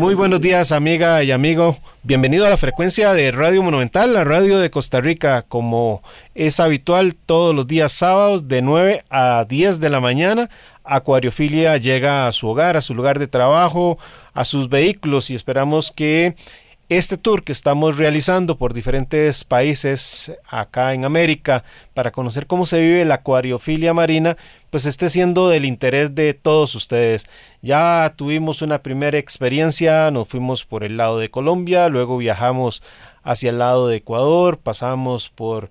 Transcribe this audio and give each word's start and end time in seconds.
Muy 0.00 0.14
buenos 0.14 0.40
días 0.40 0.72
amiga 0.72 1.22
y 1.22 1.30
amigo. 1.30 1.76
Bienvenido 2.04 2.46
a 2.46 2.48
la 2.48 2.56
frecuencia 2.56 3.12
de 3.12 3.30
Radio 3.32 3.62
Monumental, 3.62 4.14
la 4.14 4.24
radio 4.24 4.58
de 4.58 4.70
Costa 4.70 5.02
Rica, 5.02 5.42
como 5.42 6.02
es 6.34 6.58
habitual 6.58 7.14
todos 7.14 7.54
los 7.54 7.66
días 7.66 7.92
sábados 7.92 8.48
de 8.48 8.62
9 8.62 9.04
a 9.10 9.44
10 9.46 9.78
de 9.78 9.90
la 9.90 10.00
mañana. 10.00 10.48
Acuariofilia 10.84 11.76
llega 11.76 12.26
a 12.26 12.32
su 12.32 12.48
hogar, 12.48 12.78
a 12.78 12.80
su 12.80 12.94
lugar 12.94 13.18
de 13.18 13.26
trabajo, 13.26 13.98
a 14.32 14.46
sus 14.46 14.70
vehículos 14.70 15.28
y 15.28 15.34
esperamos 15.34 15.92
que 15.92 16.34
este 16.90 17.16
tour 17.16 17.44
que 17.44 17.52
estamos 17.52 17.98
realizando 17.98 18.58
por 18.58 18.74
diferentes 18.74 19.44
países 19.44 20.32
acá 20.48 20.92
en 20.92 21.04
América 21.04 21.62
para 21.94 22.10
conocer 22.10 22.48
cómo 22.48 22.66
se 22.66 22.80
vive 22.80 23.04
la 23.04 23.14
acuariofilia 23.14 23.94
marina, 23.94 24.36
pues 24.70 24.86
esté 24.86 25.08
siendo 25.08 25.48
del 25.48 25.66
interés 25.66 26.16
de 26.16 26.34
todos 26.34 26.74
ustedes. 26.74 27.26
Ya 27.62 28.12
tuvimos 28.16 28.60
una 28.60 28.82
primera 28.82 29.18
experiencia, 29.18 30.10
nos 30.10 30.26
fuimos 30.26 30.64
por 30.64 30.82
el 30.82 30.96
lado 30.96 31.20
de 31.20 31.30
Colombia, 31.30 31.88
luego 31.88 32.18
viajamos 32.18 32.82
hacia 33.22 33.50
el 33.50 33.58
lado 33.60 33.86
de 33.86 33.98
Ecuador, 33.98 34.58
pasamos 34.58 35.28
por 35.28 35.70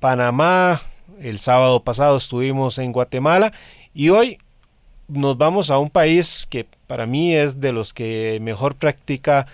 Panamá, 0.00 0.80
el 1.20 1.38
sábado 1.38 1.84
pasado 1.84 2.16
estuvimos 2.16 2.78
en 2.78 2.92
Guatemala 2.92 3.52
y 3.92 4.08
hoy 4.08 4.38
nos 5.08 5.36
vamos 5.36 5.68
a 5.68 5.78
un 5.78 5.90
país 5.90 6.46
que 6.48 6.66
para 6.86 7.04
mí 7.04 7.34
es 7.34 7.60
de 7.60 7.72
los 7.72 7.92
que 7.92 8.38
mejor 8.40 8.76
practica 8.76 9.46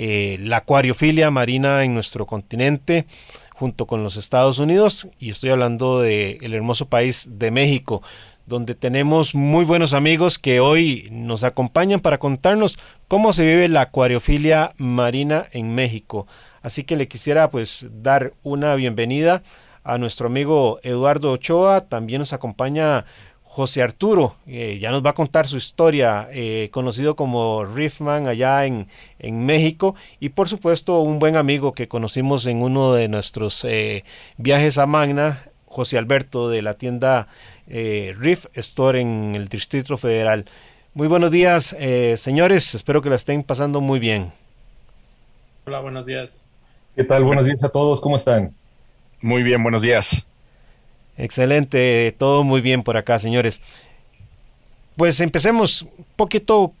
eh, 0.00 0.38
la 0.38 0.58
acuariofilia 0.58 1.28
marina 1.32 1.82
en 1.82 1.92
nuestro 1.92 2.24
continente 2.24 3.04
junto 3.52 3.86
con 3.86 4.04
los 4.04 4.16
Estados 4.16 4.60
Unidos 4.60 5.08
y 5.18 5.30
estoy 5.30 5.50
hablando 5.50 6.00
del 6.00 6.38
el 6.40 6.54
hermoso 6.54 6.86
país 6.86 7.28
de 7.32 7.50
México 7.50 8.02
donde 8.46 8.76
tenemos 8.76 9.34
muy 9.34 9.64
buenos 9.64 9.94
amigos 9.94 10.38
que 10.38 10.60
hoy 10.60 11.08
nos 11.10 11.42
acompañan 11.42 11.98
para 11.98 12.18
contarnos 12.18 12.78
cómo 13.08 13.32
se 13.32 13.44
vive 13.44 13.68
la 13.68 13.80
acuariofilia 13.80 14.72
marina 14.76 15.48
en 15.50 15.74
México. 15.74 16.28
Así 16.62 16.84
que 16.84 16.94
le 16.94 17.08
quisiera 17.08 17.50
pues 17.50 17.84
dar 17.90 18.34
una 18.44 18.76
bienvenida 18.76 19.42
a 19.82 19.98
nuestro 19.98 20.28
amigo 20.28 20.78
Eduardo 20.84 21.32
Ochoa, 21.32 21.88
también 21.88 22.20
nos 22.20 22.32
acompaña 22.32 23.04
José 23.58 23.82
Arturo, 23.82 24.36
eh, 24.46 24.78
ya 24.80 24.92
nos 24.92 25.04
va 25.04 25.10
a 25.10 25.14
contar 25.14 25.48
su 25.48 25.56
historia, 25.56 26.28
eh, 26.30 26.68
conocido 26.70 27.16
como 27.16 27.64
Riffman 27.64 28.28
allá 28.28 28.64
en, 28.66 28.86
en, 29.18 29.46
México, 29.46 29.96
y 30.20 30.28
por 30.28 30.48
supuesto 30.48 31.00
un 31.00 31.18
buen 31.18 31.34
amigo 31.34 31.72
que 31.72 31.88
conocimos 31.88 32.46
en 32.46 32.62
uno 32.62 32.92
de 32.92 33.08
nuestros 33.08 33.64
eh, 33.64 34.04
viajes 34.36 34.78
a 34.78 34.86
Magna, 34.86 35.42
José 35.66 35.98
Alberto 35.98 36.48
de 36.48 36.62
la 36.62 36.74
tienda 36.74 37.26
Riff 37.66 38.46
Store 38.54 39.00
en 39.00 39.34
el 39.34 39.48
Distrito 39.48 39.98
Federal. 39.98 40.44
Muy 40.94 41.08
buenos 41.08 41.32
días, 41.32 41.76
señores, 42.14 42.76
espero 42.76 43.02
que 43.02 43.10
la 43.10 43.16
estén 43.16 43.42
pasando 43.42 43.80
muy 43.80 43.98
bien. 43.98 44.30
Hola, 45.66 45.80
buenos 45.80 46.06
días. 46.06 46.38
¿Qué 46.94 47.02
tal? 47.02 47.24
Buenos 47.24 47.44
días 47.44 47.64
a 47.64 47.70
todos, 47.70 48.00
¿cómo 48.00 48.18
están? 48.18 48.54
Muy 49.20 49.42
bien, 49.42 49.64
buenos 49.64 49.82
días. 49.82 50.28
Excelente, 51.18 52.14
todo 52.16 52.44
muy 52.44 52.60
bien 52.60 52.84
por 52.84 52.96
acá, 52.96 53.18
señores. 53.18 53.60
Pues 54.96 55.20
empecemos 55.20 55.82
un 55.82 56.06
poquito 56.14 56.72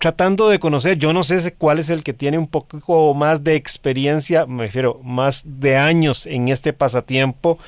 tratando 0.00 0.48
de 0.48 0.58
conocer, 0.58 0.98
yo 0.98 1.12
no 1.12 1.22
sé 1.22 1.54
cuál 1.54 1.78
es 1.78 1.90
el 1.90 2.02
que 2.02 2.14
tiene 2.14 2.38
un 2.38 2.48
poco 2.48 3.14
más 3.14 3.44
de 3.44 3.54
experiencia, 3.54 4.46
me 4.46 4.64
refiero, 4.64 5.00
más 5.04 5.44
de 5.46 5.76
años 5.76 6.26
en 6.26 6.48
este 6.48 6.72
pasatiempo 6.72 7.58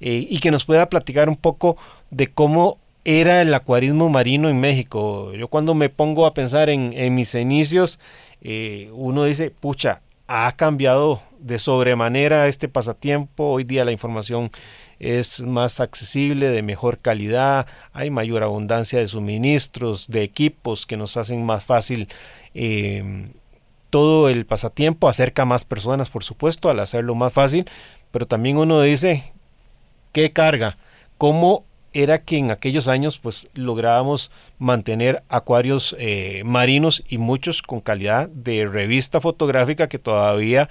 eh, 0.00 0.26
y 0.30 0.38
que 0.38 0.50
nos 0.50 0.64
pueda 0.64 0.88
platicar 0.88 1.28
un 1.28 1.36
poco 1.36 1.76
de 2.10 2.28
cómo 2.28 2.78
era 3.04 3.42
el 3.42 3.52
acuarismo 3.52 4.08
marino 4.08 4.48
en 4.48 4.60
México. 4.60 5.32
Yo 5.34 5.48
cuando 5.48 5.74
me 5.74 5.88
pongo 5.88 6.26
a 6.26 6.34
pensar 6.34 6.70
en, 6.70 7.14
mis 7.14 7.34
inicios, 7.34 7.98
eh, 8.40 8.90
uno 8.92 9.24
dice, 9.24 9.50
pucha, 9.50 10.00
ha 10.28 10.52
cambiado 10.56 11.22
de 11.38 11.58
sobremanera 11.58 12.48
este 12.48 12.68
pasatiempo, 12.68 13.44
hoy 13.44 13.64
día 13.64 13.84
la 13.84 13.92
información 13.92 14.50
es 14.98 15.42
más 15.42 15.80
accesible, 15.80 16.48
de 16.48 16.62
mejor 16.62 16.98
calidad, 16.98 17.66
hay 17.92 18.10
mayor 18.10 18.42
abundancia 18.42 18.98
de 18.98 19.06
suministros, 19.06 20.08
de 20.08 20.22
equipos 20.22 20.86
que 20.86 20.96
nos 20.96 21.16
hacen 21.16 21.44
más 21.44 21.64
fácil 21.64 22.08
em, 22.54 23.32
todo 23.90 24.28
el 24.28 24.46
pasatiempo, 24.46 25.08
acerca 25.08 25.42
a 25.42 25.46
más 25.46 25.64
personas, 25.64 26.10
por 26.10 26.24
supuesto, 26.24 26.70
al 26.70 26.80
hacerlo 26.80 27.14
más 27.14 27.32
fácil, 27.32 27.68
pero 28.10 28.26
también 28.26 28.56
uno 28.56 28.80
dice, 28.80 29.32
¿qué 30.12 30.32
carga? 30.32 30.78
¿Cómo 31.18 31.64
era 31.92 32.18
que 32.18 32.36
en 32.36 32.50
aquellos 32.50 32.88
años 32.88 33.18
pues 33.18 33.48
lográbamos 33.54 34.30
mantener 34.58 35.22
acuarios 35.28 35.96
eh, 35.98 36.42
marinos 36.44 37.02
y 37.08 37.16
muchos 37.16 37.62
con 37.62 37.80
calidad 37.80 38.28
de 38.28 38.66
revista 38.66 39.20
fotográfica 39.20 39.88
que 39.88 39.98
todavía 39.98 40.68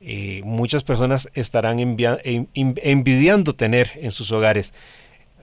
eh, 0.00 0.40
muchas 0.44 0.82
personas 0.82 1.28
estarán 1.34 1.78
envidiando 1.78 3.54
tener 3.54 3.90
en 3.96 4.12
sus 4.12 4.32
hogares. 4.32 4.72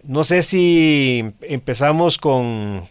No 0.04 0.24
sé 0.24 0.42
si 0.42 1.24
empezamos 1.42 2.18
con 2.18 2.88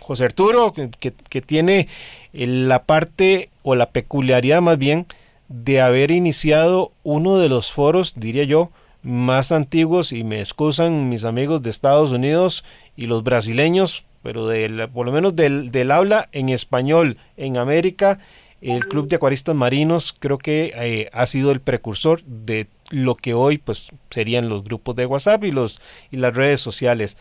José 0.00 0.24
Arturo, 0.24 0.72
que, 0.72 1.42
tiene 1.42 1.88
la 2.32 2.84
parte 2.84 3.50
o 3.62 3.74
la 3.74 3.90
peculiaridad 3.90 4.62
más 4.62 4.78
bien 4.78 5.06
de 5.48 5.82
haber 5.82 6.10
iniciado 6.10 6.92
uno 7.02 7.36
de 7.36 7.50
los 7.50 7.70
foros, 7.70 8.14
diría 8.16 8.44
yo, 8.44 8.70
más 9.02 9.52
antiguos 9.52 10.12
y 10.12 10.24
me 10.24 10.40
excusan 10.40 11.10
mis 11.10 11.24
amigos 11.24 11.60
de 11.60 11.68
Estados 11.68 12.12
Unidos 12.12 12.64
y 12.96 13.06
los 13.06 13.22
brasileños, 13.22 14.04
pero 14.22 14.48
por 14.92 15.04
lo 15.04 15.12
menos 15.12 15.36
del, 15.36 15.70
del 15.70 15.90
habla 15.90 16.30
en 16.32 16.48
español 16.48 17.18
en 17.36 17.58
América 17.58 18.18
el 18.60 18.88
Club 18.88 19.08
de 19.08 19.16
Acuaristas 19.16 19.54
Marinos 19.54 20.14
creo 20.18 20.38
que 20.38 20.72
eh, 20.76 21.10
ha 21.12 21.26
sido 21.26 21.52
el 21.52 21.60
precursor 21.60 22.22
de 22.24 22.66
lo 22.90 23.14
que 23.14 23.34
hoy 23.34 23.58
pues 23.58 23.90
serían 24.10 24.48
los 24.48 24.64
grupos 24.64 24.96
de 24.96 25.06
WhatsApp 25.06 25.44
y 25.44 25.52
los 25.52 25.80
y 26.10 26.16
las 26.16 26.34
redes 26.34 26.60
sociales. 26.60 27.16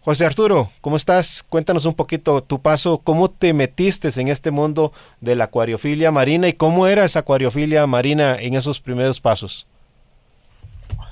José 0.00 0.24
Arturo, 0.24 0.70
¿cómo 0.80 0.96
estás? 0.96 1.44
Cuéntanos 1.48 1.84
un 1.84 1.94
poquito 1.94 2.40
tu 2.40 2.62
paso, 2.62 2.98
cómo 2.98 3.28
te 3.28 3.52
metiste 3.52 4.08
en 4.20 4.28
este 4.28 4.52
mundo 4.52 4.92
de 5.20 5.34
la 5.34 5.44
acuariofilia 5.44 6.12
marina 6.12 6.46
y 6.46 6.52
cómo 6.52 6.86
era 6.86 7.04
esa 7.04 7.18
acuariofilia 7.20 7.86
marina 7.88 8.36
en 8.36 8.54
esos 8.54 8.80
primeros 8.80 9.20
pasos. 9.20 9.66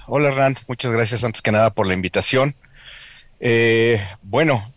Hola 0.07 0.31
Rand, 0.31 0.59
muchas 0.69 0.93
gracias 0.93 1.25
antes 1.25 1.43
que 1.43 1.51
nada 1.51 1.71
por 1.71 1.89
la 1.89 1.95
invitación. 1.95 2.55
Eh, 3.41 4.01
bueno, 4.23 4.73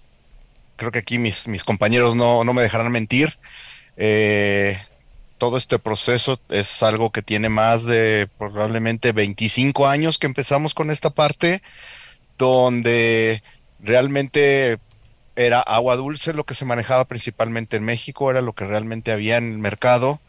creo 0.78 0.92
que 0.92 1.00
aquí 1.00 1.20
mis, 1.20 1.48
mis 1.48 1.64
compañeros 1.64 2.16
no, 2.16 2.44
no 2.44 2.54
me 2.54 2.64
dejarán 2.64 2.92
mentir. 2.92 3.38
Eh, 3.98 4.80
todo 5.38 5.58
este 5.58 5.80
proceso 5.80 6.40
es 6.50 6.82
algo 6.84 7.12
que 7.12 7.22
tiene 7.22 7.50
más 7.50 7.84
de 7.84 8.28
probablemente 8.38 9.12
25 9.12 9.88
años 9.88 10.18
que 10.18 10.28
empezamos 10.28 10.74
con 10.74 10.92
esta 10.92 11.10
parte, 11.10 11.62
donde 12.38 13.44
realmente 13.80 14.80
era 15.36 15.60
agua 15.60 15.96
dulce 15.96 16.34
lo 16.34 16.46
que 16.46 16.56
se 16.56 16.66
manejaba 16.66 17.06
principalmente 17.06 17.78
en 17.78 17.86
México, 17.86 18.32
era 18.32 18.42
lo 18.42 18.54
que 18.54 18.66
realmente 18.66 19.12
había 19.12 19.38
en 19.38 19.52
el 19.52 19.58
mercado. 19.60 20.20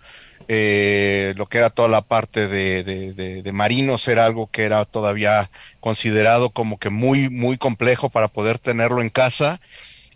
Eh, 0.46 1.34
lo 1.36 1.46
que 1.46 1.58
era 1.58 1.70
toda 1.70 1.88
la 1.88 2.02
parte 2.02 2.48
de, 2.48 2.82
de, 2.84 3.52
marinos 3.52 4.06
era 4.08 4.24
algo 4.24 4.50
que 4.50 4.64
era 4.64 4.84
todavía 4.84 5.50
considerado 5.80 6.50
como 6.50 6.78
que 6.78 6.90
muy, 6.90 7.28
muy 7.28 7.58
complejo 7.58 8.08
para 8.08 8.28
poder 8.28 8.58
tenerlo 8.58 9.02
en 9.02 9.10
casa 9.10 9.60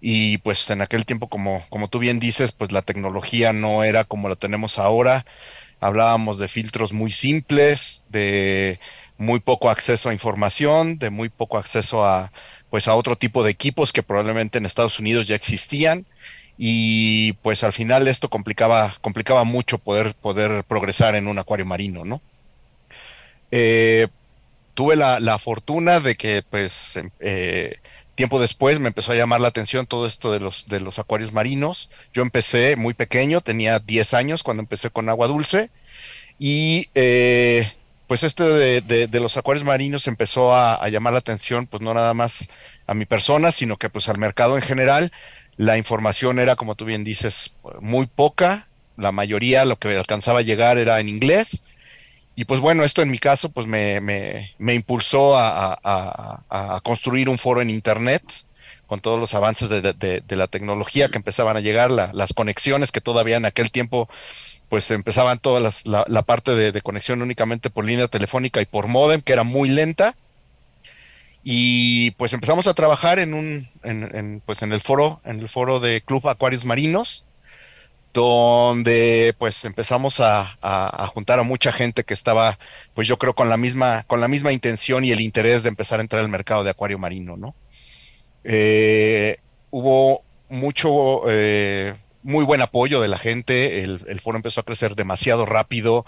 y 0.04 0.38
pues 0.38 0.68
en 0.70 0.82
aquel 0.82 1.06
tiempo, 1.06 1.28
como, 1.28 1.64
como 1.70 1.88
tú 1.88 2.00
bien 2.00 2.18
dices, 2.18 2.50
pues 2.50 2.72
la 2.72 2.82
tecnología 2.82 3.52
no 3.52 3.84
era 3.84 4.02
como 4.04 4.28
la 4.28 4.34
tenemos 4.34 4.78
ahora. 4.78 5.24
Hablábamos 5.80 6.38
de 6.38 6.48
filtros 6.48 6.92
muy 6.92 7.12
simples, 7.12 8.02
de 8.08 8.80
muy 9.16 9.38
poco 9.38 9.70
acceso 9.70 10.08
a 10.08 10.12
información, 10.12 10.98
de 10.98 11.10
muy 11.10 11.28
poco 11.28 11.56
acceso 11.56 12.04
a 12.04 12.32
pues 12.68 12.88
a 12.88 12.94
otro 12.94 13.16
tipo 13.16 13.44
de 13.44 13.50
equipos 13.50 13.92
que 13.92 14.02
probablemente 14.02 14.58
en 14.58 14.66
Estados 14.66 14.98
Unidos 14.98 15.28
ya 15.28 15.36
existían 15.36 16.06
y 16.58 17.34
pues 17.34 17.62
al 17.64 17.72
final 17.72 18.08
esto 18.08 18.30
complicaba 18.30 18.94
complicaba 19.02 19.44
mucho 19.44 19.78
poder 19.78 20.14
poder 20.14 20.64
progresar 20.64 21.14
en 21.14 21.28
un 21.28 21.38
acuario 21.38 21.66
marino, 21.66 22.04
¿no? 22.04 22.22
Eh, 23.52 24.08
tuve 24.74 24.96
la, 24.96 25.38
fortuna 25.38 26.00
de 26.00 26.16
que, 26.16 26.42
pues, 26.48 26.96
em, 26.96 27.10
eh, 27.20 27.76
tiempo 28.14 28.40
después 28.40 28.80
me 28.80 28.88
empezó 28.88 29.12
a 29.12 29.16
llamar 29.16 29.40
la 29.40 29.48
atención 29.48 29.86
todo 29.86 30.06
esto 30.06 30.32
de 30.32 30.40
los, 30.40 30.68
de 30.68 30.80
los 30.80 30.98
acuarios 30.98 31.32
marinos. 31.32 31.90
Yo 32.12 32.22
empecé 32.22 32.76
muy 32.76 32.94
pequeño, 32.94 33.40
tenía 33.40 33.78
10 33.78 34.14
años 34.14 34.42
cuando 34.42 34.62
empecé 34.62 34.90
con 34.90 35.08
agua 35.08 35.26
dulce 35.26 35.70
y 36.38 36.88
eh, 36.94 37.72
pues 38.06 38.24
este 38.24 38.42
de, 38.42 39.20
los 39.20 39.36
acuarios 39.36 39.64
marinos 39.64 40.06
empezó 40.06 40.54
a, 40.54 40.88
llamar 40.88 41.14
la 41.14 41.20
atención, 41.20 41.66
pues 41.66 41.82
no 41.82 41.94
nada 41.94 42.14
más 42.14 42.48
a 42.86 42.94
mi 42.94 43.06
persona, 43.06 43.52
sino 43.52 43.76
que 43.76 43.88
pues 43.88 44.08
al 44.08 44.18
mercado 44.18 44.56
en 44.56 44.62
general. 44.62 45.12
La 45.56 45.78
información 45.78 46.38
era, 46.38 46.56
como 46.56 46.74
tú 46.74 46.84
bien 46.84 47.04
dices, 47.04 47.52
muy 47.80 48.06
poca. 48.06 48.66
La 48.96 49.12
mayoría, 49.12 49.64
lo 49.64 49.78
que 49.78 49.96
alcanzaba 49.96 50.40
a 50.40 50.42
llegar 50.42 50.78
era 50.78 51.00
en 51.00 51.08
inglés. 51.08 51.62
Y 52.34 52.44
pues 52.44 52.60
bueno, 52.60 52.84
esto 52.84 53.02
en 53.02 53.10
mi 53.10 53.18
caso, 53.18 53.50
pues 53.50 53.66
me, 53.66 54.00
me, 54.00 54.74
impulsó 54.74 55.36
a, 55.36 56.80
construir 56.82 57.28
un 57.28 57.38
foro 57.38 57.60
en 57.60 57.70
Internet 57.70 58.22
con 58.86 59.00
todos 59.00 59.18
los 59.18 59.34
avances 59.34 59.68
de, 59.68 60.22
la 60.28 60.46
tecnología 60.48 61.08
que 61.10 61.18
empezaban 61.18 61.56
a 61.56 61.60
llegar, 61.60 61.90
las 61.90 62.32
conexiones 62.32 62.90
que 62.90 63.00
todavía 63.00 63.36
en 63.36 63.44
aquel 63.44 63.70
tiempo 63.70 64.08
pues 64.72 64.90
empezaban 64.90 65.38
todas 65.38 65.84
la, 65.84 66.06
la, 66.08 66.22
parte 66.22 66.54
de, 66.54 66.80
conexión 66.80 67.20
únicamente 67.20 67.68
por 67.68 67.84
línea 67.84 68.08
telefónica 68.08 68.62
y 68.62 68.64
por 68.64 68.86
modem, 68.86 69.20
que 69.20 69.34
era 69.34 69.42
muy 69.42 69.68
lenta. 69.68 70.16
Y 71.44 72.12
pues 72.12 72.32
empezamos 72.32 72.66
a 72.66 72.72
trabajar 72.72 73.18
en 73.18 73.34
un, 73.34 73.68
en, 73.82 74.42
pues 74.46 74.62
en 74.62 74.72
el 74.72 74.80
foro, 74.80 75.20
en 75.26 75.40
el 75.40 75.50
foro 75.50 75.78
de 75.78 76.00
Club 76.00 76.26
Acuarios 76.26 76.64
Marinos, 76.64 77.22
donde 78.12 79.34
pues 79.38 79.64
empezamos 79.64 80.20
a, 80.20 80.56
juntar 81.14 81.38
a 81.38 81.42
mucha 81.42 81.72
gente 81.72 82.04
que 82.04 82.14
estaba, 82.14 82.58
pues 82.94 83.08
yo 83.08 83.18
creo 83.18 83.34
con 83.34 83.48
la 83.48 83.56
misma, 83.56 84.04
con 84.06 84.20
la 84.20 84.28
misma 84.28 84.52
intención 84.52 85.04
y 85.04 85.12
el 85.12 85.20
interés 85.20 85.62
de 85.62 85.70
empezar 85.70 85.98
a 85.98 86.02
entrar 86.02 86.22
al 86.22 86.28
mercado 86.28 86.64
de 86.64 86.70
acuario 86.70 86.98
marino, 86.98 87.36
¿no? 87.36 87.54
Eh, 88.44 89.38
hubo 89.70 90.22
mucho, 90.48 91.22
eh, 91.28 91.94
muy 92.22 92.44
buen 92.44 92.60
apoyo 92.60 93.00
de 93.00 93.08
la 93.08 93.18
gente, 93.18 93.82
el, 93.82 94.20
foro 94.20 94.36
empezó 94.36 94.60
a 94.60 94.64
crecer 94.64 94.94
demasiado 94.94 95.46
rápido. 95.46 96.04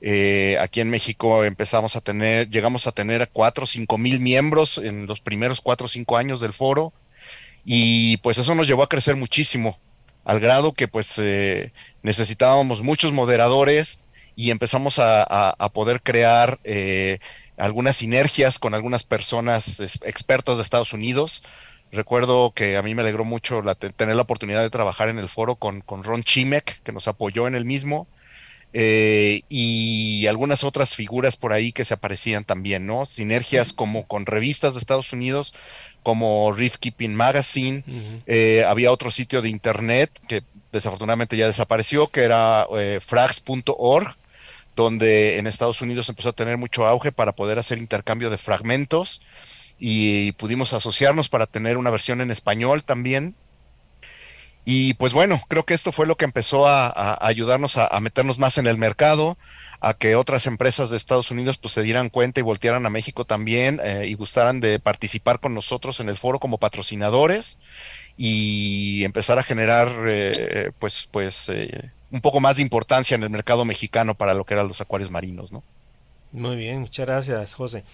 Eh, 0.00 0.56
aquí 0.60 0.80
en 0.80 0.90
México 0.90 1.44
empezamos 1.44 1.96
a 1.96 2.00
tener, 2.00 2.48
llegamos 2.48 2.86
a 2.86 2.92
tener 2.92 3.28
cuatro 3.32 3.64
o 3.64 3.66
cinco 3.66 3.98
mil 3.98 4.20
miembros 4.20 4.78
en 4.78 5.06
los 5.06 5.20
primeros 5.20 5.60
cuatro 5.60 5.86
o 5.86 5.88
cinco 5.88 6.16
años 6.16 6.40
del 6.40 6.52
foro 6.52 6.92
y 7.64 8.16
pues 8.18 8.38
eso 8.38 8.54
nos 8.54 8.66
llevó 8.66 8.82
a 8.82 8.88
crecer 8.88 9.16
muchísimo, 9.16 9.78
al 10.28 10.38
grado 10.38 10.74
que 10.74 10.86
pues 10.86 11.14
eh, 11.16 11.72
necesitábamos 12.02 12.82
muchos 12.82 13.12
moderadores 13.12 13.98
y 14.36 14.52
empezamos 14.52 14.98
a, 15.00 15.56
poder 15.72 16.02
crear 16.02 16.60
eh, 16.62 17.18
algunas 17.56 17.96
sinergias 17.96 18.60
con 18.60 18.74
algunas 18.74 19.02
personas 19.02 19.80
expertas 20.04 20.56
de 20.56 20.62
Estados 20.62 20.92
Unidos 20.92 21.42
Recuerdo 21.90 22.52
que 22.54 22.76
a 22.76 22.82
mí 22.82 22.94
me 22.94 23.02
alegró 23.02 23.24
mucho 23.24 23.62
tener 23.96 24.14
la 24.14 24.22
oportunidad 24.22 24.62
de 24.62 24.70
trabajar 24.70 25.08
en 25.08 25.18
el 25.18 25.28
foro 25.28 25.56
con, 25.56 25.82
Ron 25.86 26.22
Chimek, 26.22 26.82
que 26.82 26.92
nos 26.92 27.08
apoyó 27.08 27.46
en 27.46 27.54
el 27.54 27.64
mismo, 27.64 28.06
eh, 28.74 29.40
y 29.48 30.26
algunas 30.26 30.64
otras 30.64 30.94
figuras 30.94 31.36
por 31.36 31.54
ahí 31.54 31.72
que 31.72 31.86
se 31.86 31.94
aparecían 31.94 32.44
también, 32.44 32.86
¿no? 32.86 33.06
Sinergias 33.06 33.72
como 33.72 34.06
con 34.06 34.26
revistas 34.26 34.74
de 34.74 34.80
Estados 34.80 35.14
Unidos, 35.14 35.54
como 36.02 36.52
Reef 36.52 36.76
Keeping 36.78 37.14
Magazine, 37.14 37.84
eh, 38.26 38.64
había 38.66 38.92
otro 38.92 39.10
sitio 39.10 39.42
de 39.42 39.48
internet 39.48 40.10
que 40.26 40.42
desafortunadamente 40.72 41.36
ya 41.36 41.46
desapareció, 41.46 42.08
que 42.08 42.22
era 42.22 42.66
eh, 42.76 43.00
frags.org, 43.04 44.16
donde 44.76 45.38
en 45.38 45.46
Estados 45.46 45.82
Unidos 45.82 46.08
empezó 46.08 46.30
a 46.30 46.34
tener 46.34 46.56
mucho 46.56 46.86
auge 46.86 47.12
para 47.12 47.32
poder 47.32 47.58
hacer 47.58 47.78
intercambio 47.78 48.30
de 48.30 48.38
fragmentos 48.38 49.20
y 49.78 50.32
pudimos 50.32 50.72
asociarnos 50.72 51.28
para 51.28 51.46
tener 51.46 51.76
una 51.76 51.90
versión 51.90 52.20
en 52.20 52.30
español 52.30 52.82
también. 52.82 53.34
Y 54.64 54.94
pues 54.94 55.12
bueno, 55.12 55.42
creo 55.48 55.64
que 55.64 55.74
esto 55.74 55.92
fue 55.92 56.06
lo 56.06 56.16
que 56.16 56.26
empezó 56.26 56.68
a, 56.68 57.26
ayudarnos 57.26 57.78
a, 57.78 57.98
meternos 58.00 58.38
más 58.38 58.58
en 58.58 58.66
el 58.66 58.76
mercado, 58.76 59.38
a 59.80 59.94
que 59.94 60.16
otras 60.16 60.46
empresas 60.46 60.90
de 60.90 60.96
Estados 60.96 61.30
Unidos 61.30 61.58
pues 61.58 61.74
se 61.74 61.82
dieran 61.82 62.08
cuenta 62.08 62.40
y 62.40 62.42
voltearan 62.42 62.84
a 62.86 62.90
México 62.90 63.24
también 63.24 63.80
eh, 63.82 64.06
y 64.08 64.14
gustaran 64.14 64.60
de 64.60 64.80
participar 64.80 65.40
con 65.40 65.54
nosotros 65.54 66.00
en 66.00 66.08
el 66.08 66.16
foro 66.16 66.40
como 66.40 66.58
patrocinadores 66.58 67.58
y 68.16 69.04
empezar 69.04 69.38
a 69.38 69.44
generar 69.44 69.94
eh, 70.06 70.72
pues 70.78 71.08
pues 71.12 71.44
eh, 71.48 71.90
un 72.10 72.20
poco 72.20 72.40
más 72.40 72.56
de 72.56 72.62
importancia 72.62 73.14
en 73.14 73.22
el 73.22 73.30
mercado 73.30 73.64
mexicano 73.64 74.14
para 74.14 74.34
lo 74.34 74.44
que 74.44 74.54
eran 74.54 74.68
los 74.68 74.80
acuarios 74.80 75.10
marinos, 75.10 75.52
¿no? 75.52 75.62
Muy 76.32 76.56
bien, 76.56 76.80
muchas 76.80 77.06
gracias, 77.06 77.54
José. 77.54 77.84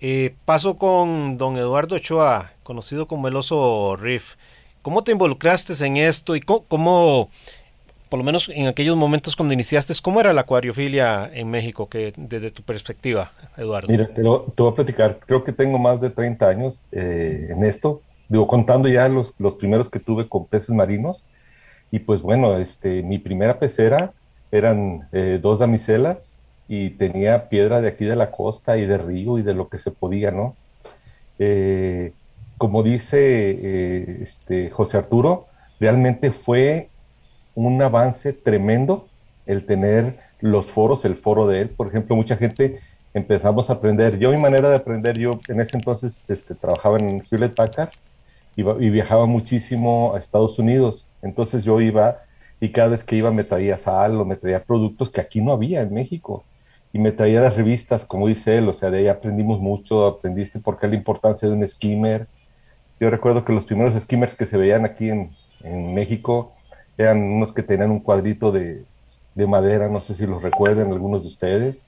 Eh, 0.00 0.34
paso 0.44 0.78
con 0.78 1.36
don 1.38 1.56
Eduardo 1.56 1.96
Ochoa, 1.96 2.52
conocido 2.62 3.06
como 3.06 3.28
el 3.28 3.36
oso 3.36 3.96
Riff. 3.96 4.34
¿Cómo 4.82 5.02
te 5.02 5.12
involucraste 5.12 5.74
en 5.84 5.96
esto 5.96 6.36
y 6.36 6.40
cómo, 6.40 7.30
por 8.08 8.18
lo 8.18 8.24
menos 8.24 8.50
en 8.52 8.66
aquellos 8.66 8.96
momentos 8.96 9.36
cuando 9.36 9.54
iniciaste, 9.54 9.92
cómo 10.02 10.20
era 10.20 10.32
la 10.32 10.42
acuariofilia 10.42 11.30
en 11.32 11.50
México, 11.50 11.88
que 11.88 12.12
desde 12.16 12.50
tu 12.50 12.62
perspectiva, 12.62 13.32
Eduardo? 13.56 13.88
Mira, 13.88 14.06
te, 14.06 14.22
lo, 14.22 14.52
voy 14.56 14.72
a 14.72 14.74
platicar. 14.74 15.18
Creo 15.26 15.44
que 15.44 15.52
tengo 15.52 15.78
más 15.78 16.00
de 16.00 16.10
30 16.10 16.48
años 16.48 16.84
eh, 16.92 17.48
en 17.50 17.64
esto. 17.64 18.02
Digo, 18.28 18.46
contando 18.46 18.88
ya 18.88 19.08
los, 19.08 19.34
los 19.38 19.54
primeros 19.54 19.88
que 19.88 20.00
tuve 20.00 20.28
con 20.28 20.46
peces 20.46 20.70
marinos. 20.70 21.24
Y 21.90 22.00
pues 22.00 22.20
bueno, 22.20 22.56
este, 22.56 23.02
mi 23.02 23.18
primera 23.18 23.58
pecera 23.58 24.12
eran 24.50 25.08
eh, 25.12 25.38
dos 25.40 25.58
damiselas 25.58 26.38
y 26.68 26.90
tenía 26.90 27.48
piedra 27.48 27.80
de 27.80 27.88
aquí 27.88 28.04
de 28.04 28.16
la 28.16 28.30
costa 28.30 28.76
y 28.76 28.86
de 28.86 28.98
río 28.98 29.38
y 29.38 29.42
de 29.42 29.54
lo 29.54 29.68
que 29.68 29.78
se 29.78 29.90
podía, 29.90 30.30
¿no? 30.30 30.54
Eh, 31.38 32.12
como 32.58 32.82
dice 32.82 33.50
eh, 33.50 34.18
este, 34.20 34.70
José 34.70 34.98
Arturo, 34.98 35.46
realmente 35.80 36.32
fue 36.32 36.90
un 37.66 37.82
avance 37.82 38.32
tremendo 38.32 39.08
el 39.46 39.64
tener 39.64 40.18
los 40.40 40.70
foros, 40.70 41.04
el 41.04 41.16
foro 41.16 41.48
de 41.48 41.62
él. 41.62 41.70
Por 41.70 41.88
ejemplo, 41.88 42.14
mucha 42.14 42.36
gente 42.36 42.78
empezamos 43.14 43.70
a 43.70 43.74
aprender. 43.74 44.18
Yo, 44.18 44.30
mi 44.30 44.36
manera 44.36 44.68
de 44.68 44.76
aprender, 44.76 45.18
yo 45.18 45.40
en 45.48 45.60
ese 45.60 45.76
entonces 45.76 46.20
este, 46.28 46.54
trabajaba 46.54 46.98
en 46.98 47.22
Hewlett 47.30 47.54
Packard 47.54 47.90
y, 48.54 48.62
y 48.62 48.90
viajaba 48.90 49.26
muchísimo 49.26 50.12
a 50.14 50.18
Estados 50.18 50.58
Unidos. 50.58 51.08
Entonces 51.22 51.64
yo 51.64 51.80
iba 51.80 52.18
y 52.60 52.70
cada 52.70 52.88
vez 52.88 53.04
que 53.04 53.16
iba 53.16 53.30
me 53.30 53.44
traía 53.44 53.78
sal 53.78 54.20
o 54.20 54.24
me 54.24 54.36
traía 54.36 54.62
productos 54.62 55.10
que 55.10 55.20
aquí 55.20 55.40
no 55.40 55.52
había 55.52 55.80
en 55.80 55.94
México 55.94 56.44
y 56.92 56.98
me 56.98 57.12
traía 57.12 57.40
las 57.40 57.56
revistas, 57.56 58.04
como 58.04 58.28
dice 58.28 58.58
él, 58.58 58.68
o 58.68 58.72
sea, 58.72 58.90
de 58.90 58.98
ahí 58.98 59.08
aprendimos 59.08 59.60
mucho, 59.60 60.06
aprendiste 60.06 60.58
por 60.58 60.78
qué 60.78 60.88
la 60.88 60.94
importancia 60.94 61.48
de 61.48 61.54
un 61.54 61.66
skimmer. 61.66 62.26
Yo 62.98 63.10
recuerdo 63.10 63.44
que 63.44 63.52
los 63.52 63.64
primeros 63.64 63.94
skimmers 64.00 64.34
que 64.34 64.46
se 64.46 64.56
veían 64.56 64.84
aquí 64.84 65.10
en, 65.10 65.30
en 65.62 65.94
México 65.94 66.52
eran 66.98 67.22
unos 67.22 67.52
que 67.52 67.62
tenían 67.62 67.90
un 67.90 68.00
cuadrito 68.00 68.52
de, 68.52 68.84
de, 69.34 69.46
madera, 69.46 69.88
no 69.88 70.00
sé 70.00 70.14
si 70.14 70.26
los 70.26 70.42
recuerdan 70.42 70.92
algunos 70.92 71.22
de 71.22 71.28
ustedes. 71.28 71.84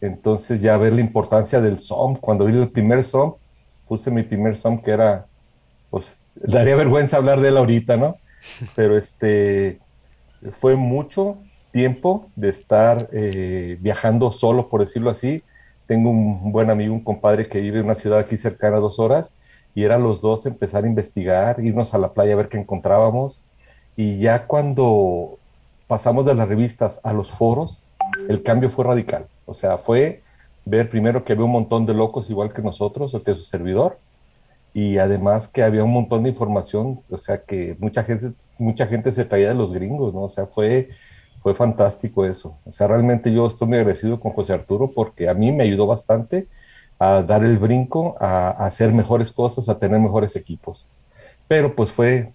Entonces 0.00 0.60
ya 0.60 0.76
ver 0.76 0.92
la 0.92 1.00
importancia 1.00 1.60
del 1.60 1.80
SOM, 1.80 2.16
cuando 2.16 2.44
vi 2.44 2.56
el 2.56 2.70
primer 2.70 3.02
SOM, 3.02 3.34
puse 3.88 4.10
mi 4.10 4.22
primer 4.22 4.56
SOM 4.56 4.78
que 4.80 4.92
era, 4.92 5.26
pues 5.90 6.18
daría 6.34 6.76
vergüenza 6.76 7.16
hablar 7.16 7.40
de 7.40 7.48
él 7.48 7.56
ahorita, 7.56 7.96
¿no? 7.96 8.18
Pero 8.76 8.96
este, 8.96 9.80
fue 10.52 10.76
mucho, 10.76 11.38
tiempo 11.76 12.30
de 12.36 12.48
estar 12.48 13.10
eh, 13.12 13.76
viajando 13.82 14.32
solo, 14.32 14.70
por 14.70 14.80
decirlo 14.80 15.10
así. 15.10 15.42
Tengo 15.84 16.08
un 16.08 16.50
buen 16.50 16.70
amigo, 16.70 16.94
un 16.94 17.04
compadre 17.04 17.48
que 17.48 17.60
vive 17.60 17.80
en 17.80 17.84
una 17.84 17.94
ciudad 17.94 18.18
aquí 18.18 18.38
cercana 18.38 18.78
a 18.78 18.80
dos 18.80 18.98
horas, 18.98 19.34
y 19.74 19.84
eran 19.84 20.02
los 20.02 20.22
dos 20.22 20.46
empezar 20.46 20.84
a 20.84 20.86
investigar, 20.86 21.62
irnos 21.62 21.92
a 21.92 21.98
la 21.98 22.14
playa 22.14 22.32
a 22.32 22.36
ver 22.36 22.48
qué 22.48 22.56
encontrábamos. 22.56 23.42
Y 23.96 24.18
ya 24.18 24.46
cuando 24.46 25.38
pasamos 25.86 26.24
de 26.26 26.34
las 26.34 26.48
revistas 26.48 27.00
a 27.02 27.12
los 27.12 27.30
foros, 27.30 27.82
el 28.28 28.42
cambio 28.42 28.70
fue 28.70 28.84
radical. 28.84 29.26
O 29.46 29.54
sea, 29.54 29.78
fue 29.78 30.22
ver 30.64 30.90
primero 30.90 31.24
que 31.24 31.32
había 31.32 31.44
un 31.44 31.52
montón 31.52 31.86
de 31.86 31.94
locos 31.94 32.28
igual 32.28 32.52
que 32.52 32.62
nosotros 32.62 33.14
o 33.14 33.22
que 33.22 33.34
su 33.34 33.42
servidor, 33.42 33.98
y 34.74 34.98
además 34.98 35.48
que 35.48 35.62
había 35.62 35.84
un 35.84 35.92
montón 35.92 36.22
de 36.24 36.28
información, 36.30 37.00
o 37.08 37.16
sea, 37.16 37.42
que 37.42 37.76
mucha 37.78 38.04
gente, 38.04 38.32
mucha 38.58 38.86
gente 38.86 39.10
se 39.12 39.24
traía 39.24 39.48
de 39.48 39.54
los 39.54 39.72
gringos, 39.72 40.12
¿no? 40.12 40.24
O 40.24 40.28
sea, 40.28 40.46
fue 40.46 40.90
fue 41.46 41.54
fantástico 41.54 42.24
eso. 42.24 42.58
O 42.64 42.72
sea, 42.72 42.88
realmente 42.88 43.32
yo 43.32 43.46
estoy 43.46 43.68
muy 43.68 43.78
agradecido 43.78 44.18
con 44.18 44.32
José 44.32 44.52
Arturo 44.52 44.90
porque 44.90 45.28
a 45.28 45.34
mí 45.34 45.52
me 45.52 45.62
ayudó 45.62 45.86
bastante 45.86 46.48
a 46.98 47.22
dar 47.22 47.44
el 47.44 47.56
brinco, 47.56 48.16
a, 48.18 48.50
hacer 48.66 48.92
mejores 48.92 49.30
cosas, 49.30 49.68
a 49.68 49.78
tener 49.78 50.00
mejores 50.00 50.34
equipos. 50.34 50.88
Pero 51.46 51.76
pues 51.76 51.92
fue 51.92 52.32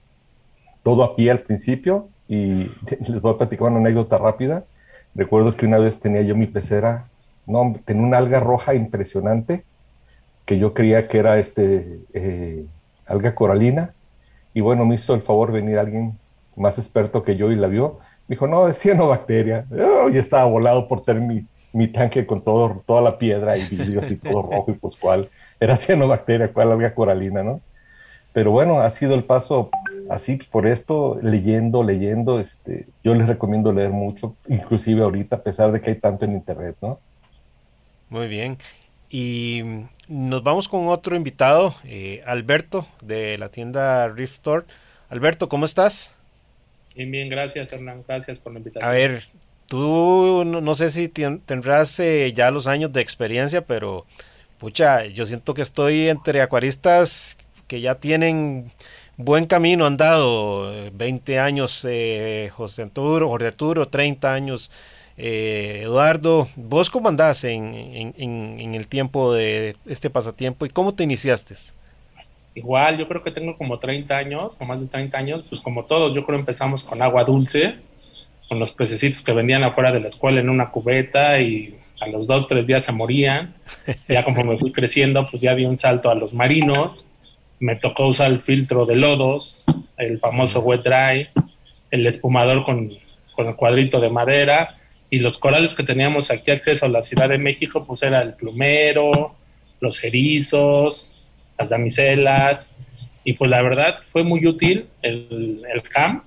todo 0.83 1.03
a 1.03 1.15
pie 1.15 1.31
al 1.31 1.41
principio 1.41 2.09
y 2.27 2.71
les 3.07 3.21
voy 3.21 3.33
a 3.33 3.37
platicar 3.37 3.69
una 3.69 3.79
anécdota 3.79 4.17
rápida. 4.17 4.65
Recuerdo 5.15 5.55
que 5.57 5.65
una 5.65 5.77
vez 5.77 5.99
tenía 5.99 6.21
yo 6.21 6.35
mi 6.35 6.47
pecera, 6.47 7.07
no, 7.45 7.73
tenía 7.85 8.03
una 8.03 8.17
alga 8.17 8.39
roja 8.39 8.73
impresionante 8.73 9.65
que 10.45 10.57
yo 10.57 10.73
creía 10.73 11.07
que 11.07 11.17
era 11.19 11.37
este 11.37 11.99
eh, 12.13 12.65
alga 13.05 13.35
coralina 13.35 13.93
y 14.53 14.61
bueno, 14.61 14.85
me 14.85 14.95
hizo 14.95 15.13
el 15.13 15.21
favor 15.21 15.51
venir 15.51 15.77
alguien 15.77 16.17
más 16.55 16.77
experto 16.77 17.23
que 17.23 17.35
yo 17.35 17.51
y 17.51 17.55
la 17.55 17.67
vio 17.67 17.99
dijo, 18.31 18.47
no, 18.47 18.69
es 18.69 18.77
cianobacteria. 18.79 19.65
Oh, 19.71 20.09
y 20.09 20.17
estaba 20.17 20.45
volado 20.45 20.87
por 20.87 21.03
tener 21.03 21.21
mi, 21.21 21.45
mi 21.73 21.89
tanque 21.89 22.25
con 22.25 22.41
todo, 22.41 22.81
toda 22.85 23.01
la 23.01 23.17
piedra 23.17 23.57
y 23.57 23.67
vidrios 23.67 24.09
y 24.09 24.15
todo 24.15 24.41
rojo 24.41 24.65
y 24.69 24.73
pues 24.73 24.95
cuál 24.95 25.29
era 25.59 25.75
cianobacteria, 25.75 26.51
cuál 26.53 26.71
alga 26.71 26.95
coralina, 26.95 27.43
¿no? 27.43 27.59
Pero 28.33 28.51
bueno, 28.51 28.79
ha 28.79 28.89
sido 28.89 29.15
el 29.15 29.25
paso 29.25 29.69
así 30.11 30.35
por 30.35 30.67
esto, 30.67 31.19
leyendo, 31.21 31.83
leyendo, 31.83 32.39
este, 32.39 32.87
yo 33.03 33.15
les 33.15 33.27
recomiendo 33.27 33.71
leer 33.71 33.91
mucho, 33.91 34.35
inclusive 34.47 35.01
ahorita, 35.01 35.37
a 35.37 35.43
pesar 35.43 35.71
de 35.71 35.81
que 35.81 35.91
hay 35.91 35.95
tanto 35.95 36.25
en 36.25 36.33
internet, 36.33 36.75
¿no? 36.81 36.99
Muy 38.09 38.27
bien. 38.27 38.57
Y 39.09 39.63
nos 40.07 40.43
vamos 40.43 40.67
con 40.67 40.87
otro 40.87 41.15
invitado, 41.15 41.73
eh, 41.85 42.21
Alberto, 42.25 42.87
de 43.01 43.37
la 43.37 43.49
tienda 43.49 44.07
Rift 44.09 44.35
Store. 44.35 44.65
Alberto, 45.09 45.49
¿cómo 45.49 45.65
estás? 45.65 46.13
Bien, 46.95 47.09
bien, 47.09 47.29
gracias 47.29 47.71
Hernán, 47.71 48.03
gracias 48.07 48.39
por 48.39 48.53
la 48.53 48.59
invitación. 48.59 48.89
A 48.89 48.93
ver, 48.93 49.23
tú 49.65 50.43
no, 50.45 50.75
sé 50.75 50.91
si 50.91 51.07
tendrás 51.07 51.99
eh, 51.99 52.33
ya 52.33 52.51
los 52.51 52.67
años 52.67 52.91
de 52.91 53.01
experiencia, 53.01 53.61
pero 53.61 54.05
pucha, 54.59 55.05
yo 55.05 55.25
siento 55.25 55.53
que 55.53 55.61
estoy 55.61 56.09
entre 56.09 56.41
acuaristas 56.41 57.37
que 57.67 57.79
ya 57.79 57.95
tienen 57.95 58.71
buen 59.17 59.45
camino 59.45 59.85
andado, 59.85 60.91
20 60.93 61.39
años 61.39 61.85
eh, 61.87 62.49
José 62.53 62.83
Arturo, 62.83 63.29
Jorge 63.29 63.47
Arturo, 63.47 63.87
30 63.87 64.33
años 64.33 64.71
eh, 65.17 65.81
Eduardo, 65.83 66.47
¿vos 66.55 66.89
cómo 66.89 67.09
andás 67.09 67.43
en, 67.43 67.73
el 68.17 68.87
tiempo 68.87 69.33
de 69.33 69.75
este 69.85 70.09
pasatiempo 70.09 70.65
y 70.65 70.69
cómo 70.69 70.93
te 70.93 71.03
iniciaste? 71.03 71.53
Igual, 72.55 72.97
yo 72.97 73.07
creo 73.07 73.23
que 73.23 73.31
tengo 73.31 73.57
como 73.57 73.79
30 73.79 74.17
años, 74.17 74.57
o 74.59 74.65
más 74.65 74.79
de 74.79 74.87
30 74.87 75.17
años, 75.17 75.45
pues 75.47 75.61
como 75.61 75.85
todos, 75.85 76.13
yo 76.15 76.25
creo 76.25 76.39
empezamos 76.39 76.83
con 76.83 77.01
agua 77.01 77.23
dulce, 77.23 77.75
con 78.49 78.59
los 78.59 78.71
pececitos 78.71 79.21
que 79.21 79.31
vendían 79.31 79.63
afuera 79.63 79.91
de 79.91 80.01
la 80.01 80.07
escuela 80.07 80.41
en 80.41 80.49
una 80.49 80.71
cubeta 80.71 81.39
y 81.39 81.77
a 82.01 82.07
los 82.07 82.27
dos, 82.27 82.47
tres 82.47 82.67
días 82.67 82.83
se 82.83 82.91
morían. 82.91 83.53
Ya 84.09 84.25
me 84.25 84.57
fui 84.57 84.71
creciendo, 84.71 85.25
pues 85.29 85.41
ya 85.41 85.55
di 85.55 85.65
un 85.65 85.77
salto 85.77 86.09
a 86.09 86.15
los 86.15 86.33
marinos, 86.33 87.05
me 87.61 87.75
tocó 87.75 88.07
usar 88.07 88.31
el 88.31 88.41
filtro 88.41 88.87
de 88.87 88.95
lodos, 88.95 89.63
el 89.97 90.19
famoso 90.19 90.61
wet 90.61 90.81
dry, 90.81 91.29
el 91.91 92.07
espumador 92.07 92.63
con, 92.63 92.91
con 93.35 93.47
el 93.47 93.55
cuadrito 93.55 93.99
de 93.99 94.09
madera, 94.09 94.75
y 95.11 95.19
los 95.19 95.37
corales 95.37 95.75
que 95.75 95.83
teníamos 95.83 96.31
aquí 96.31 96.49
acceso 96.49 96.87
a 96.87 96.89
la 96.89 97.03
Ciudad 97.03 97.29
de 97.29 97.37
México, 97.37 97.85
pues 97.85 98.01
era 98.01 98.21
el 98.21 98.33
plumero, 98.33 99.35
los 99.79 100.03
erizos, 100.03 101.13
las 101.59 101.69
damiselas, 101.69 102.73
y 103.23 103.33
pues 103.33 103.51
la 103.51 103.61
verdad 103.61 103.95
fue 104.09 104.23
muy 104.23 104.45
útil 104.47 104.87
el, 105.03 105.61
el 105.71 105.83
CAM, 105.83 106.23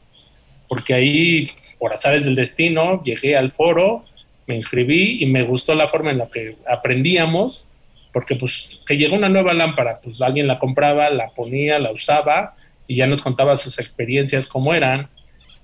porque 0.68 0.94
ahí, 0.94 1.50
por 1.80 1.92
azares 1.92 2.24
del 2.24 2.36
destino, 2.36 3.02
llegué 3.02 3.36
al 3.36 3.50
foro, 3.50 4.04
me 4.46 4.54
inscribí 4.54 5.20
y 5.20 5.26
me 5.26 5.42
gustó 5.42 5.74
la 5.74 5.88
forma 5.88 6.12
en 6.12 6.18
la 6.18 6.28
que 6.28 6.56
aprendíamos, 6.68 7.66
porque 8.14 8.36
pues 8.36 8.80
que 8.86 8.96
llegó 8.96 9.16
una 9.16 9.28
nueva 9.28 9.52
lámpara, 9.52 10.00
pues 10.02 10.22
alguien 10.22 10.46
la 10.46 10.58
compraba, 10.58 11.10
la 11.10 11.28
ponía, 11.34 11.78
la 11.78 11.92
usaba 11.92 12.56
y 12.86 12.96
ya 12.96 13.06
nos 13.06 13.20
contaba 13.20 13.56
sus 13.56 13.78
experiencias 13.78 14.46
cómo 14.46 14.72
eran 14.72 15.10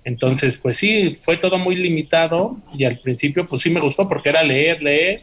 entonces, 0.05 0.57
pues 0.57 0.77
sí, 0.77 1.13
fue 1.13 1.37
todo 1.37 1.59
muy 1.59 1.77
limitado 1.77 2.57
y 2.75 2.85
al 2.85 2.99
principio 2.99 3.47
pues 3.47 3.63
sí 3.63 3.71
me 3.71 3.81
gustó 3.81 4.09
porque 4.09 4.31
era 4.31 4.43
leer, 4.43 4.83
leer, 4.83 5.23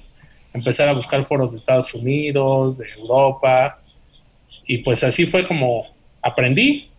empezar 0.54 0.88
a 0.88 0.94
buscar 0.94 1.26
foros 1.26 1.52
de 1.52 1.58
Estados 1.58 1.94
Unidos, 1.94 2.78
de 2.78 2.86
Europa 2.98 3.82
y 4.66 4.80
pues 4.80 5.04
así 5.04 5.26
fue 5.26 5.48
como 5.48 5.86
aprendí 6.22 6.90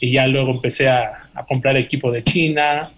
y 0.00 0.10
ya 0.10 0.26
luego 0.26 0.50
empecé 0.50 0.88
a, 0.88 1.20
comprar 1.48 1.76
equipo 1.76 2.12
de 2.12 2.22
China 2.22 2.92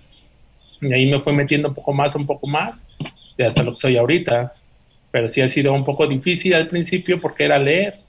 y 0.83 0.93
ahí 0.93 1.07
me 1.07 1.21
fue 1.21 1.33
metiendo 1.33 1.69
un 1.69 1.75
poco 1.75 1.95
más, 1.95 2.15
un 2.15 2.27
poco 2.27 2.47
más 2.47 2.87
y 3.39 3.43
hasta 3.43 3.63
lo 3.63 3.73
que 3.73 3.79
soy 3.79 3.97
ahorita. 3.97 4.53
Pero 5.17 5.31
sí 5.31 5.41
ha 5.41 5.49
sido 5.49 5.73
un 5.73 5.83
poco 5.83 6.07
difícil 6.07 6.53
al 6.53 6.67
principio 6.67 7.19
porque 7.19 7.45
era 7.45 7.59
leer. 7.59 8.01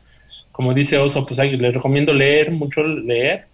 Como 0.51 0.73
dice 0.73 0.97
Oso, 0.97 1.25
pues 1.25 1.39
les 1.39 1.73
recomiendo 1.73 2.11
leer, 2.11 2.51
mucho 2.51 2.83
leer 2.83 3.47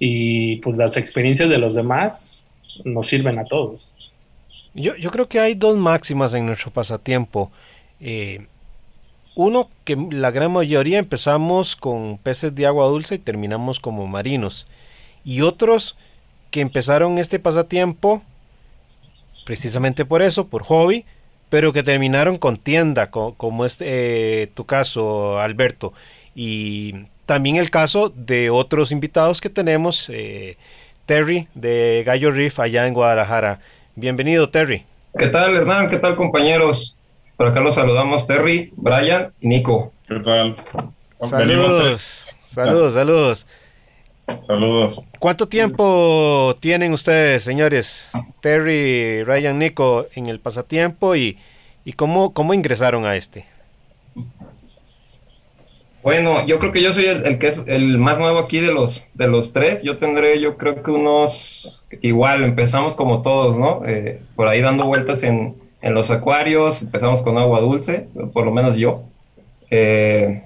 y 0.00 0.56
pues 0.56 0.76
las 0.76 0.96
experiencias 0.96 1.48
de 1.48 1.56
los 1.56 1.76
demás 1.76 2.28
nos 2.84 3.06
sirven 3.06 3.38
a 3.38 3.44
todos. 3.44 3.94
Yo, 4.74 4.96
yo 4.96 5.12
creo 5.12 5.28
que 5.28 5.38
hay 5.38 5.54
dos 5.54 5.76
máximas 5.76 6.34
en 6.34 6.46
nuestro 6.46 6.72
pasatiempo. 6.72 7.52
Eh, 8.00 8.46
uno, 9.36 9.70
que 9.84 9.96
la 10.10 10.32
gran 10.32 10.50
mayoría 10.50 10.98
empezamos 10.98 11.76
con 11.76 12.18
peces 12.18 12.56
de 12.56 12.66
agua 12.66 12.86
dulce 12.86 13.14
y 13.14 13.18
terminamos 13.18 13.78
como 13.78 14.08
marinos. 14.08 14.66
Y 15.24 15.42
otros 15.42 15.96
que 16.50 16.60
empezaron 16.60 17.18
este 17.18 17.38
pasatiempo 17.38 18.20
precisamente 19.44 20.04
por 20.04 20.22
eso, 20.22 20.48
por 20.48 20.64
hobby, 20.64 21.04
pero 21.48 21.72
que 21.72 21.82
terminaron 21.82 22.38
con 22.38 22.56
tienda, 22.56 23.10
como 23.10 23.64
es 23.64 23.78
eh, 23.80 24.50
tu 24.54 24.64
caso, 24.64 25.40
Alberto. 25.40 25.92
Y 26.34 27.06
también 27.24 27.56
el 27.56 27.70
caso 27.70 28.12
de 28.14 28.50
otros 28.50 28.92
invitados 28.92 29.40
que 29.40 29.50
tenemos, 29.50 30.08
eh, 30.10 30.56
Terry 31.06 31.48
de 31.54 32.02
Gallo 32.04 32.30
Reef 32.30 32.58
allá 32.58 32.86
en 32.86 32.94
Guadalajara. 32.94 33.60
Bienvenido, 33.94 34.48
Terry. 34.48 34.84
¿Qué 35.16 35.28
tal, 35.28 35.56
Hernán? 35.56 35.88
¿Qué 35.88 35.96
tal, 35.96 36.16
compañeros? 36.16 36.98
Por 37.36 37.46
acá 37.46 37.60
los 37.60 37.74
saludamos 37.74 38.26
Terry, 38.26 38.72
Brian 38.76 39.32
y 39.40 39.48
Nico. 39.48 39.92
¿Qué 40.08 40.20
tal? 40.20 40.56
Saludos, 41.20 42.26
saludos, 42.44 42.94
saludos. 42.94 43.46
Saludos. 44.46 45.02
¿Cuánto 45.18 45.46
tiempo 45.48 46.54
tienen 46.60 46.92
ustedes, 46.92 47.42
señores? 47.42 48.10
Terry, 48.40 49.22
Ryan, 49.22 49.58
Nico, 49.58 50.06
en 50.14 50.26
el 50.26 50.40
pasatiempo 50.40 51.14
y, 51.14 51.38
y 51.84 51.92
cómo, 51.92 52.32
cómo 52.32 52.52
ingresaron 52.52 53.06
a 53.06 53.16
este? 53.16 53.44
Bueno, 56.02 56.46
yo 56.46 56.60
creo 56.60 56.70
que 56.70 56.82
yo 56.82 56.92
soy 56.92 57.06
el, 57.06 57.38
que 57.38 57.48
es 57.48 57.60
el 57.66 57.98
más 57.98 58.18
nuevo 58.18 58.38
aquí 58.38 58.60
de 58.60 58.72
los, 58.72 59.04
de 59.14 59.26
los 59.26 59.52
tres. 59.52 59.82
Yo 59.82 59.98
tendré, 59.98 60.40
yo 60.40 60.56
creo 60.56 60.80
que 60.82 60.92
unos, 60.92 61.84
igual, 62.00 62.44
empezamos 62.44 62.94
como 62.94 63.22
todos, 63.22 63.56
¿no? 63.56 63.82
Eh, 63.84 64.20
por 64.36 64.46
ahí 64.46 64.60
dando 64.60 64.86
vueltas 64.86 65.24
en, 65.24 65.56
en, 65.82 65.94
los 65.94 66.12
acuarios, 66.12 66.80
empezamos 66.80 67.22
con 67.22 67.38
agua 67.38 67.60
dulce, 67.60 68.06
por 68.32 68.44
lo 68.44 68.52
menos 68.52 68.76
yo. 68.76 69.02
Eh, 69.70 70.44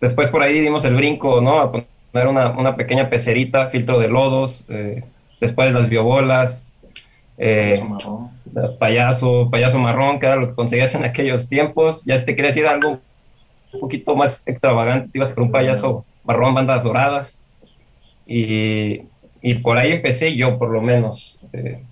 después 0.00 0.30
por 0.30 0.42
ahí 0.42 0.58
dimos 0.60 0.84
el 0.84 0.96
brinco, 0.96 1.40
¿no? 1.40 1.60
A 1.60 1.70
poner 2.12 2.28
una, 2.28 2.50
una 2.50 2.76
pequeña 2.76 3.10
pecerita, 3.10 3.68
filtro 3.68 3.98
de 3.98 4.08
lodos, 4.08 4.64
eh, 4.68 5.04
después 5.40 5.72
las 5.72 5.88
biobolas, 5.88 6.64
payaso, 8.78 9.48
payaso 9.50 9.78
marrón, 9.78 10.18
que 10.18 10.26
era 10.26 10.36
lo 10.36 10.48
que 10.48 10.54
conseguías 10.54 10.94
en 10.94 11.04
aquellos 11.04 11.48
tiempos. 11.48 12.02
Ya 12.04 12.18
si 12.18 12.26
te 12.26 12.34
querías 12.34 12.54
decir 12.54 12.68
algo 12.68 12.98
un 13.72 13.80
poquito 13.80 14.16
más 14.16 14.42
extravagante, 14.46 15.10
ibas 15.14 15.30
por 15.30 15.44
un 15.44 15.52
payaso 15.52 16.04
marrón, 16.24 16.54
bandas 16.54 16.82
doradas. 16.82 17.42
Y, 18.26 19.02
y 19.40 19.54
por 19.54 19.78
ahí 19.78 19.92
empecé 19.92 20.36
yo, 20.36 20.58
por 20.58 20.70
lo 20.70 20.82
menos, 20.82 21.38
eh, 21.52 21.82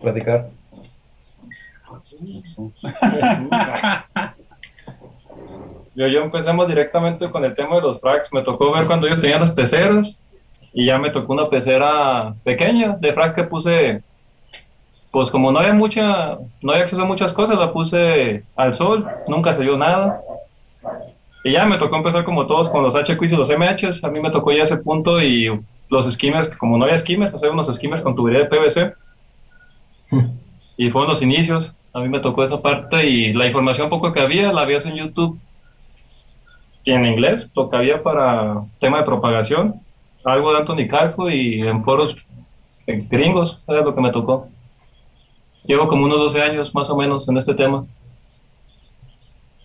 platicar. 0.00 0.48
yo, 5.96 6.06
yo 6.08 6.22
empezamos 6.22 6.68
directamente 6.68 7.30
con 7.30 7.44
el 7.44 7.54
tema 7.54 7.76
de 7.76 7.82
los 7.82 8.00
fracs. 8.00 8.30
Me 8.32 8.42
tocó 8.42 8.70
ver 8.72 8.86
cuando 8.86 9.06
ellos 9.06 9.20
tenían 9.20 9.40
las 9.40 9.52
peceras 9.52 10.20
y 10.74 10.84
ya 10.84 10.98
me 10.98 11.10
tocó 11.10 11.32
una 11.32 11.48
pecera 11.48 12.34
pequeña 12.44 12.96
de 13.00 13.14
frac 13.14 13.34
que 13.34 13.44
puse, 13.44 14.02
pues 15.10 15.30
como 15.30 15.50
no 15.50 15.58
había 15.58 15.72
mucha, 15.72 16.36
no 16.60 16.72
había 16.72 16.82
acceso 16.82 17.00
a 17.00 17.06
muchas 17.06 17.32
cosas, 17.32 17.58
la 17.58 17.72
puse 17.72 18.44
al 18.56 18.74
sol, 18.74 19.06
nunca 19.26 19.54
se 19.54 19.62
dio 19.62 19.78
nada. 19.78 20.20
Y 21.42 21.52
ya 21.52 21.64
me 21.64 21.78
tocó 21.78 21.96
empezar 21.96 22.24
como 22.24 22.46
todos 22.46 22.68
con 22.68 22.82
los 22.82 22.94
HQs 22.94 23.32
y 23.32 23.36
los 23.36 23.48
MHs. 23.48 24.04
A 24.04 24.10
mí 24.10 24.20
me 24.20 24.30
tocó 24.30 24.52
ya 24.52 24.64
ese 24.64 24.76
punto 24.76 25.22
y 25.22 25.48
los 25.88 26.12
skimmers, 26.12 26.50
como 26.56 26.76
no 26.76 26.84
había 26.84 26.98
skimmers, 26.98 27.32
hacer 27.32 27.50
unos 27.50 27.74
skimmers 27.74 28.02
con 28.02 28.14
tubería 28.14 28.40
de 28.40 28.46
PVC. 28.46 28.92
y 30.76 30.90
fueron 30.90 31.08
los 31.08 31.22
inicios. 31.22 31.72
A 31.94 32.00
mí 32.00 32.10
me 32.10 32.20
tocó 32.20 32.44
esa 32.44 32.60
parte 32.60 33.08
y 33.08 33.32
la 33.32 33.46
información 33.46 33.88
poco 33.88 34.12
que 34.12 34.20
había 34.20 34.52
la 34.52 34.60
habías 34.60 34.84
en 34.84 34.96
YouTube 34.96 35.40
y 36.86 36.92
en 36.92 37.04
inglés, 37.04 37.50
había 37.72 38.00
para 38.00 38.62
tema 38.78 38.98
de 38.98 39.04
propagación, 39.04 39.74
algo 40.24 40.52
de 40.52 40.58
Anthony 40.60 40.88
Calfo 40.88 41.28
y 41.28 41.60
en 41.60 41.82
foros 41.82 42.14
gringos, 42.86 43.60
era 43.66 43.82
lo 43.82 43.92
que 43.92 44.00
me 44.00 44.12
tocó. 44.12 44.48
Llevo 45.64 45.88
como 45.88 46.04
unos 46.04 46.18
12 46.18 46.40
años 46.40 46.74
más 46.76 46.88
o 46.88 46.96
menos 46.96 47.28
en 47.28 47.38
este 47.38 47.54
tema. 47.54 47.84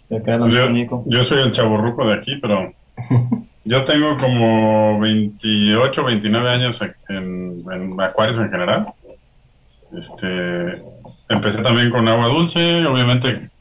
Yo, 0.09 1.23
soy 1.23 1.43
el 1.43 1.51
chaborruco 1.51 2.07
de 2.07 2.15
aquí, 2.15 2.37
pero 2.37 2.73
yo 3.65 3.83
tengo 3.83 4.17
como 4.17 4.99
28, 4.99 6.03
29 6.03 6.49
años 6.49 6.81
en, 7.07 7.63
acuarios 8.01 8.39
en 8.39 8.49
general. 8.49 8.93
Este, 9.95 10.81
empecé 11.29 11.61
también 11.61 11.91
con 11.91 12.07
agua 12.07 12.29
dulce, 12.29 12.83
obviamente, 12.83 13.51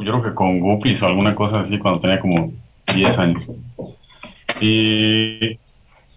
yo 0.00 0.20
creo 0.20 0.22
que 0.22 0.34
con 0.34 0.58
guppies 0.58 1.00
o 1.00 1.06
alguna 1.06 1.36
cosa 1.36 1.60
así 1.60 1.78
cuando 1.78 2.00
tenía 2.00 2.18
como 2.18 2.52
10 2.94 3.18
años. 3.18 3.44
Y 4.60 5.56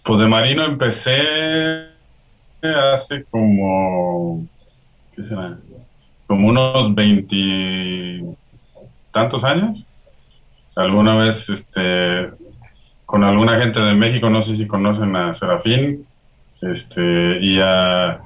pues 0.03 0.19
de 0.19 0.27
marino 0.27 0.65
empecé 0.65 1.21
hace 2.93 3.23
como, 3.25 4.45
¿qué 5.15 5.23
será? 5.23 5.57
como 6.31 6.47
unos 6.47 6.95
veintitantos 6.95 8.37
años. 9.43 9.85
Alguna 10.75 11.15
vez 11.17 11.49
este, 11.49 12.29
con 13.05 13.25
alguna 13.25 13.59
gente 13.59 13.81
de 13.81 13.93
México, 13.93 14.29
no 14.29 14.41
sé 14.41 14.55
si 14.55 14.65
conocen 14.65 15.13
a 15.17 15.33
Serafín, 15.33 16.07
este, 16.61 17.37
y 17.41 17.59
a 17.61 18.21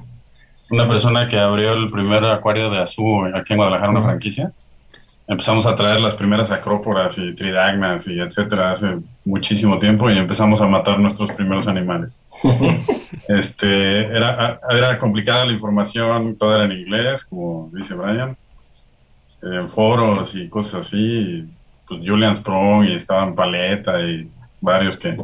una 0.70 0.86
persona 0.88 1.26
que 1.26 1.36
abrió 1.36 1.74
el 1.74 1.90
primer 1.90 2.24
acuario 2.24 2.70
de 2.70 2.78
Azú 2.78 3.24
aquí 3.34 3.54
en 3.54 3.56
Guadalajara, 3.56 3.90
una 3.90 4.04
franquicia 4.04 4.52
empezamos 5.28 5.66
a 5.66 5.74
traer 5.74 6.00
las 6.00 6.14
primeras 6.14 6.50
acróporas 6.50 7.18
y 7.18 7.34
tridagnas 7.34 8.06
y 8.06 8.20
etcétera 8.20 8.72
hace 8.72 8.98
muchísimo 9.24 9.78
tiempo 9.78 10.08
y 10.10 10.16
empezamos 10.16 10.60
a 10.60 10.66
matar 10.66 10.98
nuestros 10.98 11.32
primeros 11.32 11.66
animales. 11.66 12.20
este, 13.28 14.06
era, 14.06 14.60
era 14.70 14.98
complicada 14.98 15.46
la 15.46 15.52
información, 15.52 16.36
toda 16.36 16.56
era 16.56 16.64
en 16.66 16.80
inglés, 16.80 17.24
como 17.24 17.70
dice 17.72 17.94
Brian, 17.94 18.36
en 19.42 19.68
foros 19.68 20.34
y 20.34 20.48
cosas 20.48 20.86
así. 20.86 21.44
Pues 21.88 22.00
Julian 22.04 22.34
Sprong 22.36 22.84
y 22.84 22.94
estaban 22.94 23.34
Paleta 23.34 24.00
y 24.00 24.28
varios 24.60 24.98
que 24.98 25.16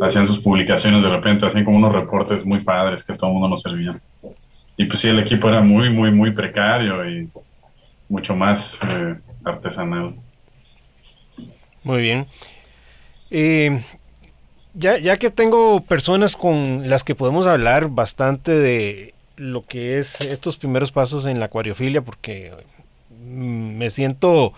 hacían 0.00 0.26
sus 0.26 0.40
publicaciones 0.40 1.02
de 1.02 1.08
repente, 1.08 1.46
hacían 1.46 1.64
como 1.64 1.76
unos 1.76 1.92
reportes 1.92 2.44
muy 2.44 2.60
padres 2.60 3.04
que 3.04 3.14
todo 3.14 3.28
el 3.28 3.34
mundo 3.34 3.48
nos 3.48 3.62
servía. 3.62 3.94
Y 4.76 4.86
pues 4.86 5.00
sí, 5.00 5.08
el 5.08 5.20
equipo 5.20 5.48
era 5.48 5.60
muy, 5.60 5.90
muy, 5.90 6.10
muy 6.10 6.32
precario 6.32 7.08
y 7.08 7.28
mucho 8.08 8.34
más 8.34 8.78
eh, 8.90 9.16
artesanal. 9.44 10.16
Muy 11.82 12.02
bien. 12.02 12.26
Eh, 13.30 13.80
ya, 14.74 14.98
ya 14.98 15.16
que 15.18 15.30
tengo 15.30 15.80
personas 15.82 16.34
con 16.36 16.88
las 16.88 17.04
que 17.04 17.14
podemos 17.14 17.46
hablar 17.46 17.88
bastante 17.88 18.52
de 18.52 19.14
lo 19.36 19.66
que 19.66 19.98
es 19.98 20.20
estos 20.20 20.56
primeros 20.56 20.92
pasos 20.92 21.26
en 21.26 21.38
la 21.38 21.46
acuariofilia, 21.46 22.02
porque 22.02 22.52
mm, 23.10 23.76
me 23.76 23.90
siento, 23.90 24.52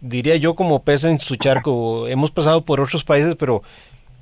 diría 0.00 0.36
yo, 0.36 0.54
como 0.54 0.82
pez 0.82 1.04
en 1.04 1.18
su 1.18 1.36
charco. 1.36 2.08
Hemos 2.08 2.30
pasado 2.30 2.64
por 2.64 2.80
otros 2.80 3.04
países, 3.04 3.36
pero 3.36 3.62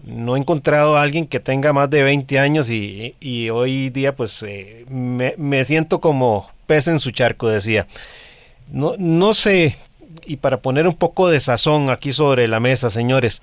no 0.04 0.36
he 0.36 0.40
encontrado 0.40 0.96
a 0.96 1.02
alguien 1.02 1.26
que 1.26 1.40
tenga 1.40 1.72
más 1.72 1.90
de 1.90 2.02
20 2.02 2.38
años 2.38 2.70
y, 2.70 3.50
hoy 3.50 3.90
día 3.90 4.14
pues 4.14 4.42
eh, 4.42 4.84
me, 4.88 5.34
me, 5.36 5.64
siento 5.64 6.00
como 6.00 6.50
pez 6.66 6.88
en 6.88 6.98
su 6.98 7.10
charco, 7.10 7.48
decía. 7.48 7.86
No, 8.70 8.94
no 8.98 9.34
sé, 9.34 9.76
y 10.26 10.36
para 10.36 10.58
poner 10.58 10.86
un 10.86 10.94
poco 10.94 11.28
de 11.28 11.40
sazón 11.40 11.90
aquí 11.90 12.12
sobre 12.12 12.48
la 12.48 12.60
mesa, 12.60 12.90
señores, 12.90 13.42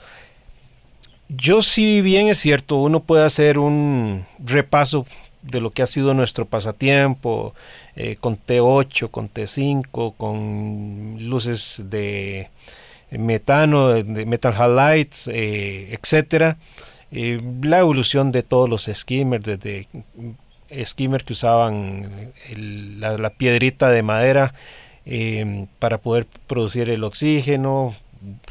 yo 1.29 1.62
sí 1.62 2.01
bien 2.01 2.27
es 2.27 2.39
cierto, 2.39 2.77
uno 2.77 3.01
puede 3.01 3.25
hacer 3.25 3.60
un 3.60 4.25
repaso 4.39 5.05
de 5.41 5.62
lo 5.62 5.72
que 5.72 5.81
ha 5.81 5.88
sido 5.88 6.13
nuestro 6.13 6.46
pasatiempo, 6.46 7.53
eh, 7.96 8.17
con 8.19 8.38
T8, 8.38 9.10
con 9.10 9.29
T5, 9.29 10.13
con 10.15 11.17
luces 11.29 11.81
de 11.86 12.50
metano, 13.12 13.89
de 13.89 14.25
metal 14.25 14.53
halides, 14.57 15.27
eh, 15.27 15.93
etcétera. 15.93 16.57
Eh, 17.12 17.41
la 17.62 17.79
evolución 17.79 18.31
de 18.31 18.43
todos 18.43 18.69
los 18.69 18.89
skimmers, 18.93 19.46
desde 19.46 19.88
skimmer 20.84 21.24
que 21.24 21.34
usaban 21.34 22.34
la, 22.55 23.29
piedrita 23.29 23.89
de 23.89 24.03
madera 24.03 24.53
Em, 25.09 25.67
para 25.79 25.99
poder 25.99 26.27
producir 26.47 26.89
el 26.89 27.05
oxígeno, 27.05 27.95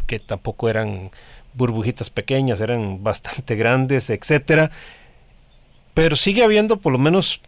que 0.06 0.18
tampoco 0.18 0.70
eran 0.70 1.10
burbujitas 1.52 2.08
pequeñas, 2.08 2.62
eran 2.62 3.02
bastante 3.04 3.56
grandes, 3.56 4.08
etcétera. 4.08 4.70
Pero 5.92 6.16
sigue 6.16 6.42
habiendo, 6.42 6.78
por 6.78 6.94
lo 6.94 6.98
menos, 6.98 7.42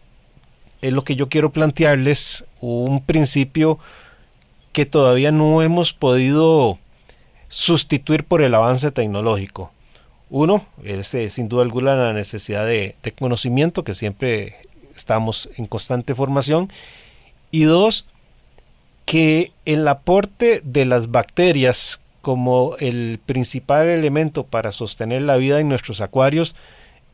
es 0.83 0.93
lo 0.93 1.03
que 1.03 1.15
yo 1.15 1.27
quiero 1.27 1.49
plantearles, 1.49 2.45
un 2.61 3.03
principio 3.03 3.79
que 4.73 4.85
todavía 4.85 5.31
no 5.31 5.63
hemos 5.63 5.91
podido 5.91 6.77
sustituir 7.47 8.25
por 8.25 8.43
el 8.43 8.53
avance 8.53 8.91
tecnológico. 8.91 9.71
Uno, 10.29 10.67
es 10.83 11.15
eh, 11.15 11.31
sin 11.31 11.49
duda 11.49 11.63
alguna 11.63 11.95
la 11.95 12.13
necesidad 12.13 12.63
de, 12.63 12.95
de, 13.01 13.11
conocimiento, 13.13 13.83
que 13.83 13.95
siempre 13.95 14.57
estamos 14.95 15.49
en 15.57 15.65
constante 15.65 16.13
formación. 16.13 16.71
Y 17.49 17.63
dos, 17.63 18.05
que 19.09 19.53
el 19.65 19.87
aporte 19.87 20.61
de 20.63 20.85
las 20.85 21.09
bacterias 21.09 21.99
como 22.21 22.75
el 22.77 23.19
principal 23.25 23.87
elemento 23.87 24.43
para 24.43 24.71
sostener 24.71 25.23
la 25.23 25.35
vida 25.37 25.59
en 25.59 25.67
nuestros 25.67 25.99
acuarios 25.99 26.55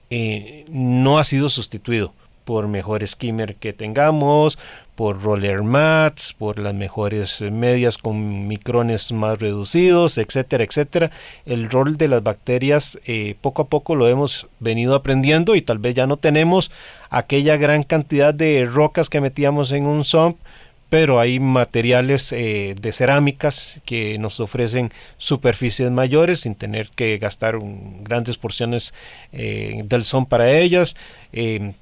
eh, 0.09 0.65
no 0.67 1.19
ha 1.19 1.23
sido 1.23 1.47
sustituido 1.47 2.11
por 2.43 2.67
mejor 2.67 3.07
skimmer 3.07 3.55
que 3.55 3.71
tengamos, 3.71 4.59
por 4.95 5.23
roller 5.23 5.63
mats, 5.63 6.35
por 6.37 6.59
las 6.59 6.73
mejores 6.73 7.39
medias 7.39 7.97
con 7.97 8.45
micrones 8.45 9.13
más 9.13 9.39
reducidos, 9.39 10.17
etcétera, 10.17 10.65
etcétera. 10.65 11.11
El 11.45 11.69
rol 11.69 11.95
de 11.95 12.09
las 12.09 12.21
bacterias 12.21 12.99
eh, 13.05 13.35
poco 13.39 13.61
a 13.61 13.67
poco 13.67 13.95
lo 13.95 14.09
hemos 14.09 14.47
venido 14.59 14.95
aprendiendo 14.95 15.55
y 15.55 15.61
tal 15.61 15.77
vez 15.77 15.95
ya 15.95 16.07
no 16.07 16.17
tenemos 16.17 16.71
aquella 17.09 17.55
gran 17.55 17.83
cantidad 17.83 18.33
de 18.33 18.65
rocas 18.65 19.09
que 19.09 19.21
metíamos 19.21 19.71
en 19.71 19.85
un 19.85 20.03
sump 20.03 20.35
pero 20.89 21.19
hay 21.19 21.39
materiales 21.39 22.31
eh, 22.31 22.75
de 22.79 22.91
cerámicas 22.91 23.81
que 23.85 24.17
nos 24.19 24.39
ofrecen 24.39 24.91
superficies 25.17 25.89
mayores 25.91 26.41
sin 26.41 26.55
tener 26.55 26.89
que 26.89 27.17
gastar 27.17 27.57
grandes 28.01 28.37
porciones 28.37 28.93
eh, 29.31 29.81
del 29.85 30.05
son 30.05 30.25
para 30.25 30.51
ellas. 30.51 30.95
Eh, 31.33 31.73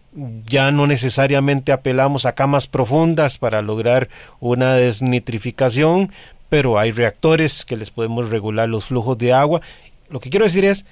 ya 0.48 0.72
no 0.72 0.88
necesariamente 0.88 1.72
apelamos 1.72 2.26
a 2.26 2.34
camas 2.34 2.68
profundas 2.68 3.38
para 3.38 3.62
lograr 3.62 4.10
una 4.40 4.76
desnitrificación, 4.76 6.12
pero 6.50 6.78
hay 6.80 6.92
reactores 6.92 7.66
que 7.66 7.76
les 7.76 7.90
podemos 7.90 8.30
regular 8.30 8.70
los 8.70 8.86
flujos 8.86 9.18
de 9.18 9.34
agua. 9.34 9.62
Lo 10.10 10.20
que 10.20 10.30
quiero 10.30 10.46
decir 10.46 10.66
es 10.66 10.86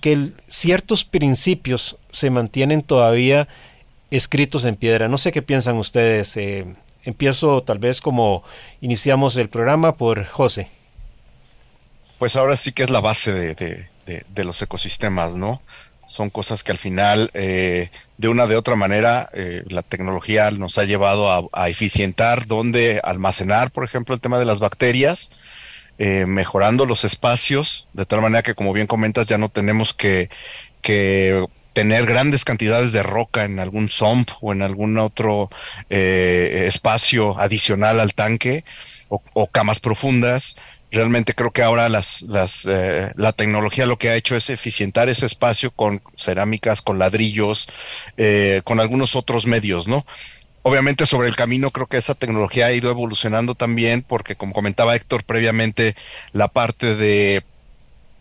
que 0.00 0.30
ciertos 0.48 1.04
principios 1.04 1.96
se 2.10 2.30
mantienen 2.30 2.82
todavía 2.82 3.48
escritos 4.10 4.64
en 4.64 4.76
piedra. 4.76 5.08
No 5.08 5.18
sé 5.18 5.32
qué 5.32 5.40
piensan 5.40 5.76
ustedes, 5.76 6.36
Empiezo 7.04 7.62
tal 7.62 7.78
vez 7.78 8.00
como 8.00 8.44
iniciamos 8.80 9.36
el 9.36 9.48
programa 9.48 9.96
por 9.96 10.24
José. 10.26 10.68
Pues 12.18 12.36
ahora 12.36 12.56
sí 12.56 12.72
que 12.72 12.84
es 12.84 12.90
la 12.90 13.00
base 13.00 13.32
de, 13.32 14.44
los 14.44 14.62
ecosistemas, 14.62 15.32
¿no? 15.34 15.60
Son 16.06 16.30
cosas 16.30 16.62
que 16.62 16.70
al 16.70 16.78
final, 16.78 17.30
eh, 17.34 17.90
de 18.18 18.28
una 18.28 18.46
de 18.46 18.56
otra 18.56 18.76
manera, 18.76 19.28
eh, 19.32 19.64
la 19.66 19.82
tecnología 19.82 20.50
nos 20.50 20.78
ha 20.78 20.84
llevado 20.84 21.50
a, 21.52 21.68
eficientar 21.68 22.46
dónde 22.46 23.00
almacenar, 23.02 23.72
por 23.72 23.82
ejemplo, 23.82 24.14
el 24.14 24.20
tema 24.20 24.38
de 24.38 24.44
las 24.44 24.60
bacterias, 24.60 25.30
eh, 25.98 26.26
mejorando 26.26 26.86
los 26.86 27.04
espacios, 27.04 27.88
de 27.92 28.06
tal 28.06 28.20
manera 28.20 28.42
que, 28.42 28.54
como 28.54 28.72
bien 28.72 28.86
comentas, 28.86 29.26
ya 29.26 29.38
no 29.38 29.48
tenemos 29.48 29.92
que, 29.92 30.30
que 30.80 31.46
tener 31.72 32.06
grandes 32.06 32.44
cantidades 32.44 32.92
de 32.92 33.02
roca 33.02 33.44
en 33.44 33.58
algún 33.58 33.88
sump 33.88 34.30
o 34.40 34.52
en 34.52 34.62
algún 34.62 34.98
otro 34.98 35.50
eh, 35.90 36.64
espacio 36.66 37.38
adicional 37.38 38.00
al 38.00 38.14
tanque 38.14 38.64
o, 39.08 39.46
camas 39.46 39.80
profundas. 39.80 40.56
Realmente 40.90 41.34
creo 41.34 41.50
que 41.50 41.62
ahora 41.62 41.88
las, 41.88 42.22
las, 42.22 42.66
eh, 42.66 43.12
la 43.16 43.32
tecnología 43.32 43.86
lo 43.86 43.98
que 43.98 44.10
ha 44.10 44.14
hecho 44.14 44.36
es 44.36 44.50
eficientar 44.50 45.08
ese 45.08 45.26
espacio 45.26 45.70
con 45.70 46.02
cerámicas, 46.16 46.82
con 46.82 46.98
ladrillos, 46.98 47.68
eh, 48.16 48.60
con 48.64 48.80
algunos 48.80 49.16
otros 49.16 49.46
medios, 49.46 49.86
¿no? 49.86 50.06
Obviamente 50.62 51.06
sobre 51.06 51.28
el 51.28 51.36
camino 51.36 51.72
creo 51.72 51.88
que 51.88 51.96
esa 51.96 52.14
tecnología 52.14 52.66
ha 52.66 52.72
ido 52.72 52.90
evolucionando 52.90 53.54
también 53.54 54.02
porque 54.02 54.36
como 54.36 54.52
comentaba 54.52 54.94
Héctor 54.94 55.24
previamente, 55.24 55.96
la 56.32 56.48
parte 56.48 56.94
de 56.94 57.42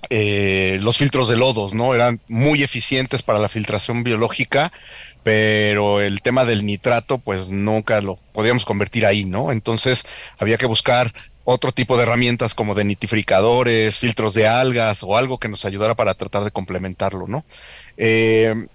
eh, 0.10 0.78
los 0.82 0.98
filtros 0.98 1.28
de 1.28 1.38
lodos, 1.38 1.74
¿no? 1.74 1.94
Eran 1.94 2.20
muy 2.28 2.64
eficientes 2.64 3.24
para 3.24 3.40
la 3.40 3.50
filtración 3.50 4.04
biológica, 4.04 4.72
pero 5.24 6.02
el 6.02 6.22
tema 6.22 6.46
del 6.46 6.66
nitrato, 6.66 7.20
pues 7.20 7.50
nunca 7.50 8.02
lo 8.02 8.18
podíamos 8.34 8.66
convertir 8.66 9.06
ahí, 9.06 9.26
¿no? 9.26 9.52
Entonces 9.52 10.06
había 10.40 10.58
que 10.58 10.66
buscar 10.66 11.14
otro 11.44 11.72
tipo 11.72 11.98
de 11.98 12.04
herramientas 12.04 12.54
como 12.54 12.76
de 12.76 12.84
nitrificadores, 12.84 14.00
filtros 14.00 14.34
de 14.34 14.48
algas 14.48 15.04
o 15.04 15.18
algo 15.18 15.38
que 15.38 15.50
nos 15.50 15.66
ayudara 15.66 15.96
para 15.96 16.14
tratar 16.14 16.44
de 16.44 16.52
complementarlo, 16.52 17.28
¿no? 17.28 17.46
Eh, 17.98 18.68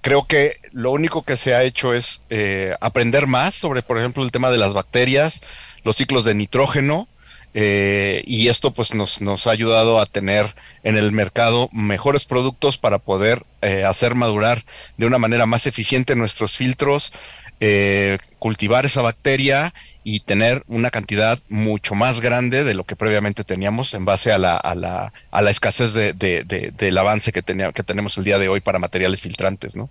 creo 0.00 0.26
que 0.26 0.56
lo 0.72 0.92
único 0.92 1.22
que 1.22 1.36
se 1.36 1.54
ha 1.54 1.62
hecho 1.64 1.94
es 1.94 2.22
eh, 2.30 2.74
aprender 2.80 3.26
más 3.26 3.54
sobre, 3.54 3.82
por 3.82 3.98
ejemplo, 3.98 4.22
el 4.22 4.32
tema 4.32 4.50
de 4.50 4.58
las 4.58 4.74
bacterias, 4.74 5.42
los 5.84 5.96
ciclos 5.96 6.24
de 6.24 6.34
nitrógeno, 6.34 7.08
eh, 7.54 8.22
y 8.26 8.48
esto 8.48 8.72
pues 8.72 8.94
nos, 8.94 9.20
nos, 9.20 9.46
ha 9.46 9.50
ayudado 9.50 10.00
a 10.00 10.06
tener 10.06 10.54
en 10.82 10.96
el 10.96 11.12
mercado 11.12 11.68
mejores 11.72 12.24
productos 12.24 12.78
para 12.78 12.98
poder 12.98 13.44
eh, 13.62 13.84
hacer 13.84 14.14
madurar 14.14 14.64
de 14.96 15.06
una 15.06 15.18
manera 15.18 15.46
más 15.46 15.66
eficiente 15.66 16.14
nuestros 16.14 16.56
filtros, 16.56 17.12
eh, 17.60 18.18
cultivar 18.38 18.84
esa 18.84 19.02
bacteria 19.02 19.72
y 20.04 20.20
tener 20.20 20.62
una 20.68 20.90
cantidad 20.90 21.38
mucho 21.48 21.94
más 21.94 22.20
grande 22.20 22.64
de 22.64 22.74
lo 22.74 22.84
que 22.84 22.96
previamente 22.96 23.44
teníamos 23.44 23.92
en 23.94 24.04
base 24.04 24.32
a 24.32 24.38
la, 24.38 24.56
a 24.56 24.74
la, 24.74 25.12
a 25.30 25.42
la 25.42 25.50
escasez 25.50 25.92
de, 25.92 26.12
del 26.14 26.98
avance 26.98 27.32
que, 27.32 27.42
tenía, 27.42 27.72
que 27.72 27.82
tenemos 27.82 28.16
el 28.16 28.24
día 28.24 28.38
de 28.38 28.48
hoy 28.48 28.60
para 28.60 28.78
materiales 28.78 29.20
filtrantes, 29.20 29.74
¿no? 29.74 29.90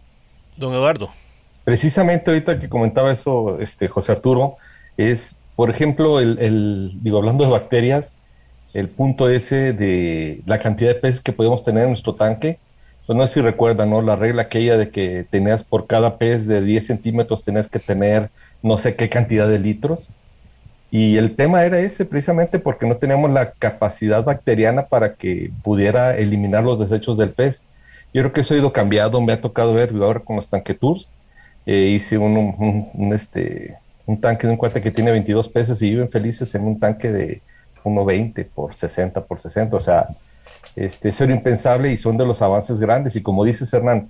Don 0.55 0.73
Eduardo. 0.73 1.11
Precisamente 1.63 2.31
ahorita 2.31 2.59
que 2.59 2.69
comentaba 2.69 3.11
eso 3.11 3.59
este, 3.59 3.89
José 3.89 4.13
Arturo, 4.13 4.57
es, 4.95 5.35
por 5.57 5.71
ejemplo, 5.71 6.19
el, 6.19 6.99
digo, 7.01 7.17
hablando 7.17 7.43
de 7.43 7.49
bacterias, 7.49 8.13
el 8.75 8.89
punto 8.89 9.27
ese 9.27 9.73
de 9.73 10.43
la 10.45 10.59
cantidad 10.59 10.89
de 10.93 10.99
peces 10.99 11.19
que 11.19 11.33
podemos 11.33 11.65
tener 11.65 11.85
en 11.85 11.89
nuestro 11.89 12.13
tanque. 12.13 12.59
Pues 13.07 13.17
no 13.17 13.25
sé 13.25 13.35
si 13.35 13.41
recuerdan, 13.41 13.89
¿no? 13.89 14.03
La 14.03 14.15
regla 14.15 14.43
aquella 14.43 14.77
de 14.77 14.91
que 14.91 15.25
tenías 15.27 15.63
por 15.63 15.87
cada 15.87 16.19
pez 16.19 16.45
de 16.45 16.61
10 16.61 16.85
centímetros, 16.85 17.43
tenías 17.43 17.67
que 17.69 17.79
tener 17.79 18.29
no 18.61 18.77
sé 18.77 18.95
qué 18.95 19.09
cantidad 19.09 19.47
de 19.49 19.57
litros. 19.57 20.11
Y 20.91 21.17
el 21.17 21.35
tema 21.35 21.65
era 21.65 21.79
ese 21.79 22.05
precisamente 22.05 22.59
porque 22.59 22.85
no 22.85 22.97
teníamos 22.97 23.31
la 23.31 23.53
capacidad 23.53 24.23
bacteriana 24.23 24.85
para 24.85 25.15
que 25.15 25.51
pudiera 25.63 26.15
eliminar 26.17 26.63
los 26.63 26.77
desechos 26.77 27.17
del 27.17 27.31
pez. 27.31 27.63
Yo 28.13 28.21
creo 28.21 28.31
que 28.31 28.41
eso 28.41 28.53
ha 28.53 28.57
ido 28.57 28.73
cambiado, 28.73 29.19
me 29.21 29.33
ha 29.33 29.41
tocado 29.41 29.73
ver 29.73 29.91
ahora 30.03 30.19
con 30.19 30.35
los 30.35 30.49
tanque 30.49 30.75
tours. 30.75 31.09
Eh, 31.65 31.89
hice 31.95 32.19
un, 32.19 32.91
un, 32.93 33.13
este, 33.13 33.75
un 34.07 34.19
tanque 34.19 34.47
de 34.47 34.53
un 34.53 34.57
cuate 34.57 34.81
que 34.81 34.89
tiene 34.89 35.11
22 35.11 35.49
peces 35.49 35.81
y 35.81 35.91
viven 35.91 36.09
felices 36.09 36.55
en 36.55 36.63
un 36.63 36.79
tanque 36.79 37.11
de 37.11 37.41
1,20 37.83 38.47
por 38.47 38.73
60 38.73 39.25
por 39.25 39.39
60. 39.39 39.75
O 39.75 39.79
sea, 39.79 40.07
este, 40.75 41.09
eso 41.09 41.25
era 41.25 41.33
impensable 41.33 41.91
y 41.91 41.97
son 41.97 42.17
de 42.17 42.25
los 42.25 42.41
avances 42.41 42.79
grandes. 42.79 43.15
Y 43.15 43.21
como 43.21 43.43
dices, 43.43 43.71
Hernán, 43.73 44.09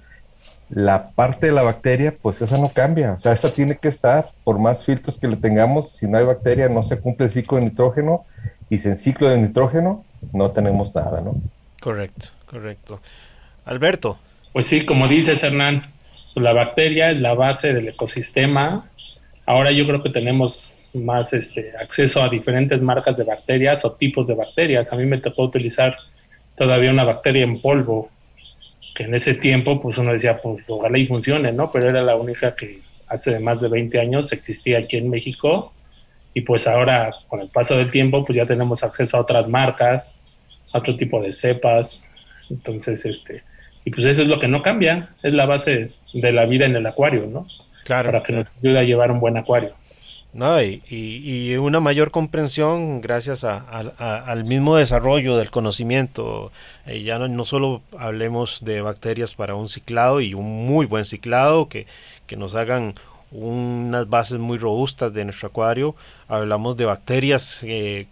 la 0.70 1.10
parte 1.12 1.48
de 1.48 1.54
la 1.54 1.64
bacteria, 1.64 2.16
pues 2.22 2.42
esa 2.42 2.58
no 2.58 2.70
cambia. 2.70 3.14
O 3.14 3.18
sea, 3.18 3.34
esa 3.34 3.52
tiene 3.52 3.78
que 3.78 3.88
estar, 3.88 4.30
por 4.44 4.60
más 4.60 4.84
filtros 4.84 5.18
que 5.18 5.28
le 5.28 5.36
tengamos, 5.36 5.92
si 5.92 6.08
no 6.08 6.18
hay 6.18 6.26
bacteria, 6.26 6.70
no 6.70 6.84
se 6.84 7.00
cumple 7.00 7.26
el 7.26 7.32
ciclo 7.32 7.58
de 7.58 7.66
nitrógeno. 7.66 8.26
Y 8.70 8.78
sin 8.78 8.98
ciclo 8.98 9.30
de 9.30 9.38
nitrógeno, 9.38 10.06
no 10.32 10.52
tenemos 10.52 10.94
nada, 10.94 11.22
¿no? 11.22 11.36
Correcto, 11.82 12.28
correcto. 12.46 13.02
Alberto. 13.66 14.20
Pues 14.54 14.68
sí, 14.68 14.86
como 14.86 15.08
dices, 15.08 15.42
Hernán, 15.44 15.94
pues 16.34 16.44
la 16.44 16.54
bacteria 16.54 17.12
es 17.12 17.22
la 17.22 17.34
base 17.34 17.74
del 17.74 17.88
ecosistema. 17.90 18.90
Ahora 19.48 19.72
yo 19.72 19.88
creo 19.88 20.04
que 20.04 20.10
tenemos 20.10 20.86
más 20.94 21.32
este, 21.32 21.72
acceso 21.80 22.22
a 22.22 22.28
diferentes 22.28 22.82
marcas 22.82 23.16
de 23.16 23.24
bacterias 23.24 23.86
o 23.86 23.94
tipos 23.94 24.28
de 24.28 24.36
bacterias. 24.36 24.92
A 24.92 24.98
mí 24.98 25.06
me 25.06 25.20
tocó 25.20 25.44
utilizar 25.44 25.98
todavía 26.58 26.92
una 26.92 27.06
bacteria 27.06 27.46
en 27.46 27.62
polvo, 27.62 28.10
que 28.94 29.04
en 29.04 29.16
ese 29.16 29.36
tiempo 29.36 29.80
pues 29.80 29.98
uno 29.98 30.12
decía, 30.12 30.42
pues 30.42 30.66
ojalá 30.68 30.98
y 30.98 31.08
funcione, 31.08 31.54
¿no? 31.54 31.72
Pero 31.72 31.90
era 31.90 32.02
la 32.02 32.18
única 32.18 32.56
que 32.56 32.82
hace 33.08 33.40
más 33.40 33.62
de 33.62 33.70
20 33.70 33.98
años 34.02 34.34
existía 34.34 34.80
aquí 34.80 34.98
en 34.98 35.10
México 35.10 35.72
y 36.34 36.42
pues 36.42 36.68
ahora 36.68 37.16
con 37.30 37.40
el 37.40 37.48
paso 37.48 37.78
del 37.78 37.90
tiempo 37.90 38.26
pues 38.26 38.36
ya 38.36 38.46
tenemos 38.46 38.84
acceso 38.84 39.16
a 39.16 39.22
otras 39.22 39.48
marcas, 39.48 40.14
a 40.74 40.80
otro 40.80 40.98
tipo 40.98 41.22
de 41.22 41.32
cepas. 41.32 42.12
Entonces, 42.50 43.06
este, 43.06 43.44
y 43.86 43.92
pues 43.92 44.06
eso 44.06 44.24
es 44.24 44.28
lo 44.28 44.40
que 44.40 44.50
no 44.50 44.62
cambia, 44.62 45.16
es 45.24 45.34
la 45.34 45.46
base 45.46 45.94
de 46.14 46.32
la 46.34 46.46
vida 46.46 46.66
en 46.66 46.76
el 46.76 46.86
acuario, 46.86 47.28
¿no? 47.28 47.48
Claro. 47.88 48.12
Para 48.12 48.22
que 48.22 48.34
nos 48.34 48.46
ayude 48.62 48.80
a 48.80 48.84
llevar 48.84 49.12
un 49.12 49.22
buen 49.22 49.38
acuario. 49.38 49.72
No, 50.34 50.62
y, 50.62 50.84
y, 50.90 51.56
una 51.56 51.80
mayor 51.80 52.12
comprensión 52.12 53.00
gracias 53.00 53.46
a, 53.46 53.58
al 53.58 54.44
mismo 54.44 54.76
desarrollo 54.76 55.38
del 55.38 55.50
conocimiento. 55.52 56.52
Eh, 56.86 57.02
ya 57.04 57.18
no, 57.18 57.30
no, 57.30 57.46
solo 57.46 57.82
hablemos 57.98 58.64
de 58.64 58.82
bacterias 58.82 59.36
para 59.36 59.56
un 59.56 59.70
ciclado 59.70 60.20
y 60.20 60.34
un 60.34 60.68
muy 60.68 60.86
buen 60.86 61.06
ciclado 61.06 61.70
que, 61.70 61.88
que 62.28 62.36
nos 62.36 62.56
hagan 62.56 62.94
unas 63.32 64.10
bases 64.10 64.38
muy 64.38 64.58
robustas 64.58 65.14
de 65.14 65.24
nuestro 65.24 65.48
acuario. 65.48 65.96
Hablamos 66.28 66.76
de 66.76 66.86
bacterias 66.86 67.64
eh, 67.64 68.08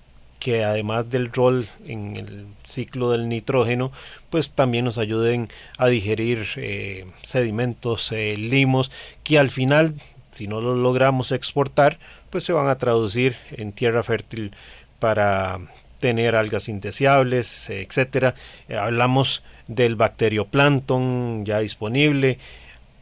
que 0.45 0.63
además 0.63 1.09
del 1.09 1.31
rol 1.31 1.65
en 1.87 2.17
el 2.17 2.45
ciclo 2.63 3.09
del 3.09 3.27
nitrógeno, 3.27 3.91
pues 4.29 4.51
también 4.51 4.85
nos 4.85 4.99
ayuden 4.99 5.49
a 5.79 5.87
digerir 5.87 6.45
eh, 6.57 7.07
sedimentos, 7.23 8.11
eh, 8.11 8.37
limos, 8.37 8.91
que 9.23 9.39
al 9.39 9.49
final, 9.49 9.95
si 10.29 10.45
no 10.47 10.61
lo 10.61 10.75
logramos 10.75 11.31
exportar, 11.31 11.97
pues 12.29 12.43
se 12.43 12.53
van 12.53 12.67
a 12.67 12.77
traducir 12.77 13.35
en 13.53 13.71
tierra 13.71 14.03
fértil 14.03 14.51
para 14.99 15.61
tener 15.97 16.35
algas 16.35 16.69
indeseables, 16.69 17.71
etcétera. 17.71 18.35
Hablamos 18.69 19.41
del 19.65 19.95
bacterioplancton 19.95 21.43
ya 21.43 21.57
disponible, 21.57 22.37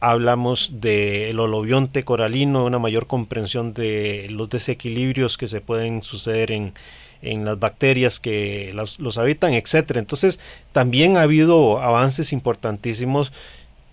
hablamos 0.00 0.80
del 0.80 1.38
holobionte 1.38 2.04
coralino, 2.04 2.64
una 2.64 2.78
mayor 2.78 3.06
comprensión 3.06 3.74
de 3.74 4.28
los 4.30 4.48
desequilibrios 4.48 5.36
que 5.36 5.46
se 5.46 5.60
pueden 5.60 6.02
suceder 6.02 6.50
en, 6.50 6.72
en 7.24 7.44
las 7.44 7.58
bacterias 7.58 8.20
que 8.20 8.72
los, 8.74 9.18
habitan, 9.18 9.54
etcétera. 9.54 10.00
Entonces, 10.00 10.40
también 10.72 11.16
ha 11.16 11.22
habido 11.22 11.80
avances 11.80 12.32
importantísimos 12.32 13.32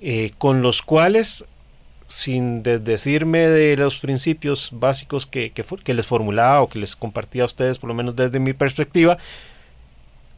eh, 0.01 0.31
con 0.37 0.61
los 0.61 0.81
cuales, 0.81 1.45
sin 2.07 2.63
decirme 2.63 3.47
de 3.47 3.77
los 3.77 3.99
principios 3.99 4.69
básicos 4.71 5.25
que, 5.25 5.51
que, 5.51 5.93
les 5.93 6.05
formulaba 6.05 6.61
o 6.61 6.69
que 6.69 6.79
les 6.79 6.95
compartía 6.95 7.43
a 7.43 7.45
ustedes, 7.45 7.79
por 7.79 7.87
lo 7.87 7.93
menos 7.93 8.15
desde 8.15 8.39
mi 8.39 8.53
perspectiva, 8.53 9.17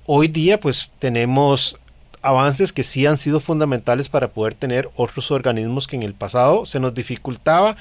hoy 0.06 0.28
día 0.28 0.60
pues 0.60 0.92
tenemos 1.00 1.78
avances 2.22 2.72
que 2.72 2.84
sí 2.84 3.06
han 3.06 3.18
sido 3.18 3.40
fundamentales 3.40 4.10
para 4.10 4.30
poder 4.30 4.54
tener 4.54 4.90
otros 4.96 5.30
organismos 5.32 5.88
que 5.88 5.96
en 5.96 6.04
el 6.04 6.14
pasado 6.14 6.66
se 6.66 6.80
nos 6.80 6.94
dificultaba 6.94 7.76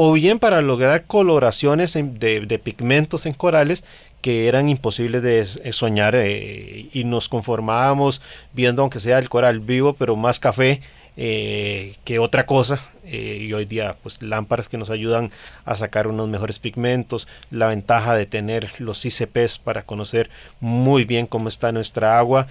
o 0.00 0.12
bien 0.12 0.38
para 0.38 0.60
lograr 0.60 1.06
coloraciones 1.06 1.94
de, 1.94 2.46
de, 2.46 2.58
pigmentos 2.60 3.26
en 3.26 3.32
corales 3.32 3.82
que 4.20 4.48
eran 4.48 4.68
imposibles 4.68 5.22
de 5.22 5.40
eh, 5.40 5.72
soñar 5.72 6.14
eh, 6.16 6.88
y 6.92 7.04
nos 7.04 7.28
conformábamos 7.28 8.20
viendo 8.52 8.82
aunque 8.82 9.00
sea 9.00 9.18
el 9.18 9.28
coral 9.28 9.60
vivo 9.60 9.94
pero 9.94 10.16
más 10.16 10.38
café 10.38 10.80
eh, 11.16 11.96
que 12.04 12.18
otra 12.18 12.46
cosa 12.46 12.80
y 13.04 13.52
hoy 13.54 13.64
día 13.64 13.96
pues 14.02 14.22
lámparas 14.22 14.68
que 14.68 14.76
nos 14.76 14.90
ayudan 14.90 15.30
a 15.64 15.74
sacar 15.76 16.06
unos 16.06 16.28
mejores 16.28 16.58
pigmentos 16.58 17.26
la 17.50 17.68
ventaja 17.68 18.14
de 18.14 18.26
tener 18.26 18.70
los 18.78 19.04
ICPs 19.04 19.58
para 19.58 19.84
conocer 19.84 20.30
muy 20.60 21.04
bien 21.04 21.26
cómo 21.26 21.48
está 21.48 21.72
nuestra 21.72 22.18
agua 22.18 22.48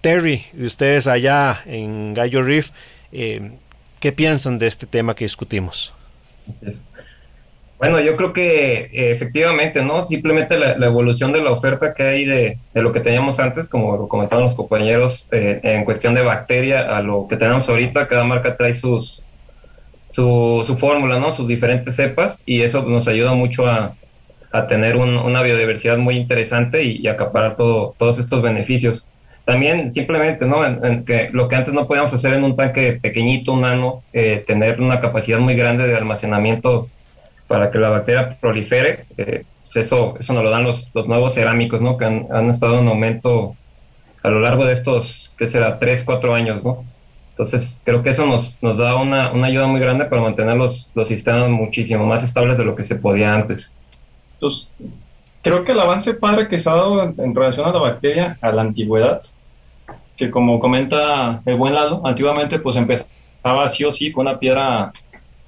Terry 0.00 0.46
y 0.56 0.64
ustedes 0.64 1.06
allá 1.06 1.62
en 1.66 2.14
Gallo 2.14 2.42
Reef 2.42 2.70
¿qué 3.12 4.12
piensan 4.12 4.58
de 4.58 4.66
este 4.66 4.86
tema 4.86 5.14
que 5.14 5.26
discutimos? 5.26 5.92
Bueno, 7.78 8.00
yo 8.00 8.16
creo 8.16 8.32
que 8.32 8.88
eh, 8.92 9.10
efectivamente, 9.10 9.82
¿no? 9.82 10.06
Simplemente 10.06 10.58
la, 10.58 10.86
evolución 10.86 11.32
de 11.32 11.42
la 11.42 11.50
oferta 11.50 11.92
que 11.92 12.02
hay 12.02 12.24
de, 12.24 12.58
lo 12.74 12.92
que 12.92 13.00
teníamos 13.00 13.40
antes, 13.40 13.66
como 13.66 13.96
lo 13.96 14.08
comentaban 14.08 14.44
los 14.44 14.54
compañeros, 14.54 15.26
eh, 15.32 15.60
en 15.62 15.84
cuestión 15.84 16.14
de 16.14 16.22
bacteria 16.22 16.96
a 16.96 17.02
lo 17.02 17.26
que 17.28 17.36
tenemos 17.36 17.68
ahorita, 17.68 18.06
cada 18.06 18.24
marca 18.24 18.56
trae 18.56 18.74
sus 18.74 19.22
su, 20.14 20.76
fórmula, 20.78 21.18
¿no? 21.18 21.32
Sus 21.32 21.48
diferentes 21.48 21.96
cepas 21.96 22.42
y 22.46 22.62
eso 22.62 22.82
nos 22.82 23.08
ayuda 23.08 23.34
mucho 23.34 23.66
a, 23.66 23.96
tener 24.68 24.94
una 24.96 25.42
biodiversidad 25.42 25.98
muy 25.98 26.16
interesante 26.16 26.84
y, 26.84 27.08
acaparar 27.08 27.56
todo, 27.56 27.96
todos 27.98 28.20
estos 28.20 28.40
beneficios. 28.40 29.04
También 29.44 29.90
simplemente, 29.90 30.46
¿no? 30.46 30.60
Que 31.04 31.28
lo 31.32 31.48
que 31.48 31.56
antes 31.56 31.74
no 31.74 31.88
podíamos 31.88 32.14
hacer 32.14 32.34
en 32.34 32.44
un 32.44 32.54
tanque 32.54 32.92
pequeñito, 32.92 33.52
un 33.52 33.62
nano, 33.62 34.04
eh, 34.12 34.44
tener 34.46 34.80
una 34.80 35.00
capacidad 35.00 35.40
muy 35.40 35.56
grande 35.56 35.88
de 35.88 35.96
almacenamiento 35.96 36.88
para 37.46 37.70
que 37.70 37.78
la 37.78 37.90
bacteria 37.90 38.36
prolifere. 38.40 39.06
Eh, 39.16 39.44
eso, 39.74 40.14
eso 40.18 40.32
nos 40.32 40.44
lo 40.44 40.50
dan 40.50 40.64
los, 40.64 40.88
los 40.94 41.08
nuevos 41.08 41.34
cerámicos, 41.34 41.80
¿no? 41.80 41.96
Que 41.96 42.04
han, 42.04 42.26
han, 42.30 42.48
estado 42.48 42.78
en 42.78 42.86
aumento 42.86 43.56
a 44.22 44.30
lo 44.30 44.40
largo 44.40 44.64
de 44.64 44.72
estos, 44.72 45.32
¿qué 45.36 45.48
será? 45.48 45.78
Tres, 45.78 46.04
cuatro 46.04 46.34
años, 46.34 46.62
¿no? 46.62 46.84
Entonces, 47.30 47.80
creo 47.82 48.02
que 48.04 48.10
eso 48.10 48.26
nos, 48.26 48.56
nos 48.62 48.78
da 48.78 48.94
una, 48.94 49.32
una 49.32 49.48
ayuda 49.48 49.66
muy 49.66 49.80
grande 49.80 50.04
para 50.04 50.22
mantener 50.22 50.56
los, 50.56 50.88
los 50.94 51.08
sistemas 51.08 51.50
muchísimo 51.50 52.06
más 52.06 52.22
estables 52.22 52.56
de 52.56 52.64
lo 52.64 52.76
que 52.76 52.84
se 52.84 52.94
podía 52.94 53.34
antes. 53.34 53.72
Entonces, 54.34 54.70
creo 55.42 55.64
que 55.64 55.72
el 55.72 55.80
avance 55.80 56.14
padre 56.14 56.48
que 56.48 56.58
se 56.58 56.70
ha 56.70 56.74
dado 56.74 57.02
en, 57.02 57.34
relación 57.34 57.66
a 57.66 57.72
la 57.72 57.78
bacteria, 57.80 58.38
a 58.40 58.52
la 58.52 58.62
antigüedad, 58.62 59.22
que 60.16 60.30
como 60.30 60.60
comenta 60.60 61.42
el 61.44 61.56
buen 61.56 61.74
Lalo, 61.74 62.02
antiguamente 62.06 62.60
pues 62.60 62.76
empezaba 62.76 63.68
sí 63.68 63.84
o 63.84 63.92
sí 63.92 64.12
con 64.12 64.28
una 64.28 64.38
piedra 64.38 64.92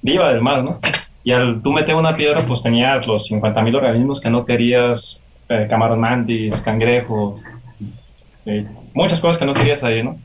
viva 0.01 0.31
del 0.31 0.41
mar, 0.41 0.63
¿no? 0.63 0.79
Y 1.27 1.33
al 1.33 1.61
tú 1.61 1.73
meter 1.73 1.93
una 1.93 2.15
piedra, 2.15 2.39
pues 2.47 2.61
tenías 2.61 3.05
los 3.05 3.29
50.000 3.29 3.75
organismos 3.75 4.21
que 4.21 4.29
no 4.29 4.45
querías, 4.45 5.19
eh, 5.49 5.67
camarón 5.69 5.99
mantis, 5.99 6.61
cangrejos, 6.61 7.41
eh, 8.45 8.65
muchas 8.93 9.19
cosas 9.19 9.37
que 9.37 9.45
no 9.45 9.53
querías 9.53 9.83
ahí, 9.83 10.01
¿no? 10.01 10.15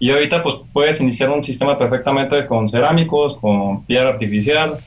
Y 0.00 0.10
ahorita 0.10 0.42
pues 0.42 0.56
puedes 0.72 1.00
iniciar 1.00 1.30
un 1.30 1.44
sistema 1.44 1.78
perfectamente 1.78 2.44
con 2.46 2.68
cerámicos, 2.68 3.36
con 3.36 3.84
piedra 3.84 4.08
artificial, 4.08 4.78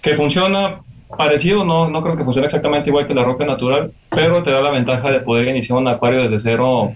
que 0.00 0.14
funciona 0.14 0.78
parecido, 1.18 1.64
no, 1.64 1.90
no 1.90 2.04
creo 2.04 2.16
que 2.16 2.22
funcione 2.22 2.46
exactamente 2.46 2.90
igual 2.90 3.08
que 3.08 3.14
la 3.14 3.24
roca 3.24 3.44
natural, 3.44 3.90
pero 4.10 4.44
te 4.44 4.52
da 4.52 4.60
la 4.60 4.70
ventaja 4.70 5.10
de 5.10 5.18
poder 5.18 5.48
iniciar 5.48 5.76
un 5.76 5.88
acuario 5.88 6.22
desde 6.22 6.38
cero 6.38 6.92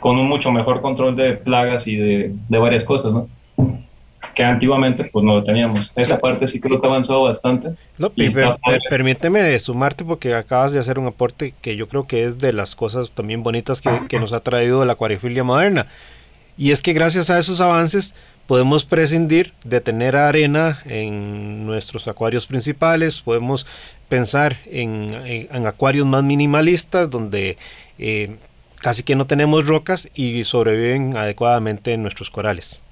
con 0.00 0.18
un 0.18 0.28
mucho 0.28 0.50
mejor 0.50 0.80
control 0.80 1.14
de 1.14 1.34
plagas 1.34 1.86
y 1.86 1.94
de, 1.94 2.34
de 2.48 2.58
varias 2.58 2.82
cosas, 2.82 3.12
¿no? 3.12 3.28
Que 4.34 4.44
antiguamente 4.44 5.04
pues 5.04 5.24
no 5.24 5.36
lo 5.36 5.44
teníamos. 5.44 5.92
Esa 5.96 6.18
parte 6.18 6.48
sí 6.48 6.60
creo 6.60 6.80
que 6.80 6.86
ha 6.86 6.90
avanzado 6.90 7.22
bastante. 7.22 7.70
No, 7.98 8.10
permíteme 8.90 9.58
sumarte 9.60 10.04
porque 10.04 10.34
acabas 10.34 10.72
de 10.72 10.80
hacer 10.80 10.98
un 10.98 11.06
aporte 11.06 11.54
que 11.60 11.76
yo 11.76 11.88
creo 11.88 12.06
que 12.06 12.24
es 12.24 12.38
de 12.38 12.52
las 12.52 12.74
cosas 12.74 13.10
también 13.10 13.42
bonitas 13.42 13.80
que, 13.80 14.18
nos 14.18 14.32
ha 14.32 14.40
traído 14.40 14.84
la 14.84 14.94
acuariofilia 14.94 15.44
moderna. 15.44 15.86
Y 16.56 16.70
es 16.70 16.82
que 16.82 16.92
gracias 16.92 17.30
a 17.30 17.38
esos 17.38 17.60
avances, 17.60 18.14
podemos 18.46 18.84
prescindir 18.84 19.52
de 19.64 19.80
tener 19.80 20.16
arena 20.16 20.80
en 20.84 21.66
nuestros 21.66 22.06
acuarios 22.06 22.46
principales, 22.46 23.22
podemos 23.22 23.66
pensar 24.08 24.56
en, 24.66 25.48
acuarios 25.66 26.06
más 26.06 26.22
minimalistas 26.22 27.10
donde 27.10 27.56
eh, 27.98 28.36
casi 28.80 29.02
que 29.02 29.16
no 29.16 29.26
tenemos 29.26 29.66
rocas 29.66 30.08
y 30.14 30.44
sobreviven 30.44 31.16
adecuadamente 31.16 31.92
en 31.92 32.02
nuestros 32.02 32.30
corales. 32.30 32.83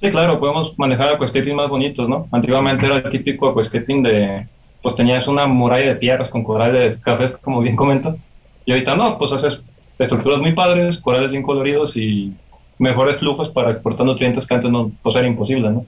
Sí, 0.00 0.10
claro, 0.10 0.40
podemos 0.40 0.78
manejar 0.78 1.14
aquascaping 1.14 1.54
más 1.54 1.68
bonitos, 1.68 2.08
¿no? 2.08 2.26
Antiguamente 2.32 2.86
era 2.86 2.96
el 2.96 3.10
típico 3.10 3.48
aquascaping 3.48 4.02
de, 4.02 4.46
pues 4.82 4.94
tenías 4.94 5.28
una 5.28 5.46
muralla 5.46 5.88
de 5.88 5.96
tierras 5.96 6.28
con 6.28 6.42
corales 6.42 6.96
de 6.96 7.02
cafés, 7.02 7.36
como 7.36 7.60
bien 7.60 7.76
comentas, 7.76 8.16
y 8.64 8.72
ahorita 8.72 8.96
no, 8.96 9.18
pues 9.18 9.32
haces 9.32 9.62
estructuras 9.98 10.40
muy 10.40 10.52
padres, 10.52 10.98
corales 10.98 11.30
bien 11.30 11.42
coloridos 11.42 11.96
y 11.96 12.32
mejores 12.78 13.18
flujos 13.18 13.50
para 13.50 13.72
exportar 13.72 14.06
nutrientes 14.06 14.46
que 14.46 14.54
antes 14.54 14.70
no, 14.70 14.90
pues 15.02 15.14
era 15.16 15.26
imposible, 15.26 15.70
¿no? 15.70 15.84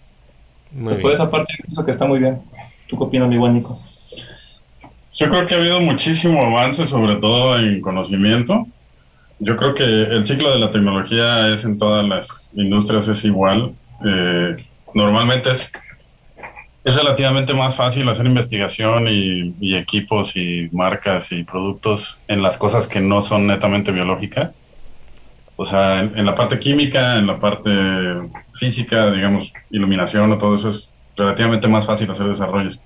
Muy 0.72 0.94
pues 0.96 1.14
esa 1.14 1.30
parte 1.30 1.54
pienso 1.62 1.84
que 1.84 1.90
está 1.92 2.04
muy 2.04 2.18
bien. 2.18 2.40
¿Tú 2.86 2.98
qué 2.98 3.04
opinas, 3.04 3.28
mi 3.28 3.38
buen 3.38 3.54
Nico? 3.54 3.78
Yo 5.14 5.28
creo 5.28 5.46
que 5.46 5.54
ha 5.54 5.58
habido 5.58 5.80
muchísimo 5.80 6.42
avance, 6.42 6.84
sobre 6.84 7.16
todo 7.16 7.58
en 7.58 7.80
conocimiento. 7.80 8.66
Yo 9.38 9.56
creo 9.56 9.74
que 9.74 9.84
el 9.84 10.24
ciclo 10.24 10.52
de 10.52 10.58
la 10.58 10.70
tecnología 10.70 11.48
es 11.48 11.64
en 11.64 11.78
todas 11.78 12.06
las 12.06 12.50
industrias 12.54 13.08
es 13.08 13.24
igual. 13.24 13.74
Eh, 14.04 14.64
normalmente 14.94 15.50
es, 15.50 15.72
es 16.84 16.96
relativamente 16.96 17.54
más 17.54 17.74
fácil 17.74 18.08
hacer 18.08 18.26
investigación 18.26 19.06
y, 19.08 19.76
equipos 19.76 20.36
y 20.36 20.68
marcas 20.72 21.32
y 21.32 21.44
productos 21.44 22.18
en 22.28 22.42
las 22.42 22.56
cosas 22.56 22.86
que 22.86 23.00
no 23.00 23.22
son 23.22 23.46
netamente 23.46 23.92
biológicas. 23.92 24.60
O 25.56 25.64
sea, 25.64 26.00
en, 26.00 26.24
la 26.26 26.34
parte 26.34 26.58
química, 26.58 27.18
en 27.18 27.26
la 27.26 27.38
parte 27.38 27.70
física, 28.54 29.10
digamos, 29.10 29.52
iluminación 29.70 30.32
o 30.32 30.38
todo 30.38 30.56
eso 30.56 30.70
es 30.70 30.88
relativamente 31.16 31.68
más 31.68 31.86
fácil 31.86 32.10
hacer 32.10 32.26
desarrollos. 32.26 32.80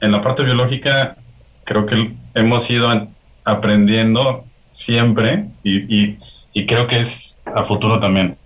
En 0.00 0.12
la 0.12 0.20
parte 0.20 0.44
biológica, 0.44 1.16
creo 1.64 1.86
que 1.86 2.12
hemos 2.34 2.70
ido 2.70 3.08
aprendiendo 3.44 4.44
siempre 4.72 5.46
y, 5.64 6.18
y 6.52 6.66
creo 6.66 6.86
que 6.86 7.00
es 7.00 7.40
a 7.44 7.64
futuro 7.64 7.98
también 7.98 8.36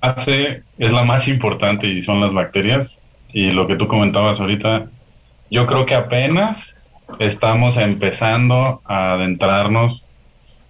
hace 0.00 0.62
es 0.78 0.92
la 0.92 1.04
más 1.04 1.28
importante 1.28 1.86
y 1.86 2.02
son 2.02 2.20
las 2.20 2.32
bacterias. 2.32 3.02
Y 3.32 3.50
lo 3.50 3.66
que 3.66 3.76
tú 3.76 3.88
comentabas 3.88 4.40
ahorita, 4.40 4.86
yo 5.50 5.66
creo 5.66 5.86
que 5.86 5.94
apenas 5.94 6.76
estamos 7.18 7.76
empezando 7.76 8.80
a 8.84 9.12
adentrarnos 9.12 10.04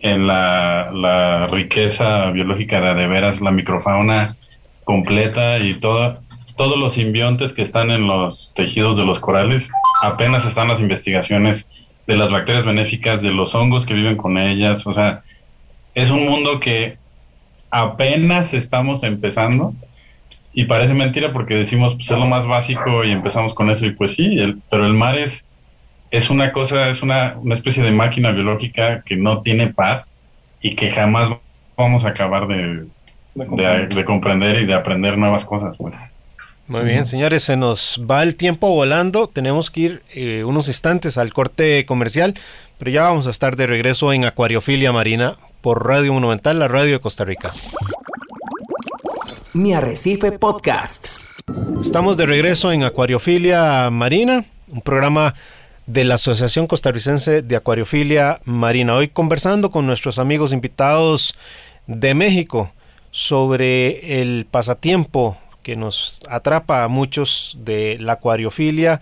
en 0.01 0.27
la, 0.27 1.49
riqueza 1.51 2.31
biológica 2.31 2.95
de, 2.95 3.07
veras, 3.07 3.41
la 3.41 3.51
microfauna 3.51 4.37
completa 4.85 5.59
y 5.59 5.75
toda, 5.75 6.21
todos 6.57 6.77
los 6.79 6.95
simbiontes 6.95 7.53
que 7.53 7.62
están 7.62 7.91
en 7.91 8.07
los 8.07 8.53
tejidos 8.55 8.97
de 8.97 9.05
los 9.05 9.21
corales. 9.21 9.71
Apenas 10.03 10.45
están 10.45 10.69
las 10.69 10.81
investigaciones 10.81 11.69
de 12.07 12.17
las 12.17 12.31
bacterias 12.31 12.65
benéficas, 12.65 13.23
de 13.23 13.31
los 13.31 13.55
hongos 13.55 13.87
que 13.87 13.95
viven 13.95 14.17
con 14.17 14.39
ellas. 14.39 14.87
O 14.87 14.93
sea, 14.93 15.23
es 15.95 16.11
un 16.11 16.27
mundo 16.27 16.61
que 16.61 16.99
apenas 17.77 18.55
estamos 18.55 19.03
empezando 19.03 19.75
y 20.55 20.65
parece 20.65 20.95
mentira 20.95 21.31
porque 21.35 21.55
decimos 21.55 21.95
pues 21.95 22.11
es 22.11 22.19
lo 22.19 22.27
más 22.27 22.47
básico 22.47 23.05
y 23.05 23.12
empezamos 23.12 23.53
con 23.53 23.71
eso 23.71 23.85
y 23.85 23.91
pues 23.91 24.12
sí, 24.12 24.39
pero 24.71 24.87
el 24.87 24.95
mar 24.95 25.19
es, 25.19 25.47
es 26.11 26.31
una 26.31 26.53
cosa, 26.53 26.89
es 26.89 27.03
una, 27.03 27.37
una 27.37 27.55
especie 27.55 27.83
de 27.83 27.91
máquina 27.91 28.31
biológica 28.31 29.03
que 29.05 29.17
no 29.17 29.43
tiene 29.43 29.67
par 29.75 30.07
y 30.62 30.75
que 30.75 30.91
jamás 30.91 31.29
vamos 31.77 32.07
a 32.07 32.09
acabar 32.09 32.47
de, 32.47 32.87
de, 33.35 34.05
comprender 34.07 34.62
y 34.62 34.65
de 34.65 34.73
aprender 34.73 35.19
nuevas 35.19 35.45
cosas. 35.45 35.77
Pues. 35.77 35.95
Muy 36.69 36.85
bien, 36.85 37.05
señores, 37.05 37.43
se 37.43 37.59
nos 37.59 38.03
va 38.11 38.23
el 38.23 38.37
tiempo 38.37 38.71
volando. 38.71 39.27
Tenemos 39.27 39.71
que 39.71 39.81
ir 39.81 40.03
eh, 40.15 40.45
unos 40.45 40.69
instantes 40.69 41.19
al 41.19 41.35
corte 41.35 41.85
comercial, 41.85 42.33
pero 42.79 42.91
ya 42.91 43.03
vamos 43.03 43.27
a 43.27 43.31
estar 43.31 43.55
de 43.55 43.67
regreso 43.67 44.15
en 44.15 44.25
Acuariofilia 44.25 44.93
Marina 44.93 45.37
por 45.66 45.85
Radio 45.85 46.12
Monumental, 46.12 46.61
la 46.61 46.68
radio 46.68 46.92
de 46.92 47.00
Costa 47.00 47.24
Rica. 47.24 47.50
Mi 49.52 49.74
Arrecife 49.74 50.31
Podcast. 50.31 51.18
Estamos 51.81 52.16
de 52.16 52.24
regreso 52.24 52.70
en 52.70 52.85
Acuariofilia 52.85 53.90
Marina, 53.90 54.44
un 54.68 54.81
programa 54.81 55.35
de 55.88 56.05
la 56.05 56.14
Asociación 56.14 56.68
Costarricense 56.68 57.42
de 57.42 57.57
Acuariofilia 57.57 58.40
Marina. 58.44 58.94
Hoy 58.94 59.09
conversando 59.09 59.72
con 59.72 59.87
nuestros 59.87 60.20
amigos 60.20 60.52
invitados 60.52 61.35
de 61.88 62.14
México 62.14 62.70
sobre 63.11 64.22
el 64.22 64.46
pasatiempo 64.48 65.37
que 65.64 65.74
nos 65.74 66.20
atrapa 66.31 66.85
a 66.85 66.88
muchos 66.88 67.59
de 67.59 67.96
la 67.98 68.12
acuariofilia 68.12 69.00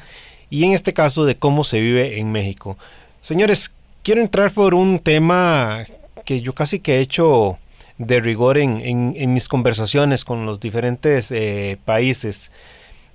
y 0.48 0.64
en 0.64 0.72
este 0.72 0.94
caso 0.94 1.26
de 1.26 1.36
cómo 1.36 1.62
se 1.62 1.80
vive 1.80 2.18
en 2.18 2.32
México. 2.32 2.78
Señores, 3.20 3.74
quiero 4.02 4.22
entrar 4.22 4.50
por 4.50 4.74
un 4.74 4.98
tema 4.98 5.84
que 6.24 6.40
yo 6.40 6.54
casi 6.54 6.80
que 6.80 6.96
he 6.96 7.00
hecho 7.00 7.58
de 7.98 8.20
rigor 8.20 8.58
en, 8.58 9.32
mis 9.32 9.48
conversaciones 9.48 10.24
con 10.24 10.46
los 10.46 10.60
diferentes 10.60 11.30
eh, 11.30 11.78
países. 11.84 12.50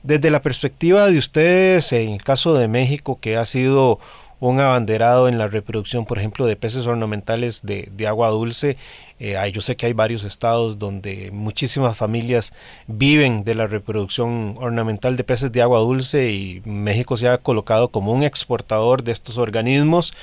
Desde 0.03 0.31
la 0.31 0.41
perspectiva 0.41 1.09
de 1.09 1.17
ustedes, 1.17 1.91
en 1.91 2.11
el 2.11 2.23
caso 2.23 2.53
de 2.53 2.69
México, 2.69 3.19
que 3.19 3.35
ha 3.35 3.43
sido 3.43 3.99
un 4.39 4.59
abanderado 4.61 5.27
en 5.27 5.37
la 5.37 5.47
reproducción, 5.47 6.05
por 6.05 6.17
ejemplo, 6.17 6.45
de 6.45 6.55
peces 6.55 6.85
ornamentales 6.85 7.61
de, 7.63 8.07
agua 8.07 8.29
dulce. 8.29 8.77
Eh, 9.19 9.35
yo 9.53 9.59
sé 9.59 9.75
que 9.75 9.85
hay 9.85 9.93
varios 9.93 10.23
estados 10.23 10.79
donde 10.79 11.29
muchísimas 11.31 11.97
familias 11.97 12.53
viven 12.87 13.43
de 13.43 13.55
la 13.55 13.67
reproducción 13.67 14.55
ornamental 14.57 15.17
de 15.17 15.25
peces 15.25 15.51
de 15.51 15.61
agua 15.61 15.79
dulce 15.79 16.31
y 16.31 16.61
México 16.63 17.17
se 17.17 17.27
ha 17.27 17.37
colocado 17.37 17.89
como 17.89 18.13
un 18.13 18.23
exportador 18.23 19.03
de 19.03 19.11
estos 19.11 19.37
organismos. 19.37 20.13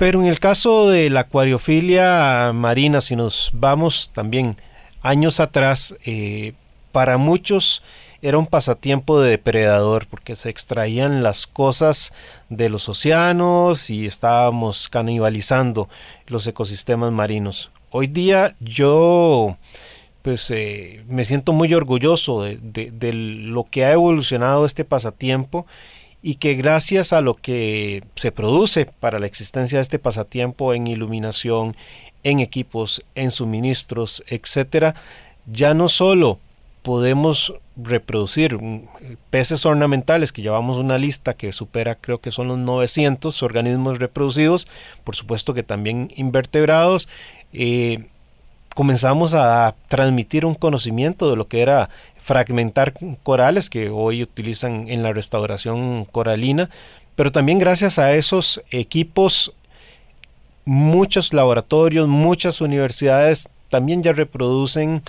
Pero 0.00 0.18
en 0.22 0.28
el 0.28 0.40
caso 0.40 0.88
de 0.88 1.10
la 1.10 1.20
acuariofilia 1.20 2.52
marina, 2.54 3.02
si 3.02 3.16
nos 3.16 3.50
vamos 3.52 4.10
también 4.14 4.56
años 5.02 5.40
atrás, 5.40 5.94
eh, 6.06 6.54
para 6.90 7.18
muchos 7.18 7.82
era 8.22 8.38
un 8.38 8.46
pasatiempo 8.46 9.20
de 9.20 9.28
depredador 9.28 10.06
porque 10.06 10.36
se 10.36 10.48
extraían 10.48 11.22
las 11.22 11.46
cosas 11.46 12.14
de 12.48 12.70
los 12.70 12.88
océanos 12.88 13.90
y 13.90 14.06
estábamos 14.06 14.88
canibalizando 14.88 15.90
los 16.28 16.46
ecosistemas 16.46 17.12
marinos. 17.12 17.70
Hoy 17.90 18.06
día 18.06 18.56
yo 18.58 19.58
pues 20.22 20.50
eh, 20.50 21.04
me 21.08 21.26
siento 21.26 21.52
muy 21.52 21.74
orgulloso 21.74 22.40
de 22.42 23.12
lo 23.12 23.64
que 23.64 23.84
ha 23.84 23.92
evolucionado 23.92 24.64
este 24.64 24.86
pasatiempo 24.86 25.66
y 26.22 26.36
que 26.36 26.54
gracias 26.54 27.12
a 27.12 27.20
lo 27.20 27.34
que 27.34 28.04
se 28.14 28.32
produce 28.32 28.86
para 28.86 29.18
la 29.18 29.26
existencia 29.26 29.78
de 29.78 29.82
este 29.82 29.98
pasatiempo 29.98 30.74
en 30.74 30.86
iluminación, 30.86 31.76
en 32.22 32.40
equipos, 32.40 33.04
en 33.14 33.30
suministros, 33.30 34.22
etcétera, 34.28 34.94
ya 35.46 35.74
no 35.74 35.88
solo 35.88 36.38
podemos 36.82 37.54
reproducir 37.76 38.58
mm, 38.60 38.88
peces 39.30 39.64
ornamentales, 39.66 40.32
que 40.32 40.42
llevamos 40.42 40.78
una 40.78 40.98
lista 40.98 41.34
que 41.34 41.52
supera 41.52 41.94
creo 41.94 42.18
que 42.20 42.30
son 42.30 42.48
los 42.48 42.58
900 42.58 43.42
organismos 43.42 43.98
reproducidos, 43.98 44.66
por 45.04 45.16
supuesto 45.16 45.54
que 45.54 45.62
también 45.62 46.12
invertebrados, 46.16 47.08
eh, 47.52 48.06
comenzamos 48.80 49.34
a 49.34 49.74
transmitir 49.88 50.46
un 50.46 50.54
conocimiento 50.54 51.28
de 51.28 51.36
lo 51.36 51.48
que 51.48 51.60
era 51.60 51.90
fragmentar 52.16 52.94
corales 53.22 53.68
que 53.68 53.90
hoy 53.90 54.22
utilizan 54.22 54.88
en 54.88 55.02
la 55.02 55.12
restauración 55.12 56.06
coralina, 56.06 56.70
pero 57.14 57.30
también 57.30 57.58
gracias 57.58 57.98
a 57.98 58.14
esos 58.14 58.62
equipos, 58.70 59.52
muchos 60.64 61.34
laboratorios, 61.34 62.08
muchas 62.08 62.62
universidades 62.62 63.50
también 63.68 64.02
ya 64.02 64.14
reproducen 64.14 65.02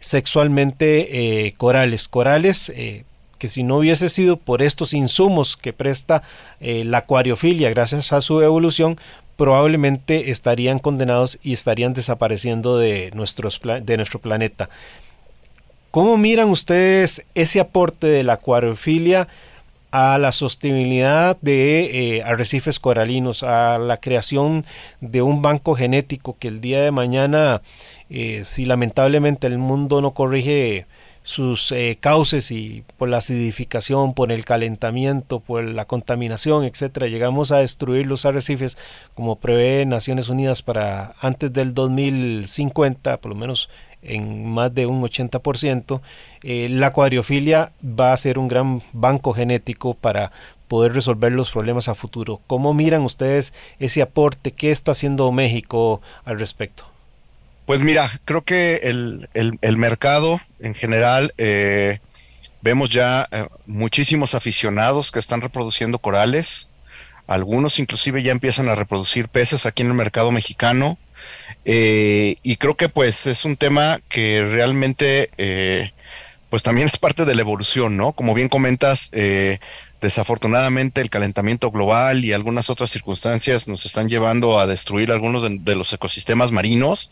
sexualmente 0.00 1.46
eh, 1.46 1.54
corales, 1.56 2.08
corales 2.08 2.70
eh, 2.76 3.04
que 3.38 3.48
si 3.48 3.62
no 3.62 3.78
hubiese 3.78 4.10
sido 4.10 4.36
por 4.36 4.60
estos 4.60 4.92
insumos 4.92 5.56
que 5.56 5.72
presta 5.72 6.22
eh, 6.60 6.84
la 6.84 6.98
acuariofilia 6.98 7.70
gracias 7.70 8.12
a 8.12 8.20
su 8.20 8.42
evolución, 8.42 8.98
probablemente 9.36 10.30
estarían 10.30 10.78
condenados 10.78 11.38
y 11.42 11.52
estarían 11.52 11.94
desapareciendo 11.94 12.78
de, 12.78 13.10
nuestros, 13.14 13.60
de 13.82 13.96
nuestro 13.96 14.20
planeta. 14.20 14.68
¿Cómo 15.90 16.16
miran 16.16 16.50
ustedes 16.50 17.24
ese 17.34 17.60
aporte 17.60 18.06
de 18.08 18.24
la 18.24 18.34
acuariofilia 18.34 19.28
a 19.92 20.18
la 20.18 20.32
sostenibilidad 20.32 21.36
de 21.40 22.16
eh, 22.16 22.22
arrecifes 22.24 22.80
coralinos, 22.80 23.44
a 23.44 23.78
la 23.78 23.98
creación 23.98 24.64
de 25.00 25.22
un 25.22 25.40
banco 25.40 25.76
genético 25.76 26.36
que 26.36 26.48
el 26.48 26.60
día 26.60 26.82
de 26.82 26.90
mañana, 26.90 27.62
eh, 28.10 28.42
si 28.44 28.64
lamentablemente 28.64 29.46
el 29.46 29.58
mundo 29.58 30.00
no 30.00 30.10
corrige 30.10 30.86
sus 31.24 31.72
eh, 31.72 31.96
cauces 31.98 32.50
y 32.50 32.84
por 32.98 33.08
la 33.08 33.16
acidificación, 33.16 34.12
por 34.12 34.30
el 34.30 34.44
calentamiento, 34.44 35.40
por 35.40 35.64
la 35.64 35.86
contaminación, 35.86 36.64
etcétera, 36.64 37.08
llegamos 37.08 37.50
a 37.50 37.56
destruir 37.56 38.06
los 38.06 38.26
arrecifes 38.26 38.76
como 39.14 39.36
prevé 39.36 39.86
Naciones 39.86 40.28
Unidas 40.28 40.62
para 40.62 41.14
antes 41.20 41.50
del 41.52 41.72
2050, 41.72 43.16
por 43.16 43.30
lo 43.30 43.36
menos 43.36 43.70
en 44.02 44.46
más 44.46 44.74
de 44.74 44.84
un 44.84 45.00
80%, 45.00 46.02
eh, 46.42 46.68
la 46.68 46.88
acuariofilia 46.88 47.72
va 47.82 48.12
a 48.12 48.16
ser 48.18 48.38
un 48.38 48.46
gran 48.46 48.82
banco 48.92 49.32
genético 49.32 49.94
para 49.94 50.30
poder 50.68 50.92
resolver 50.92 51.32
los 51.32 51.50
problemas 51.50 51.88
a 51.88 51.94
futuro. 51.94 52.42
¿Cómo 52.46 52.74
miran 52.74 53.00
ustedes 53.00 53.54
ese 53.78 54.02
aporte? 54.02 54.52
¿Qué 54.52 54.70
está 54.70 54.92
haciendo 54.92 55.32
México 55.32 56.02
al 56.26 56.38
respecto? 56.38 56.93
Pues 57.66 57.80
mira, 57.80 58.10
creo 58.26 58.42
que 58.42 58.76
el, 58.84 59.28
el, 59.32 59.76
mercado 59.78 60.40
en 60.60 60.74
general, 60.74 61.32
eh, 61.38 62.00
vemos 62.60 62.90
ya 62.90 63.26
eh, 63.30 63.46
muchísimos 63.64 64.34
aficionados 64.34 65.10
que 65.10 65.18
están 65.18 65.40
reproduciendo 65.40 65.98
corales, 65.98 66.68
algunos 67.26 67.78
inclusive 67.78 68.22
ya 68.22 68.32
empiezan 68.32 68.68
a 68.68 68.74
reproducir 68.74 69.28
peces 69.28 69.64
aquí 69.64 69.82
en 69.82 69.88
el 69.88 69.94
mercado 69.94 70.30
mexicano, 70.30 70.98
eh, 71.64 72.36
y 72.42 72.56
creo 72.56 72.76
que 72.76 72.90
pues 72.90 73.26
es 73.26 73.46
un 73.46 73.56
tema 73.56 74.00
que 74.10 74.44
realmente 74.44 75.30
pues 76.50 76.62
también 76.62 76.86
es 76.86 76.98
parte 76.98 77.24
de 77.24 77.34
la 77.34 77.40
evolución, 77.40 77.96
¿no? 77.96 78.12
Como 78.12 78.34
bien 78.34 78.50
comentas, 78.50 79.10
desafortunadamente 80.04 81.00
el 81.00 81.08
calentamiento 81.08 81.70
global 81.70 82.24
y 82.24 82.32
algunas 82.34 82.68
otras 82.68 82.90
circunstancias 82.90 83.66
nos 83.66 83.86
están 83.86 84.08
llevando 84.08 84.60
a 84.60 84.66
destruir 84.66 85.10
algunos 85.10 85.42
de 85.42 85.74
los 85.74 85.92
ecosistemas 85.94 86.52
marinos 86.52 87.10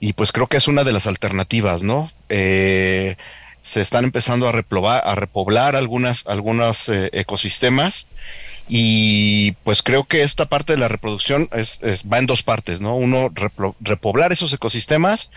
y 0.00 0.14
pues 0.14 0.32
creo 0.32 0.48
que 0.48 0.56
es 0.56 0.66
una 0.66 0.82
de 0.82 0.92
las 0.92 1.06
alternativas, 1.06 1.82
¿no? 1.84 2.10
Eh, 2.28 3.16
se 3.62 3.80
están 3.80 4.04
empezando 4.04 4.48
a, 4.48 4.52
repoblar, 4.52 5.76
algunos 5.76 6.88
eh, 6.88 7.10
ecosistemas 7.12 8.06
y 8.68 9.52
pues 9.62 9.82
creo 9.82 10.04
que 10.04 10.22
esta 10.22 10.46
parte 10.46 10.72
de 10.72 10.78
la 10.78 10.88
reproducción 10.88 11.48
va 11.52 12.18
en 12.18 12.26
dos 12.26 12.42
partes, 12.42 12.80
¿no? 12.80 12.96
Uno, 12.96 13.32
repoblar 13.80 14.32
esos 14.32 14.52
ecosistemas 14.52 15.30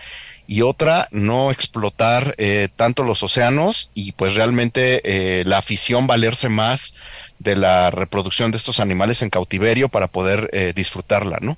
y 0.46 0.62
otra, 0.62 1.08
no 1.10 1.50
explotar 1.50 2.34
eh, 2.38 2.68
tanto 2.74 3.04
los 3.04 3.22
océanos 3.22 3.90
y 3.94 4.12
pues 4.12 4.34
realmente 4.34 5.42
la 5.44 5.58
afición 5.58 6.06
valerse 6.06 6.48
más 6.48 6.94
de 7.38 7.56
la 7.56 7.90
reproducción 7.90 8.50
de 8.50 8.56
estos 8.56 8.80
animales 8.80 9.22
en 9.22 9.30
cautiverio 9.30 9.88
para 9.88 10.08
poder 10.08 10.74
disfrutarla, 10.74 11.38
¿no? 11.40 11.56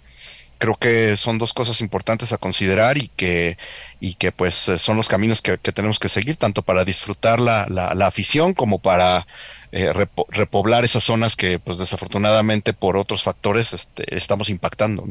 creo 0.58 0.76
que 0.76 1.16
son 1.16 1.38
dos 1.38 1.52
cosas 1.52 1.80
importantes 1.80 2.32
a 2.32 2.38
considerar 2.38 2.96
y 2.98 3.08
que, 3.08 3.58
y 4.00 4.14
que 4.14 4.32
pues 4.32 4.68
eh, 4.68 4.78
son 4.78 4.96
los 4.96 5.08
caminos 5.08 5.42
que, 5.42 5.58
tenemos 5.58 5.98
que 5.98 6.08
seguir, 6.08 6.36
tanto 6.36 6.62
para 6.62 6.84
disfrutar 6.84 7.40
la, 7.40 7.66
la, 7.68 8.06
afición 8.06 8.54
como 8.54 8.78
para 8.78 9.26
eh, 9.72 9.92
repoblar 10.28 10.84
esas 10.84 11.04
zonas 11.04 11.36
que 11.36 11.58
pues 11.58 11.78
desafortunadamente 11.78 12.72
por 12.72 12.96
otros 12.96 13.22
factores 13.22 13.72
este, 13.72 14.16
estamos 14.16 14.48
impactando. 14.48 15.06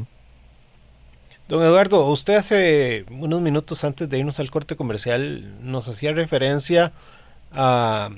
Don 1.49 1.61
Eduardo, 1.61 2.07
usted 2.07 2.35
hace 2.35 3.05
unos 3.09 3.41
minutos 3.41 3.83
antes 3.83 4.07
de 4.07 4.17
irnos 4.17 4.39
al 4.39 4.49
corte 4.49 4.77
comercial 4.77 5.53
nos 5.61 5.89
hacía 5.89 6.13
referencia 6.13 6.93
a 7.51 8.11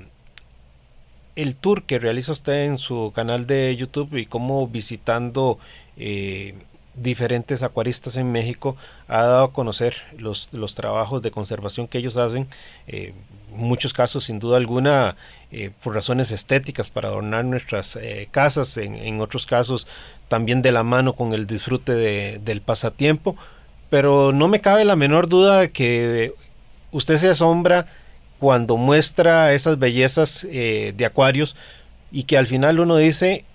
el 1.35 1.55
tour 1.55 1.83
que 1.83 1.97
realiza 1.97 2.31
usted 2.31 2.65
en 2.65 2.77
su 2.77 3.11
canal 3.15 3.47
de 3.47 3.75
YouTube 3.75 4.15
y 4.17 4.27
cómo 4.27 4.67
visitando 4.67 5.57
eh, 5.97 6.53
diferentes 6.95 7.63
acuaristas 7.63 8.15
en 8.17 8.31
México 8.31 8.77
ha 9.07 9.23
dado 9.23 9.45
a 9.45 9.53
conocer 9.53 9.95
los, 10.17 10.49
los 10.53 10.75
trabajos 10.75 11.21
de 11.21 11.31
conservación 11.31 11.87
que 11.87 11.97
ellos 11.97 12.17
hacen, 12.17 12.47
eh, 12.87 13.13
muchos 13.55 13.93
casos 13.93 14.25
sin 14.25 14.39
duda 14.39 14.57
alguna 14.57 15.15
eh, 15.51 15.71
por 15.83 15.93
razones 15.93 16.31
estéticas 16.31 16.89
para 16.89 17.09
adornar 17.09 17.45
nuestras 17.45 17.95
eh, 17.95 18.27
casas, 18.31 18.77
en, 18.77 19.21
otros 19.21 19.45
casos 19.45 19.87
también 20.27 20.61
de 20.61 20.71
la 20.71 20.83
mano 20.83 21.13
con 21.13 21.33
el 21.33 21.47
disfrute 21.47 21.93
del 22.39 22.61
pasatiempo, 22.61 23.35
pero 23.89 24.31
no 24.31 24.47
me 24.47 24.61
cabe 24.61 24.85
la 24.85 24.95
menor 24.95 25.29
duda 25.29 25.59
de 25.59 25.71
que 25.71 26.33
usted 26.91 27.17
se 27.17 27.29
asombra 27.29 27.87
cuando 28.39 28.77
muestra 28.77 29.53
esas 29.53 29.79
bellezas 29.79 30.45
de 30.49 31.05
acuarios 31.05 31.55
y 32.11 32.23
que 32.23 32.37
al 32.37 32.47
final 32.47 32.79
uno 32.79 32.97
dice, 32.97 33.45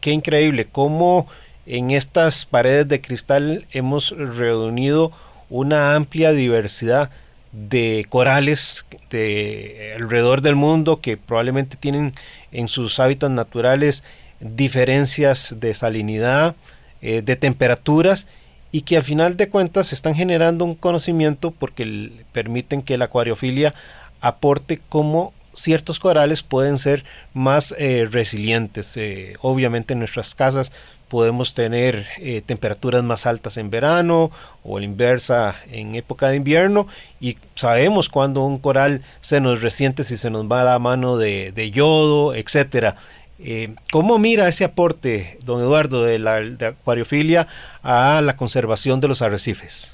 qué 0.00 0.12
increíble, 0.12 0.66
cómo 0.70 1.26
en 1.66 1.90
estas 1.90 2.44
paredes 2.46 2.88
de 2.88 3.00
cristal 3.00 3.66
hemos 3.70 4.10
reunido 4.10 5.12
una 5.48 5.94
amplia 5.94 6.32
diversidad 6.32 7.10
de 7.52 8.06
corales 8.08 8.86
de 9.10 9.92
alrededor 9.96 10.40
del 10.40 10.56
mundo 10.56 11.00
que 11.00 11.16
probablemente 11.16 11.76
tienen 11.76 12.14
en 12.50 12.68
sus 12.68 12.98
hábitats 12.98 13.32
naturales 13.32 14.02
diferencias 14.42 15.54
de 15.58 15.72
salinidad, 15.72 16.56
eh, 17.00 17.22
de 17.22 17.36
temperaturas 17.36 18.26
y 18.70 18.82
que 18.82 18.96
al 18.96 19.02
final 19.02 19.36
de 19.36 19.48
cuentas 19.48 19.92
están 19.92 20.14
generando 20.14 20.64
un 20.64 20.74
conocimiento 20.74 21.50
porque 21.50 22.24
permiten 22.32 22.82
que 22.82 22.98
la 22.98 23.06
acuariofilia 23.06 23.74
aporte 24.20 24.80
cómo 24.88 25.32
ciertos 25.54 25.98
corales 25.98 26.42
pueden 26.42 26.78
ser 26.78 27.04
más 27.34 27.74
eh, 27.78 28.08
resilientes. 28.10 28.96
Eh, 28.96 29.34
obviamente 29.40 29.92
en 29.92 29.98
nuestras 29.98 30.34
casas 30.34 30.72
podemos 31.08 31.52
tener 31.52 32.06
temperaturas 32.46 33.04
más 33.04 33.26
altas 33.26 33.58
en 33.58 33.68
verano 33.68 34.30
o 34.64 34.78
la 34.78 34.86
inversa 34.86 35.56
en 35.70 35.94
época 35.94 36.30
de 36.30 36.36
invierno 36.36 36.86
y 37.20 37.36
sabemos 37.54 38.08
cuando 38.08 38.42
un 38.42 38.58
coral 38.58 39.02
se 39.20 39.38
nos 39.38 39.60
resiente 39.60 40.04
si 40.04 40.16
se 40.16 40.30
nos 40.30 40.50
va 40.50 40.64
la 40.64 40.78
mano 40.78 41.18
de, 41.18 41.70
yodo, 41.70 42.34
etcétera. 42.34 42.96
Eh, 43.44 43.74
¿Cómo 43.90 44.18
mira 44.18 44.46
ese 44.46 44.64
aporte, 44.64 45.38
don 45.44 45.60
Eduardo, 45.60 46.04
de 46.04 46.18
la 46.18 46.36
acuariofilia 46.68 47.48
a 47.82 48.20
la 48.22 48.36
conservación 48.36 49.00
de 49.00 49.08
los 49.08 49.20
arrecifes? 49.20 49.92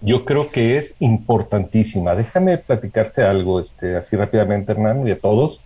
Yo 0.00 0.24
creo 0.24 0.52
que 0.52 0.76
es 0.76 0.94
importantísima. 1.00 2.14
Déjame 2.14 2.58
platicarte 2.58 3.22
algo, 3.22 3.60
este, 3.60 3.96
así 3.96 4.14
rápidamente, 4.14 4.72
Hernán, 4.72 5.06
y 5.08 5.10
a 5.10 5.18
todos. 5.18 5.62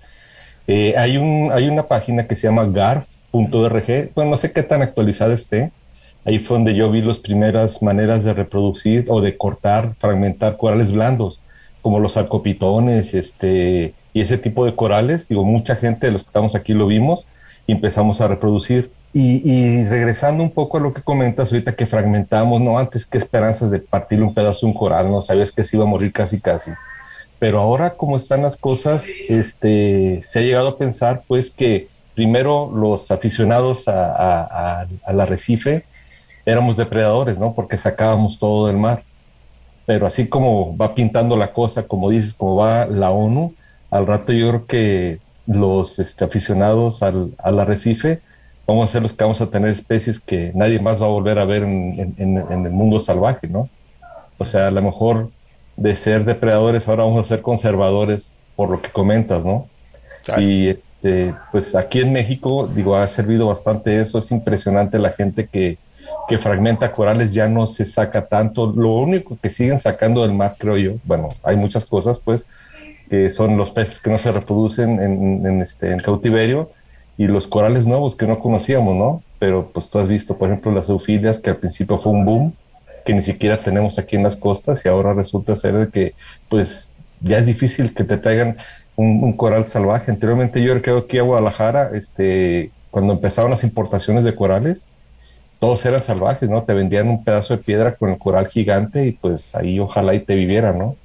Eh, 0.66 0.94
hay, 0.96 1.16
un, 1.16 1.50
hay 1.52 1.68
una 1.68 1.86
página 1.88 2.26
que 2.26 2.36
se 2.36 2.46
llama 2.46 2.64
GARF, 2.64 3.06
.org, 3.32 4.10
bueno, 4.14 4.30
no 4.30 4.36
sé 4.36 4.52
qué 4.52 4.62
tan 4.62 4.82
actualizada 4.82 5.34
esté. 5.34 5.72
Ahí 6.24 6.38
fue 6.38 6.56
donde 6.56 6.74
yo 6.74 6.90
vi 6.90 7.00
las 7.00 7.18
primeras 7.18 7.82
maneras 7.82 8.24
de 8.24 8.34
reproducir 8.34 9.06
o 9.08 9.20
de 9.20 9.36
cortar, 9.36 9.94
fragmentar 9.98 10.56
corales 10.56 10.92
blandos, 10.92 11.40
como 11.82 11.98
los 11.98 12.16
arcopitones 12.16 13.14
este, 13.14 13.94
y 14.12 14.20
ese 14.20 14.38
tipo 14.38 14.64
de 14.64 14.74
corales. 14.74 15.28
Digo, 15.28 15.44
mucha 15.44 15.76
gente 15.76 16.06
de 16.06 16.12
los 16.12 16.22
que 16.22 16.28
estamos 16.28 16.54
aquí 16.54 16.72
lo 16.72 16.86
vimos 16.86 17.26
y 17.66 17.72
empezamos 17.72 18.20
a 18.20 18.28
reproducir. 18.28 18.92
Y, 19.12 19.84
regresando 19.86 20.42
un 20.42 20.52
poco 20.52 20.78
a 20.78 20.80
lo 20.80 20.94
que 20.94 21.02
comentas 21.02 21.52
ahorita 21.52 21.74
que 21.74 21.86
fragmentamos, 21.86 22.60
no 22.60 22.78
antes 22.78 23.04
qué 23.04 23.18
esperanzas 23.18 23.72
de 23.72 23.80
partir 23.80 24.22
un 24.22 24.32
pedazo 24.32 24.66
un 24.66 24.72
coral, 24.72 25.10
no 25.10 25.20
sabías 25.20 25.50
que 25.50 25.64
se 25.64 25.76
iba 25.76 25.84
a 25.84 25.88
morir 25.88 26.12
casi 26.12 26.40
casi. 26.40 26.70
Pero 27.40 27.58
ahora 27.58 27.96
como 27.96 28.16
están 28.16 28.42
las 28.42 28.56
cosas, 28.56 29.06
este, 29.28 30.20
se 30.22 30.38
ha 30.38 30.42
llegado 30.42 30.68
a 30.68 30.78
pensar 30.78 31.24
pues 31.26 31.50
que 31.50 31.88
primero 32.14 32.70
los 32.72 33.10
aficionados 33.10 33.88
al 33.88 35.20
arrecife 35.20 35.84
éramos 36.46 36.76
depredadores, 36.76 37.38
¿no? 37.38 37.54
Porque 37.54 37.76
sacábamos 37.76 38.38
todo 38.38 38.68
del 38.68 38.76
mar. 38.76 39.02
Pero 39.86 40.06
así 40.06 40.28
como 40.28 40.76
va 40.76 40.94
pintando 40.94 41.36
la 41.36 41.52
cosa, 41.52 41.84
como 41.84 42.10
dices, 42.10 42.34
como 42.34 42.56
va 42.56 42.86
la 42.86 43.10
ONU, 43.10 43.54
al 43.90 44.06
rato 44.06 44.32
yo 44.32 44.48
creo 44.48 44.66
que 44.66 45.20
los 45.46 45.98
este, 45.98 46.24
aficionados 46.24 47.02
al, 47.02 47.34
arrecife 47.38 48.20
vamos 48.66 48.88
a 48.88 48.92
ser 48.92 49.02
los 49.02 49.12
que 49.12 49.24
vamos 49.24 49.40
a 49.40 49.50
tener 49.50 49.70
especies 49.70 50.20
que 50.20 50.52
nadie 50.54 50.78
más 50.78 51.00
va 51.02 51.06
a 51.06 51.10
volver 51.10 51.38
a 51.38 51.44
ver 51.44 51.64
en, 51.64 52.14
el 52.18 52.72
mundo 52.72 53.00
salvaje, 53.00 53.48
¿no? 53.48 53.68
O 54.38 54.44
sea, 54.44 54.68
a 54.68 54.70
lo 54.70 54.80
mejor 54.80 55.30
de 55.76 55.96
ser 55.96 56.24
depredadores 56.24 56.88
ahora 56.88 57.04
vamos 57.04 57.26
a 57.26 57.28
ser 57.28 57.42
conservadores 57.42 58.36
por 58.54 58.70
lo 58.70 58.80
que 58.80 58.90
comentas, 58.90 59.44
¿no? 59.44 59.68
Y 60.38 60.68
este, 60.68 61.34
pues 61.50 61.74
aquí 61.74 62.00
en 62.00 62.12
México, 62.12 62.68
digo, 62.72 62.96
ha 62.96 63.06
servido 63.06 63.46
bastante 63.46 64.00
eso. 64.00 64.18
Es 64.18 64.30
impresionante 64.30 64.98
la 64.98 65.12
gente 65.12 65.48
que, 65.48 65.78
que 66.28 66.38
fragmenta 66.38 66.92
corales, 66.92 67.32
ya 67.32 67.48
no 67.48 67.66
se 67.66 67.86
saca 67.86 68.26
tanto. 68.26 68.66
Lo 68.66 68.94
único 68.94 69.38
que 69.40 69.50
siguen 69.50 69.78
sacando 69.78 70.22
del 70.22 70.34
mar, 70.34 70.56
creo 70.58 70.76
yo, 70.76 70.92
bueno, 71.04 71.28
hay 71.42 71.56
muchas 71.56 71.84
cosas, 71.84 72.20
pues, 72.20 72.46
que 73.10 73.28
son 73.28 73.56
los 73.56 73.72
peces 73.72 74.00
que 74.00 74.08
no 74.08 74.18
se 74.18 74.30
reproducen 74.30 75.02
en, 75.02 75.60
este, 75.60 75.90
en 75.90 75.98
cautiverio 75.98 76.70
y 77.18 77.26
los 77.26 77.48
corales 77.48 77.84
nuevos 77.84 78.14
que 78.14 78.26
no 78.26 78.38
conocíamos, 78.38 78.94
¿no? 78.94 79.22
Pero 79.40 79.70
pues 79.72 79.90
tú 79.90 79.98
has 79.98 80.06
visto, 80.06 80.38
por 80.38 80.48
ejemplo, 80.48 80.70
las 80.70 80.88
eufilias, 80.88 81.40
que 81.40 81.50
al 81.50 81.56
principio 81.56 81.98
fue 81.98 82.12
un 82.12 82.24
boom, 82.24 82.54
que 83.04 83.12
ni 83.12 83.22
siquiera 83.22 83.62
tenemos 83.62 83.98
aquí 83.98 84.14
en 84.14 84.22
las 84.22 84.36
costas 84.36 84.84
y 84.84 84.88
ahora 84.88 85.12
resulta 85.12 85.56
ser 85.56 85.74
de 85.74 85.88
que 85.88 86.14
pues 86.48 86.94
ya 87.20 87.38
es 87.38 87.46
difícil 87.46 87.92
que 87.94 88.04
te 88.04 88.16
traigan 88.16 88.56
un, 88.94 89.32
coral 89.32 89.66
salvaje. 89.66 90.10
Anteriormente 90.12 90.62
yo 90.62 90.80
creo 90.80 91.02
que 91.02 91.04
aquí 91.06 91.18
a 91.18 91.22
Guadalajara, 91.22 91.90
este, 91.94 92.70
cuando 92.90 93.12
empezaron 93.14 93.50
las 93.50 93.64
importaciones 93.64 94.24
de 94.24 94.34
corales, 94.36 94.86
todos 95.58 95.84
eran 95.84 96.00
salvajes, 96.00 96.48
¿no? 96.48 96.62
Te 96.62 96.74
vendían 96.74 97.08
un 97.08 97.24
pedazo 97.24 97.56
de 97.56 97.62
piedra 97.62 97.96
con 97.96 98.10
el 98.10 98.18
coral 98.18 98.46
gigante 98.46 99.04
y 99.06 99.12
pues 99.12 99.54
ahí 99.54 99.80
ojalá 99.80 100.14
y 100.14 100.20
te 100.20 100.34
viviera, 100.34 100.72
¿no? 100.72 100.96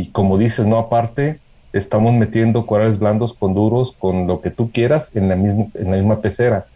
Y 0.00 0.06
como 0.06 0.38
dices, 0.38 0.66
no 0.66 0.78
aparte, 0.78 1.40
estamos 1.72 2.12
metiendo 2.14 2.66
corales 2.66 2.98
blandos 2.98 3.34
con 3.34 3.54
duros, 3.54 3.92
con 3.92 4.26
lo 4.26 4.40
que 4.40 4.50
tú 4.50 4.70
quieras 4.70 5.14
en 5.14 5.28
la 5.28 5.36
misma, 5.36 5.66
en 5.74 5.90
la 5.90 5.96
misma 5.96 6.20
pecera. 6.20 6.66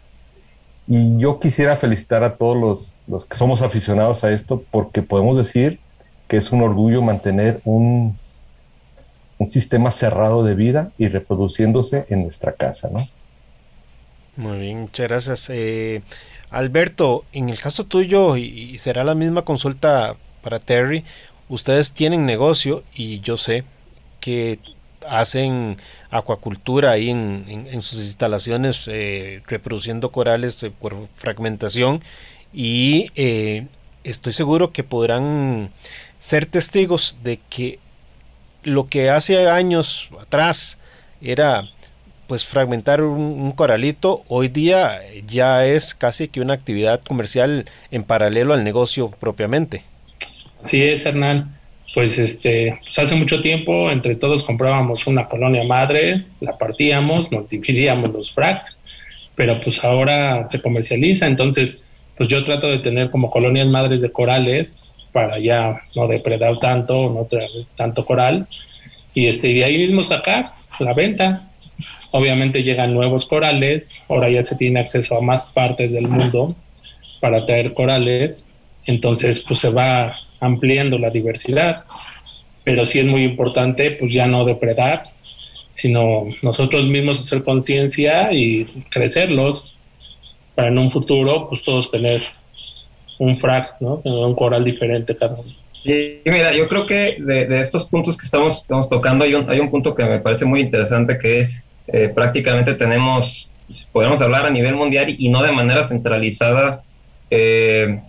Y 0.87 1.17
yo 1.17 1.39
quisiera 1.39 1.75
felicitar 1.75 2.23
a 2.23 2.35
todos 2.35 2.57
los, 2.57 2.97
los 3.07 3.25
que 3.25 3.35
somos 3.35 3.61
aficionados 3.61 4.23
a 4.23 4.31
esto 4.31 4.63
porque 4.71 5.01
podemos 5.01 5.37
decir 5.37 5.79
que 6.27 6.37
es 6.37 6.51
un 6.51 6.61
orgullo 6.61 7.01
mantener 7.01 7.61
un, 7.65 8.17
un 9.37 9.45
sistema 9.47 9.91
cerrado 9.91 10.43
de 10.43 10.55
vida 10.55 10.91
y 10.97 11.07
reproduciéndose 11.07 12.05
en 12.09 12.23
nuestra 12.23 12.53
casa, 12.53 12.89
¿no? 12.91 13.07
Muy 14.35 14.59
bien, 14.59 14.81
muchas 14.81 15.07
gracias. 15.07 15.49
Eh, 15.49 16.01
Alberto, 16.49 17.25
en 17.33 17.49
el 17.49 17.59
caso 17.59 17.85
tuyo, 17.85 18.37
y, 18.37 18.77
será 18.77 19.03
la 19.03 19.15
misma 19.15 19.41
consulta 19.41 20.15
para 20.43 20.59
Terry, 20.59 21.03
ustedes 21.49 21.93
tienen 21.93 22.25
negocio 22.25 22.83
y 22.93 23.19
yo 23.19 23.37
sé 23.37 23.63
que 24.19 24.59
hacen 25.07 25.77
acuacultura 26.09 26.91
ahí 26.91 27.09
en, 27.09 27.81
sus 27.81 27.99
instalaciones 27.99 28.87
eh, 28.87 29.41
reproduciendo 29.47 30.11
corales 30.11 30.61
eh, 30.63 30.71
por 30.71 31.07
fragmentación 31.15 32.03
y 32.53 33.11
estoy 34.03 34.33
seguro 34.33 34.71
que 34.71 34.83
podrán 34.83 35.71
ser 36.19 36.45
testigos 36.45 37.17
de 37.23 37.39
que 37.49 37.79
lo 38.63 38.87
que 38.87 39.09
hace 39.09 39.47
años 39.47 40.09
atrás 40.19 40.77
era 41.21 41.69
pues 42.27 42.45
fragmentar 42.45 43.01
un, 43.01 43.51
coralito, 43.53 44.23
hoy 44.27 44.49
día 44.49 44.99
ya 45.25 45.65
es 45.65 45.95
casi 45.95 46.27
que 46.27 46.41
una 46.41 46.53
actividad 46.53 47.01
comercial 47.01 47.65
en 47.89 48.03
paralelo 48.03 48.53
al 48.53 48.65
negocio 48.65 49.09
propiamente. 49.11 49.85
Así 50.63 50.83
es, 50.83 51.05
Hernán. 51.05 51.57
Pues 51.93 52.19
este, 52.19 52.79
pues 52.83 52.99
hace 52.99 53.15
mucho 53.15 53.39
tiempo 53.39 53.89
entre 53.89 54.15
todos 54.15 54.43
comprábamos 54.43 55.07
una 55.07 55.27
colonia 55.27 55.63
madre, 55.63 56.25
la 56.41 56.57
partíamos, 56.57 57.31
nos 57.31 57.49
dividíamos 57.49 58.09
los 58.09 58.31
frags, 58.31 58.77
pero 59.35 59.59
pues 59.61 59.83
ahora 59.83 60.47
se 60.47 60.61
comercializa, 60.61 61.25
entonces 61.25 61.83
pues 62.17 62.29
yo 62.29 62.43
trato 62.43 62.67
de 62.67 62.79
tener 62.79 63.09
como 63.09 63.31
colonias 63.31 63.67
madres 63.67 64.01
de 64.01 64.11
corales 64.11 64.93
para 65.11 65.39
ya 65.39 65.81
no 65.95 66.07
depredar 66.07 66.59
tanto, 66.59 67.09
no 67.09 67.25
traer 67.25 67.49
tanto 67.75 68.05
coral, 68.05 68.47
y 69.13 69.27
este, 69.27 69.49
y 69.49 69.55
de 69.55 69.63
ahí 69.63 69.77
mismo 69.77 70.03
sacar 70.03 70.51
la 70.79 70.93
venta. 70.93 71.49
Obviamente 72.11 72.63
llegan 72.63 72.93
nuevos 72.93 73.25
corales, 73.25 74.03
ahora 74.09 74.29
ya 74.29 74.43
se 74.43 74.55
tiene 74.55 74.79
acceso 74.79 75.17
a 75.17 75.21
más 75.21 75.51
partes 75.53 75.91
del 75.91 76.07
mundo 76.07 76.55
para 77.21 77.45
traer 77.45 77.73
corales, 77.73 78.47
entonces 78.85 79.39
pues 79.39 79.59
se 79.59 79.69
va 79.69 80.15
ampliando 80.39 80.97
la 80.97 81.09
diversidad, 81.09 81.85
pero 82.63 82.85
sí 82.85 82.99
es 82.99 83.05
muy 83.05 83.23
importante 83.23 83.91
pues 83.91 84.13
ya 84.13 84.27
no 84.27 84.45
depredar, 84.45 85.03
sino 85.71 86.27
nosotros 86.41 86.85
mismos 86.85 87.19
hacer 87.19 87.43
conciencia 87.43 88.33
y 88.33 88.65
crecerlos 88.89 89.75
para 90.55 90.69
en 90.69 90.77
un 90.77 90.91
futuro 90.91 91.47
pues 91.47 91.61
todos 91.63 91.91
tener 91.91 92.21
un 93.19 93.37
frac, 93.37 93.75
¿no? 93.79 94.01
un 94.03 94.35
coral 94.35 94.63
diferente 94.63 95.15
cada 95.15 95.35
uno. 95.35 95.49
Sí, 95.83 96.19
mira, 96.25 96.51
yo 96.53 96.67
creo 96.67 96.85
que 96.85 97.17
de, 97.19 97.61
estos 97.61 97.85
puntos 97.85 98.17
que 98.17 98.25
estamos, 98.25 98.57
estamos 98.57 98.89
tocando 98.89 99.23
hay 99.23 99.35
un, 99.35 99.49
hay 99.49 99.59
un 99.59 99.69
punto 99.69 99.95
que 99.95 100.03
me 100.03 100.19
parece 100.19 100.45
muy 100.45 100.59
interesante 100.59 101.17
que 101.17 101.41
es 101.41 101.63
eh, 101.87 102.11
prácticamente 102.13 102.73
tenemos, 102.73 103.49
podemos 103.93 104.21
hablar 104.21 104.45
a 104.45 104.49
nivel 104.49 104.75
mundial 104.75 105.15
y, 105.17 105.29
no 105.29 105.41
de 105.41 105.51
manera 105.53 105.87
centralizada, 105.87 106.83
eh, 107.29 108.01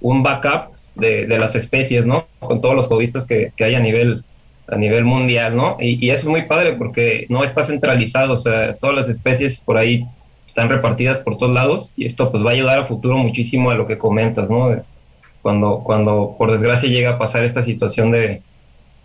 un 0.00 0.22
backup 0.22 0.75
de, 0.96 1.26
las 1.38 1.54
especies, 1.54 2.06
¿no? 2.06 2.26
Con 2.40 2.60
todos 2.60 2.74
los 2.74 2.86
jueguistas 2.86 3.26
que, 3.26 3.52
que 3.56 3.64
hay 3.64 3.74
a 3.74 3.80
nivel, 3.80 4.24
a 4.68 4.76
nivel 4.76 5.04
mundial, 5.04 5.56
¿no? 5.56 5.76
Y, 5.80 6.04
y, 6.04 6.10
eso 6.10 6.22
es 6.22 6.28
muy 6.28 6.42
padre 6.42 6.72
porque 6.72 7.26
no 7.28 7.44
está 7.44 7.64
centralizado, 7.64 8.34
o 8.34 8.38
sea, 8.38 8.74
todas 8.74 8.96
las 8.96 9.08
especies 9.08 9.60
por 9.60 9.76
ahí 9.76 10.06
están 10.48 10.68
repartidas 10.68 11.20
por 11.20 11.36
todos 11.36 11.54
lados 11.54 11.92
y 11.96 12.06
esto 12.06 12.30
pues 12.30 12.44
va 12.44 12.50
a 12.50 12.54
ayudar 12.54 12.78
a 12.78 12.84
futuro 12.86 13.18
muchísimo 13.18 13.70
a 13.70 13.74
lo 13.74 13.86
que 13.86 13.98
comentas, 13.98 14.50
¿no? 14.50 14.74
cuando, 15.46 15.82
cuando 15.84 16.34
por 16.36 16.50
desgracia 16.50 16.88
llega 16.88 17.10
a 17.10 17.18
pasar 17.18 17.44
esta 17.44 17.62
situación 17.62 18.10
de, 18.10 18.42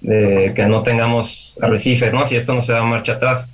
de 0.01 0.53
que 0.55 0.65
no 0.65 0.81
tengamos 0.81 1.55
arrecifes, 1.61 2.11
¿no? 2.11 2.25
Si 2.25 2.35
esto 2.35 2.55
no 2.55 2.63
se 2.63 2.73
da 2.73 2.81
marcha 2.81 3.11
atrás. 3.11 3.53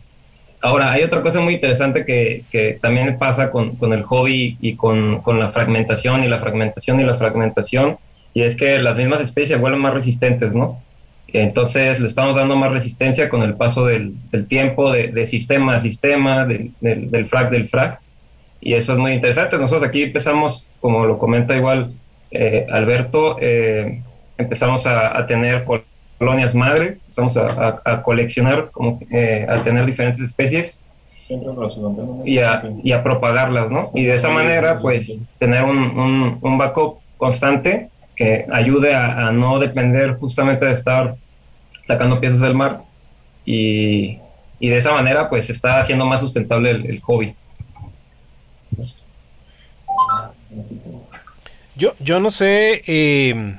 Ahora, 0.61 0.93
hay 0.93 1.03
otra 1.03 1.21
cosa 1.21 1.41
muy 1.41 1.55
interesante 1.55 2.05
que, 2.05 2.45
que 2.49 2.79
también 2.81 3.17
pasa 3.17 3.51
con, 3.51 3.75
con, 3.75 3.91
el 3.91 4.03
hobby 4.03 4.57
y 4.61 4.77
con, 4.77 5.21
con, 5.21 5.37
la 5.37 5.49
fragmentación 5.49 6.23
y 6.23 6.29
la 6.29 6.39
fragmentación 6.39 7.01
y 7.01 7.03
la 7.03 7.15
fragmentación, 7.15 7.97
y 8.37 8.43
es 8.43 8.55
que 8.55 8.77
las 8.77 8.95
mismas 8.95 9.19
especies 9.19 9.59
vuelven 9.59 9.81
más 9.81 9.95
resistentes, 9.95 10.53
¿no? 10.53 10.79
Entonces 11.27 11.99
le 11.99 12.07
estamos 12.07 12.35
dando 12.35 12.55
más 12.55 12.71
resistencia 12.71 13.29
con 13.29 13.41
el 13.41 13.55
paso 13.55 13.83
del, 13.83 14.13
del 14.29 14.45
tiempo, 14.45 14.91
de, 14.91 15.07
de, 15.07 15.25
sistema 15.25 15.77
a 15.77 15.79
sistema, 15.79 16.45
del, 16.45 16.71
del 16.79 17.25
frag 17.25 17.49
del 17.49 17.67
frag, 17.67 17.99
y 18.61 18.75
eso 18.75 18.93
es 18.93 18.99
muy 18.99 19.13
interesante. 19.13 19.57
Nosotros 19.57 19.89
aquí 19.89 20.03
empezamos, 20.03 20.67
como 20.79 21.07
lo 21.07 21.17
comenta 21.17 21.57
igual 21.57 21.93
eh, 22.29 22.67
Alberto, 22.71 23.37
eh, 23.41 24.03
empezamos 24.37 24.85
a, 24.85 25.25
tener 25.25 25.65
colonias 26.19 26.53
madre, 26.53 26.99
empezamos 27.07 27.37
a, 27.37 28.03
coleccionar, 28.03 28.69
como, 28.69 28.99
eh, 29.09 29.47
a 29.49 29.63
tener 29.63 29.83
diferentes 29.87 30.21
especies 30.23 30.77
y 32.23 32.37
a, 32.37 32.63
y 32.83 32.91
a, 32.91 33.01
propagarlas, 33.01 33.71
¿no? 33.71 33.89
Y 33.95 34.03
de 34.03 34.13
esa 34.13 34.29
manera, 34.29 34.79
pues, 34.79 35.17
tener 35.39 35.63
un, 35.63 36.37
un, 36.39 36.57
backup 36.59 36.99
constante 37.17 37.89
que 38.17 38.47
ayude 38.51 38.95
a, 38.95 39.31
no 39.31 39.59
depender 39.59 40.15
justamente 40.15 40.65
de 40.65 40.73
estar 40.73 41.15
sacando 41.85 42.19
piezas 42.19 42.41
del 42.41 42.55
mar 42.55 42.81
y, 43.45 44.19
y 44.59 44.69
de 44.69 44.77
esa 44.77 44.91
manera, 44.91 45.29
pues, 45.29 45.49
está 45.49 45.79
haciendo 45.79 46.05
más 46.05 46.19
sustentable 46.19 46.71
el, 46.71 46.99
hobby. 46.99 47.35
Yo, 51.75 51.93
yo 51.99 52.19
no 52.19 52.31
sé 52.31 52.81
eh, 52.87 53.55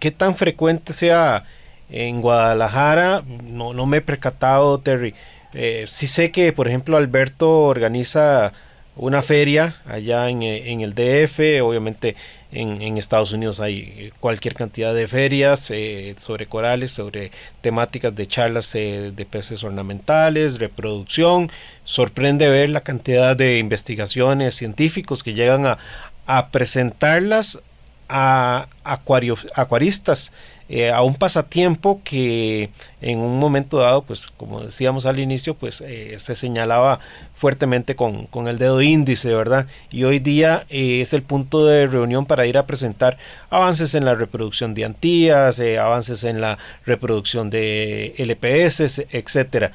qué 0.00 0.10
tan 0.10 0.36
frecuente 0.36 0.94
sea 0.94 1.44
en 1.90 2.22
Guadalajara, 2.22 3.22
no, 3.44 3.74
no 3.74 3.84
me 3.84 3.98
he 3.98 4.00
percatado, 4.00 4.78
Terry. 4.78 5.14
Eh, 5.52 5.84
sí 5.86 6.08
sé 6.08 6.32
que, 6.32 6.52
por 6.54 6.66
ejemplo, 6.66 6.96
Alberto 6.96 7.64
organiza 7.64 8.52
una 8.96 9.22
feria 9.22 9.76
allá 9.86 10.30
en, 10.30 10.42
eh, 10.42 10.72
en 10.72 10.80
el 10.80 10.94
DF, 10.94 11.62
obviamente 11.62 12.16
en, 12.54 12.80
en, 12.82 12.98
Estados 12.98 13.32
Unidos 13.32 13.60
hay 13.60 14.12
cualquier 14.20 14.54
cantidad 14.54 14.94
de 14.94 15.06
ferias 15.06 15.70
eh, 15.70 16.14
sobre 16.18 16.46
corales, 16.46 16.92
sobre 16.92 17.32
temáticas 17.60 18.14
de 18.14 18.26
charlas 18.26 18.72
de 18.72 19.26
peces 19.30 19.64
ornamentales, 19.64 20.58
reproducción. 20.58 21.50
Sorprende 21.84 22.48
ver 22.48 22.70
la 22.70 22.82
cantidad 22.82 23.36
de 23.36 23.58
investigaciones 23.58 24.54
científicos 24.54 25.22
que 25.22 25.34
llegan 25.34 25.66
a, 25.66 25.78
a 26.26 26.48
presentarlas 26.48 27.60
a 28.08 28.68
acuaristas, 28.84 30.32
eh, 30.68 30.90
a 30.90 31.02
un 31.02 31.14
pasatiempo 31.14 32.00
que 32.04 32.70
en 33.02 33.18
un 33.18 33.38
momento 33.38 33.78
dado, 33.78 34.02
pues 34.02 34.28
como 34.38 34.62
decíamos 34.62 35.04
al 35.04 35.18
inicio, 35.18 35.54
pues 35.54 35.82
eh, 35.86 36.16
se 36.18 36.34
señalaba 36.34 37.00
fuertemente 37.34 37.96
con, 37.96 38.28
el 38.48 38.58
dedo 38.58 38.80
índice, 38.80 39.34
¿verdad? 39.34 39.66
Y 39.90 40.04
hoy 40.04 40.20
día 40.20 40.64
eh, 40.70 41.02
es 41.02 41.12
el 41.12 41.22
punto 41.22 41.66
de 41.66 41.86
reunión 41.86 42.24
para 42.24 42.46
ir 42.46 42.56
a 42.56 42.66
presentar 42.66 43.18
avances 43.50 43.94
en 43.94 44.06
la 44.06 44.14
reproducción 44.14 44.72
de 44.72 44.86
antías, 44.86 45.60
avances 45.60 46.24
en 46.24 46.40
la 46.40 46.56
reproducción 46.86 47.50
de 47.50 48.14
LPS, 48.16 49.04
etcétera. 49.10 49.72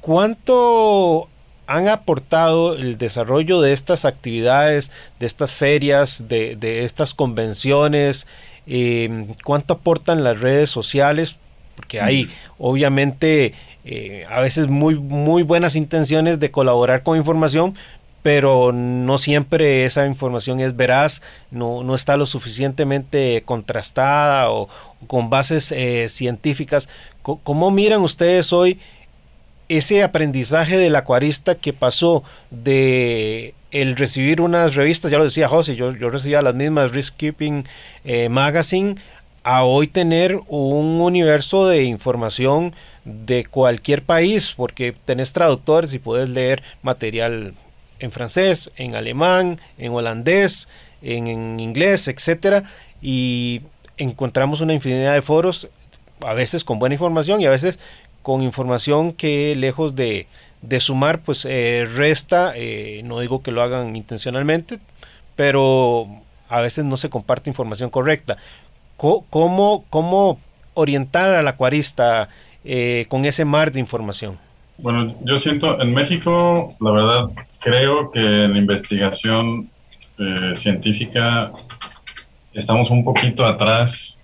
¿Cuánto 0.00 1.28
han 1.68 1.86
aportado 1.86 2.74
el 2.74 2.96
desarrollo 2.96 3.60
de 3.60 3.74
estas 3.74 4.06
actividades, 4.06 4.90
de 5.20 5.26
estas 5.26 5.52
ferias, 5.52 6.24
de, 6.26 6.84
estas 6.84 7.12
convenciones? 7.12 8.26
Em, 8.66 9.34
¿Cuánto 9.44 9.74
aportan 9.74 10.24
las 10.24 10.40
redes 10.40 10.70
sociales? 10.70 11.36
Porque 11.76 12.00
hay 12.00 12.30
obviamente 12.58 13.52
eh, 13.84 14.24
a 14.30 14.40
veces 14.40 14.66
muy, 14.66 14.98
muy 14.98 15.42
buenas 15.42 15.76
intenciones 15.76 16.40
de 16.40 16.50
colaborar 16.50 17.02
con 17.02 17.18
información, 17.18 17.74
pero 18.22 18.72
no 18.72 19.18
siempre 19.18 19.84
esa 19.84 20.06
información 20.06 20.60
es 20.60 20.74
veraz, 20.74 21.20
no, 21.50 21.84
no 21.84 21.94
está 21.94 22.16
lo 22.16 22.24
suficientemente 22.24 23.42
contrastada 23.44 24.50
o, 24.50 24.70
con 25.06 25.28
bases 25.28 25.70
eh, 25.70 26.08
científicas. 26.08 26.88
¿Cómo 27.22 27.70
miran 27.70 28.00
ustedes 28.00 28.54
hoy 28.54 28.80
ese 29.68 30.02
aprendizaje 30.02 30.78
del 30.78 30.96
acuarista 30.96 31.54
que 31.54 31.72
pasó 31.72 32.24
de 32.50 33.54
el 33.70 33.96
recibir 33.96 34.40
unas 34.40 34.74
revistas, 34.74 35.10
ya 35.10 35.18
lo 35.18 35.24
decía 35.24 35.48
José, 35.48 35.76
yo, 35.76 35.92
yo 35.92 36.08
recibía 36.08 36.40
las 36.40 36.54
mismas 36.54 36.92
Risk 36.92 37.16
Keeping 37.16 37.64
eh, 38.04 38.28
Magazine, 38.28 38.96
a 39.42 39.64
hoy 39.64 39.86
tener 39.86 40.40
un 40.48 41.00
universo 41.00 41.68
de 41.68 41.84
información 41.84 42.74
de 43.04 43.44
cualquier 43.44 44.02
país, 44.02 44.54
porque 44.56 44.94
tenés 45.04 45.32
traductores 45.32 45.92
y 45.92 45.98
puedes 45.98 46.28
leer 46.28 46.62
material 46.82 47.54
en 47.98 48.12
francés, 48.12 48.70
en 48.76 48.94
alemán, 48.94 49.60
en 49.76 49.92
holandés, 49.92 50.68
en, 51.02 51.26
en 51.28 51.60
inglés, 51.60 52.08
etcétera, 52.08 52.64
y 53.00 53.62
encontramos 53.96 54.60
una 54.60 54.74
infinidad 54.74 55.14
de 55.14 55.22
foros, 55.22 55.68
a 56.24 56.34
veces 56.34 56.64
con 56.64 56.78
buena 56.78 56.94
información 56.94 57.40
y 57.40 57.46
a 57.46 57.50
veces 57.50 57.78
con 58.28 58.42
información 58.42 59.14
que 59.14 59.54
lejos 59.56 59.96
de, 59.96 60.26
sumar, 60.80 61.20
pues 61.20 61.46
eh, 61.46 61.88
resta, 61.90 62.52
eh, 62.54 63.00
no 63.02 63.20
digo 63.20 63.42
que 63.42 63.50
lo 63.50 63.62
hagan 63.62 63.96
intencionalmente, 63.96 64.80
pero 65.34 66.06
a 66.50 66.60
veces 66.60 66.84
no 66.84 66.98
se 66.98 67.08
comparte 67.08 67.48
información 67.48 67.88
correcta. 67.88 68.36
¿Cómo, 68.98 69.86
cómo 69.88 70.38
orientar 70.74 71.30
al 71.30 71.48
acuarista 71.48 72.28
eh, 72.66 73.06
con 73.08 73.24
ese 73.24 73.46
mar 73.46 73.72
de 73.72 73.80
información? 73.80 74.36
Bueno, 74.76 75.14
yo 75.24 75.38
siento, 75.38 75.80
en 75.80 75.94
México, 75.94 76.76
la 76.80 76.90
verdad, 76.90 77.30
creo 77.60 78.10
que 78.10 78.44
en 78.44 78.58
investigación 78.58 79.70
científica 80.54 81.50
estamos 82.52 82.90
un 82.90 83.04
poquito 83.04 83.46
atrás 83.46 84.17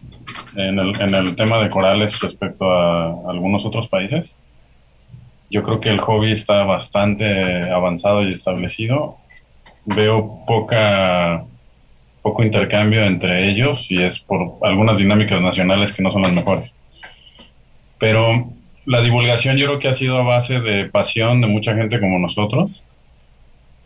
en 0.57 0.79
el, 0.79 1.01
en 1.01 1.15
el 1.15 1.37
tema 1.37 1.63
de 1.63 1.71
corales 1.71 2.21
respecto 2.21 2.71
a 2.71 3.31
algunos 3.31 3.65
otros 3.65 3.89
países. 3.89 4.37
Yo 5.51 5.63
creo 5.63 5.81
que 5.81 5.91
el 5.91 6.01
hobby 6.01 6.33
está 6.33 6.65
bastante 6.65 7.71
avanzado 7.71 8.23
y 8.23 8.33
establecido. 8.33 9.17
Veo 9.85 10.41
poca, 10.47 11.45
poco 12.23 12.43
intercambio 12.43 13.05
entre 13.05 13.49
ellos 13.49 13.91
y 13.91 14.03
es 14.03 14.19
por 14.19 14.55
algunas 14.63 14.99
dinámicas 14.99 15.41
nacionales 15.41 15.93
que 15.93 16.03
no 16.03 16.11
son 16.11 16.23
las 16.23 16.33
mejores. 16.33 16.75
Pero 17.99 18.49
la 18.87 19.01
divulgación 19.01 19.57
yo 19.57 19.67
creo 19.67 19.79
que 19.79 19.89
ha 19.89 19.93
sido 19.93 20.19
a 20.19 20.25
base 20.25 20.61
de 20.61 20.87
pasión 20.87 21.41
de 21.41 21.47
mucha 21.47 21.75
gente 21.75 22.01
como 22.01 22.19
nosotros. 22.19 22.83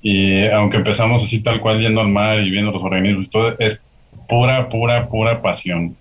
Y 0.00 0.46
aunque 0.46 0.76
empezamos 0.78 1.22
así 1.22 1.42
tal 1.42 1.60
cual 1.60 1.80
yendo 1.80 2.00
al 2.00 2.08
mar 2.08 2.40
y 2.40 2.50
viendo 2.50 2.70
los 2.70 2.82
organismos, 2.82 3.28
todo 3.28 3.58
es 3.58 3.80
pura, 4.28 4.68
pura, 4.68 5.08
pura 5.08 5.42
pasión. 5.42 5.96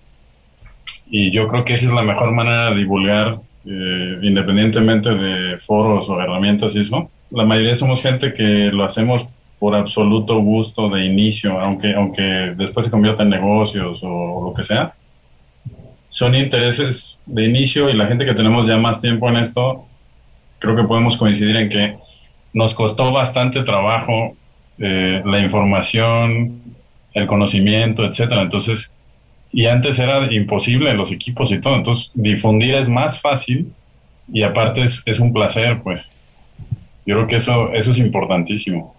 Y 1.10 1.30
yo 1.30 1.46
creo 1.48 1.64
que 1.64 1.74
esa 1.74 1.86
es 1.86 1.92
la 1.92 2.02
mejor 2.02 2.32
manera 2.32 2.70
de 2.70 2.76
divulgar, 2.76 3.40
eh, 3.66 4.18
independientemente 4.22 5.10
de 5.10 5.58
foros 5.58 6.08
o 6.08 6.20
herramientas 6.20 6.74
y 6.74 6.80
eso. 6.80 7.10
La 7.30 7.44
mayoría 7.44 7.74
somos 7.74 8.02
gente 8.02 8.34
que 8.34 8.70
lo 8.72 8.84
hacemos 8.84 9.26
por 9.58 9.74
absoluto 9.74 10.38
gusto 10.40 10.88
de 10.88 11.04
inicio, 11.04 11.60
aunque, 11.60 11.94
aunque 11.94 12.54
después 12.56 12.86
se 12.86 12.90
convierta 12.90 13.22
en 13.22 13.30
negocios 13.30 14.00
o, 14.02 14.48
lo 14.48 14.54
que 14.54 14.62
sea. 14.62 14.94
Son 16.08 16.34
intereses 16.34 17.20
de 17.26 17.44
inicio 17.44 17.90
y 17.90 17.94
la 17.94 18.06
gente 18.06 18.24
que 18.24 18.34
tenemos 18.34 18.66
ya 18.66 18.76
más 18.76 19.00
tiempo 19.00 19.28
en 19.28 19.38
esto, 19.38 19.84
creo 20.58 20.76
que 20.76 20.84
podemos 20.84 21.16
coincidir 21.16 21.56
en 21.56 21.68
que 21.68 21.96
nos 22.52 22.74
costó 22.74 23.12
bastante 23.12 23.62
trabajo 23.62 24.36
eh, 24.78 25.22
la 25.24 25.38
información, 25.40 26.62
el 27.12 27.26
conocimiento, 27.26 28.04
etcétera. 28.04 28.42
Entonces, 28.42 28.92
y 29.52 29.66
antes 29.66 29.98
era 29.98 30.32
imposible 30.32 30.92
los 30.94 31.10
equipos 31.10 31.50
y 31.52 31.60
todo. 31.60 31.76
Entonces, 31.76 32.10
difundir 32.14 32.74
es 32.74 32.88
más 32.88 33.20
fácil 33.20 33.72
y 34.32 34.42
aparte 34.42 34.84
es, 34.84 35.18
un 35.18 35.32
placer, 35.32 35.80
pues. 35.82 36.08
Yo 37.06 37.14
creo 37.14 37.26
que 37.26 37.36
eso, 37.36 37.72
eso 37.72 37.90
es 37.90 37.98
importantísimo. 37.98 38.94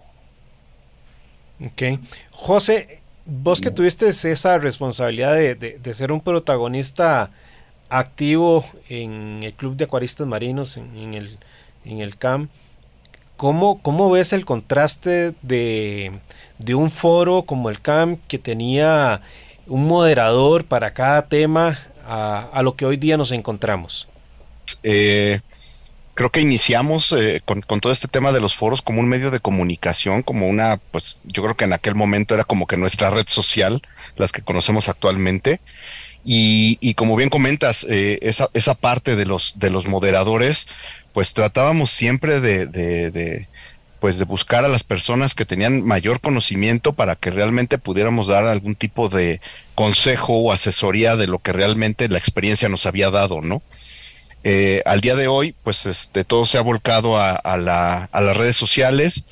Ok. 1.64 2.00
José, 2.30 3.00
vos 3.24 3.60
que 3.60 3.70
tuviste 3.70 4.08
esa 4.08 4.58
responsabilidad 4.58 5.34
de, 5.36 5.94
ser 5.94 6.10
un 6.10 6.20
protagonista 6.20 7.30
activo 7.88 8.64
en 8.88 9.42
el 9.42 9.52
Club 9.52 9.76
de 9.76 9.84
Acuaristas 9.84 10.26
Marinos, 10.26 10.76
en, 10.76 11.14
el, 11.14 11.38
en 11.84 12.00
el 12.00 12.16
CAM, 12.16 12.48
¿cómo, 13.36 13.80
¿cómo 13.82 14.10
ves 14.10 14.32
el 14.32 14.44
contraste 14.44 15.34
de, 15.42 16.12
de 16.58 16.74
un 16.74 16.90
foro 16.90 17.42
como 17.42 17.70
el 17.70 17.80
CAM 17.80 18.18
que 18.26 18.38
tenía 18.38 19.22
un 19.70 19.86
moderador 19.86 20.64
para 20.64 20.92
cada 20.92 21.28
tema 21.28 21.78
a, 22.04 22.60
lo 22.64 22.74
que 22.74 22.84
hoy 22.84 22.96
día 22.96 23.16
nos 23.16 23.30
encontramos? 23.30 24.08
Eh, 24.82 25.40
creo 26.14 26.30
que 26.30 26.40
iniciamos 26.40 27.12
eh, 27.12 27.40
con, 27.44 27.62
todo 27.62 27.92
este 27.92 28.08
tema 28.08 28.32
de 28.32 28.40
los 28.40 28.56
foros 28.56 28.82
como 28.82 28.98
un 28.98 29.08
medio 29.08 29.30
de 29.30 29.38
comunicación, 29.38 30.24
como 30.24 30.48
una, 30.48 30.80
pues 30.90 31.18
yo 31.22 31.44
creo 31.44 31.56
que 31.56 31.66
en 31.66 31.72
aquel 31.72 31.94
momento 31.94 32.34
era 32.34 32.42
como 32.42 32.66
que 32.66 32.76
nuestra 32.76 33.10
red 33.10 33.28
social, 33.28 33.80
las 34.16 34.32
que 34.32 34.42
conocemos 34.42 34.88
actualmente. 34.88 35.60
Y, 36.22 36.94
como 36.94 37.16
bien 37.16 37.30
comentas, 37.30 37.86
eh, 37.88 38.18
esa, 38.20 38.50
esa 38.52 38.74
parte 38.74 39.16
de 39.16 39.24
los, 39.24 39.54
de 39.56 39.70
los 39.70 39.86
moderadores, 39.86 40.66
pues 41.14 41.32
tratábamos 41.32 41.90
siempre 41.90 42.40
de, 42.40 43.48
pues 44.00 44.18
de 44.18 44.24
buscar 44.24 44.64
a 44.64 44.68
las 44.68 44.82
personas 44.82 45.34
que 45.34 45.44
tenían 45.44 45.84
mayor 45.84 46.20
conocimiento 46.20 46.94
para 46.94 47.16
que 47.16 47.30
realmente 47.30 47.78
pudiéramos 47.78 48.28
dar 48.28 48.46
algún 48.46 48.74
tipo 48.74 49.08
de 49.08 49.40
consejo 49.74 50.38
o 50.38 50.52
asesoría 50.52 51.16
de 51.16 51.26
lo 51.26 51.38
que 51.38 51.52
realmente 51.52 52.08
la 52.08 52.18
experiencia 52.18 52.68
nos 52.68 52.86
había 52.86 53.10
dado, 53.10 53.42
¿no? 53.42 53.62
Eh, 54.42 54.82
al 54.86 55.02
día 55.02 55.16
de 55.16 55.28
hoy, 55.28 55.54
pues 55.62 55.84
este, 55.84 56.24
todo 56.24 56.46
se 56.46 56.56
ha 56.56 56.62
volcado 56.62 57.18
a, 57.18 57.32
a, 57.32 57.58
la, 57.58 58.08
a 58.10 58.20
las 58.22 58.36
redes 58.36 58.56
sociales 58.56 59.24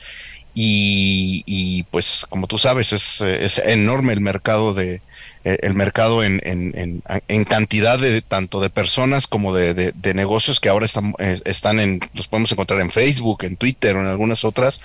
y, 0.54 1.42
y, 1.46 1.84
pues 1.84 2.26
como 2.28 2.46
tú 2.46 2.58
sabes, 2.58 2.92
es, 2.92 3.20
es 3.22 3.58
enorme 3.58 4.12
el 4.12 4.20
mercado 4.20 4.74
de, 4.74 5.00
el 5.44 5.74
mercado 5.74 6.24
en, 6.24 6.40
en, 6.44 7.02
en, 7.28 7.44
cantidad 7.44 7.98
de 7.98 8.22
tanto 8.22 8.60
de 8.60 8.70
personas 8.70 9.26
como 9.26 9.54
de, 9.54 9.74
de, 9.74 10.14
negocios 10.14 10.60
que 10.60 10.68
ahora 10.68 10.86
están, 10.86 11.14
eh, 11.18 11.40
están 11.44 11.80
en, 11.80 12.00
los 12.14 12.28
podemos 12.28 12.52
encontrar 12.52 12.80
en 12.80 12.90
Facebook, 12.90 13.44
en 13.44 13.56
Twitter 13.56 13.96
o 13.96 14.00
en 14.00 14.06
algunas 14.06 14.44
otras. 14.44 14.80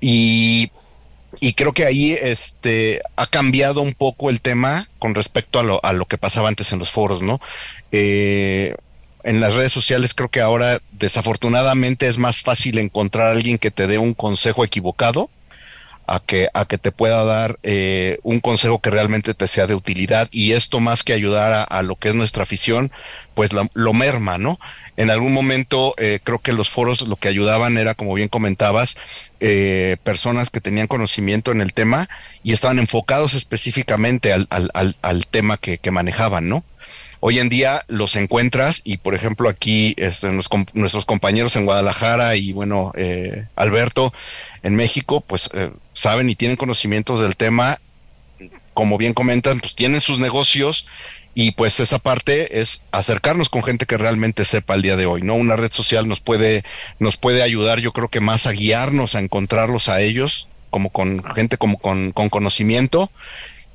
Y, 0.00 0.70
y 1.40 1.52
creo 1.54 1.72
que 1.72 1.84
ahí 1.84 2.12
este, 2.12 3.00
ha 3.16 3.26
cambiado 3.26 3.82
un 3.82 3.94
poco 3.94 4.30
el 4.30 4.40
tema 4.40 4.88
con 4.98 5.14
respecto 5.14 5.58
a 5.58 5.62
lo, 5.62 5.84
a 5.84 5.92
lo 5.92 6.06
que 6.06 6.18
pasaba 6.18 6.48
antes 6.48 6.72
en 6.72 6.78
los 6.78 6.90
foros, 6.90 7.22
¿no? 7.22 7.40
Eh, 7.92 8.74
en 9.24 9.40
las 9.40 9.56
redes 9.56 9.72
sociales 9.72 10.14
creo 10.14 10.28
que 10.28 10.40
ahora 10.40 10.80
desafortunadamente 10.92 12.06
es 12.06 12.18
más 12.18 12.42
fácil 12.42 12.78
encontrar 12.78 13.26
a 13.26 13.32
alguien 13.32 13.58
que 13.58 13.70
te 13.70 13.86
dé 13.86 13.98
un 13.98 14.14
consejo 14.14 14.64
equivocado 14.64 15.28
a 16.08 16.20
que, 16.20 16.48
a 16.54 16.64
que 16.64 16.78
te 16.78 16.90
pueda 16.90 17.24
dar 17.24 17.58
eh, 17.62 18.18
un 18.22 18.40
consejo 18.40 18.80
que 18.80 18.90
realmente 18.90 19.34
te 19.34 19.46
sea 19.46 19.66
de 19.66 19.74
utilidad 19.74 20.28
y 20.32 20.52
esto 20.52 20.80
más 20.80 21.02
que 21.02 21.12
ayudar 21.12 21.66
a, 21.68 21.82
lo 21.82 21.96
que 21.96 22.08
es 22.08 22.14
nuestra 22.14 22.42
afición, 22.42 22.90
pues 23.34 23.50
lo 23.52 23.92
merma, 23.92 24.38
¿no? 24.38 24.58
En 24.98 25.10
algún 25.10 25.32
momento 25.32 25.94
eh, 25.96 26.18
creo 26.24 26.40
que 26.40 26.52
los 26.52 26.70
foros 26.70 27.02
lo 27.02 27.14
que 27.14 27.28
ayudaban 27.28 27.78
era, 27.78 27.94
como 27.94 28.14
bien 28.14 28.28
comentabas, 28.28 28.96
eh, 29.38 29.96
personas 30.02 30.50
que 30.50 30.60
tenían 30.60 30.88
conocimiento 30.88 31.52
en 31.52 31.60
el 31.60 31.72
tema 31.72 32.08
y 32.42 32.52
estaban 32.52 32.80
enfocados 32.80 33.34
específicamente 33.34 34.32
al, 34.32 34.48
al, 34.50 34.96
al, 35.00 35.26
tema 35.26 35.56
que, 35.56 35.78
que 35.78 35.92
manejaban, 35.92 36.48
¿no? 36.48 36.64
Hoy 37.20 37.40
en 37.40 37.48
día 37.48 37.84
los 37.88 38.14
encuentras 38.16 38.80
y, 38.84 38.96
por 38.96 39.14
ejemplo, 39.14 39.48
aquí 39.48 39.94
este, 39.98 40.30
nuestros 40.30 41.04
compañeros 41.04 41.56
en 41.56 41.64
Guadalajara 41.64 42.36
y, 42.36 42.52
bueno, 42.52 42.92
eh, 42.96 43.46
Alberto 43.56 44.12
en 44.62 44.76
México, 44.76 45.20
pues 45.20 45.48
eh, 45.52 45.70
saben 45.98 46.30
y 46.30 46.36
tienen 46.36 46.56
conocimientos 46.56 47.20
del 47.20 47.36
tema. 47.36 47.80
Como 48.72 48.96
bien 48.98 49.14
comentan, 49.14 49.58
pues 49.58 49.74
tienen 49.74 50.00
sus 50.00 50.20
negocios 50.20 50.86
y 51.34 51.50
pues 51.52 51.80
esa 51.80 51.98
parte 51.98 52.60
es 52.60 52.82
acercarnos 52.92 53.48
con 53.48 53.64
gente 53.64 53.86
que 53.86 53.98
realmente 53.98 54.44
sepa 54.44 54.74
el 54.74 54.82
día 54.82 54.96
de 54.96 55.06
hoy, 55.06 55.22
¿no? 55.22 55.34
Una 55.34 55.56
red 55.56 55.72
social 55.72 56.06
nos 56.06 56.20
puede, 56.20 56.62
nos 57.00 57.16
puede 57.16 57.42
ayudar, 57.42 57.80
yo 57.80 57.92
creo 57.92 58.08
que 58.08 58.20
más 58.20 58.46
a 58.46 58.52
guiarnos, 58.52 59.16
a 59.16 59.20
encontrarlos 59.20 59.88
a 59.88 60.00
ellos, 60.00 60.48
como 60.70 60.90
con 60.90 61.24
gente 61.34 61.58
como 61.58 61.78
con, 61.78 62.12
con 62.12 62.28
conocimiento 62.28 63.10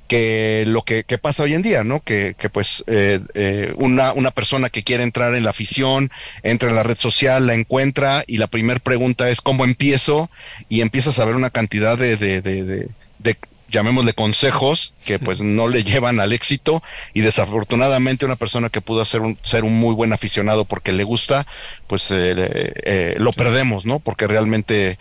que 0.08 0.66
lo 0.68 0.84
que, 0.84 1.04
pasa 1.18 1.44
hoy 1.44 1.54
en 1.54 1.62
día, 1.62 1.84
¿no? 1.84 2.02
Que, 2.02 2.36
que 2.38 2.50
pues 2.50 2.84
eh, 2.88 3.20
eh, 3.34 3.74
una, 3.78 4.14
una 4.14 4.32
persona 4.32 4.70
que 4.70 4.84
quiere 4.84 5.04
entrar 5.04 5.36
en 5.36 5.44
la 5.44 5.52
afición, 5.52 6.12
entra 6.44 6.70
en 6.70 6.76
la 6.76 6.84
red 6.84 6.98
social, 6.98 7.48
la 7.48 7.54
encuentra 7.54 8.24
y 8.28 8.38
la 8.38 8.48
primera 8.48 8.80
pregunta 8.80 9.30
es 9.30 9.42
¿cómo 9.42 9.64
empiezo? 9.64 10.30
Y 10.70 10.82
empiezas 10.82 11.20
a 11.20 11.26
ver 11.26 11.36
una 11.36 11.50
cantidad 11.50 11.98
de, 11.98 12.18
de, 12.18 12.42
de, 12.42 12.90
de, 13.20 13.38
llamémosle 13.70 14.14
consejos 14.14 14.94
que 15.04 15.18
pues 15.18 15.42
no 15.42 15.68
le 15.68 15.84
llevan 15.84 16.20
al 16.20 16.32
éxito 16.32 16.84
y 17.14 17.22
desafortunadamente 17.22 18.24
una 18.24 18.36
persona 18.36 18.70
que 18.70 18.82
pudo 18.82 19.04
ser 19.06 19.22
un, 19.22 19.40
ser 19.42 19.64
un 19.64 19.74
muy 19.80 19.96
buen 19.96 20.14
aficionado 20.14 20.66
porque 20.66 20.92
le 20.92 21.04
gusta, 21.04 21.48
pues 21.88 22.08
eh, 22.12 23.16
lo 23.18 23.34
perdemos, 23.34 23.84
¿no? 23.86 24.00
Porque 24.00 24.28
realmente 24.28 25.00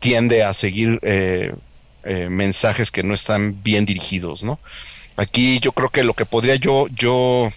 tiende 0.00 0.44
a 0.44 0.54
seguir 0.54 1.00
eh, 2.04 2.28
mensajes 2.28 2.90
que 2.90 3.02
no 3.02 3.14
están 3.14 3.62
bien 3.62 3.84
dirigidos, 3.84 4.42
¿no? 4.42 4.58
Aquí 5.16 5.60
yo 5.60 5.72
creo 5.72 5.90
que 5.90 6.04
lo 6.04 6.14
que 6.14 6.26
podría 6.26 6.56
yo, 6.56 6.86
yo 6.88 7.52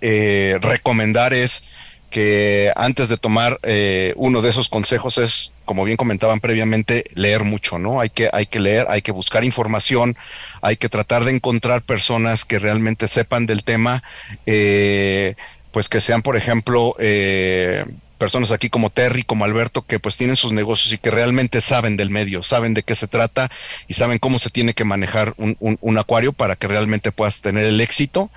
eh, 0.00 0.58
recomendar 0.60 1.32
es 1.32 1.64
que 2.10 2.72
antes 2.76 3.08
de 3.08 3.16
tomar 3.16 3.58
eh, 3.62 4.12
uno 4.16 4.42
de 4.42 4.50
esos 4.50 4.68
consejos 4.68 5.18
es, 5.18 5.52
como 5.64 5.84
bien 5.84 5.96
comentaban 5.96 6.40
previamente, 6.40 7.04
leer 7.14 7.44
mucho, 7.44 7.78
¿no? 7.78 8.00
Hay 8.00 8.10
que, 8.10 8.28
hay 8.32 8.46
que 8.46 8.60
leer, 8.60 8.86
hay 8.90 9.02
que 9.02 9.12
buscar 9.12 9.44
información, 9.44 10.16
hay 10.62 10.76
que 10.76 10.88
tratar 10.88 11.24
de 11.24 11.32
encontrar 11.32 11.82
personas 11.82 12.44
que 12.44 12.58
realmente 12.58 13.08
sepan 13.08 13.46
del 13.46 13.64
tema, 13.64 14.02
pues 14.44 15.88
que 15.88 16.00
sean, 16.00 16.22
por 16.22 16.36
ejemplo, 16.36 16.96
personas 18.20 18.52
aquí 18.52 18.68
como 18.68 18.90
Terry, 18.90 19.24
como 19.24 19.46
Alberto, 19.46 19.82
que 19.82 19.98
pues 19.98 20.18
tienen 20.18 20.36
sus 20.36 20.52
negocios 20.52 20.92
y 20.92 20.98
que 20.98 21.10
realmente 21.10 21.62
saben 21.62 21.96
del 21.96 22.10
medio, 22.10 22.42
saben 22.42 22.74
de 22.74 22.82
qué 22.84 22.94
se 22.94 23.08
trata 23.08 23.50
y 23.88 23.94
saben 23.94 24.18
cómo 24.18 24.38
se 24.38 24.50
tiene 24.50 24.74
que 24.74 24.84
manejar 24.84 25.32
un, 25.38 25.56
un, 25.58 25.98
acuario 25.98 26.32
para 26.32 26.54
que 26.54 26.68
realmente 26.68 27.12
puedas 27.12 27.40
tener 27.40 27.64
el 27.64 27.80
éxito 27.80 28.30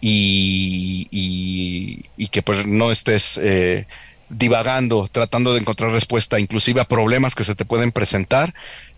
y, 0.00 1.06
y, 1.10 2.28
que 2.28 2.42
pues 2.42 2.66
no 2.66 2.90
estés 2.90 3.38
eh, 3.40 3.86
divagando, 4.28 5.08
tratando 5.10 5.54
de 5.54 5.60
encontrar 5.60 5.92
respuesta 5.92 6.40
inclusive 6.40 6.80
a 6.80 6.88
problemas 6.88 7.36
que 7.36 7.44
se 7.44 7.54
te 7.54 7.64
pueden 7.64 7.92
presentar, 7.92 8.54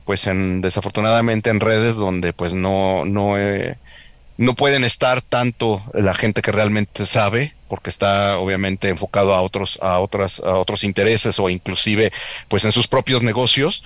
pues 0.07 0.27
en, 0.27 0.63
desafortunadamente 0.63 1.51
en 1.51 1.61
redes 1.61 1.97
donde 1.97 2.33
pues 2.33 2.55
no, 2.55 3.05
no, 3.05 3.39
eh, 3.39 3.77
no 4.41 4.55
pueden 4.55 4.85
estar 4.85 5.21
tanto 5.21 5.83
la 5.93 6.15
gente 6.15 6.41
que 6.41 6.51
realmente 6.51 7.05
sabe, 7.05 7.53
porque 7.69 7.91
está 7.91 8.39
obviamente 8.39 8.89
enfocado 8.89 9.35
a 9.35 9.43
otros, 9.43 9.79
a 9.83 9.99
otras, 9.99 10.41
a 10.41 10.57
otros 10.57 10.83
intereses 10.83 11.39
o 11.39 11.51
inclusive 11.51 12.11
pues 12.49 12.65
en 12.65 12.73
sus 12.73 12.89
propios 12.89 13.23
negocios 13.23 13.85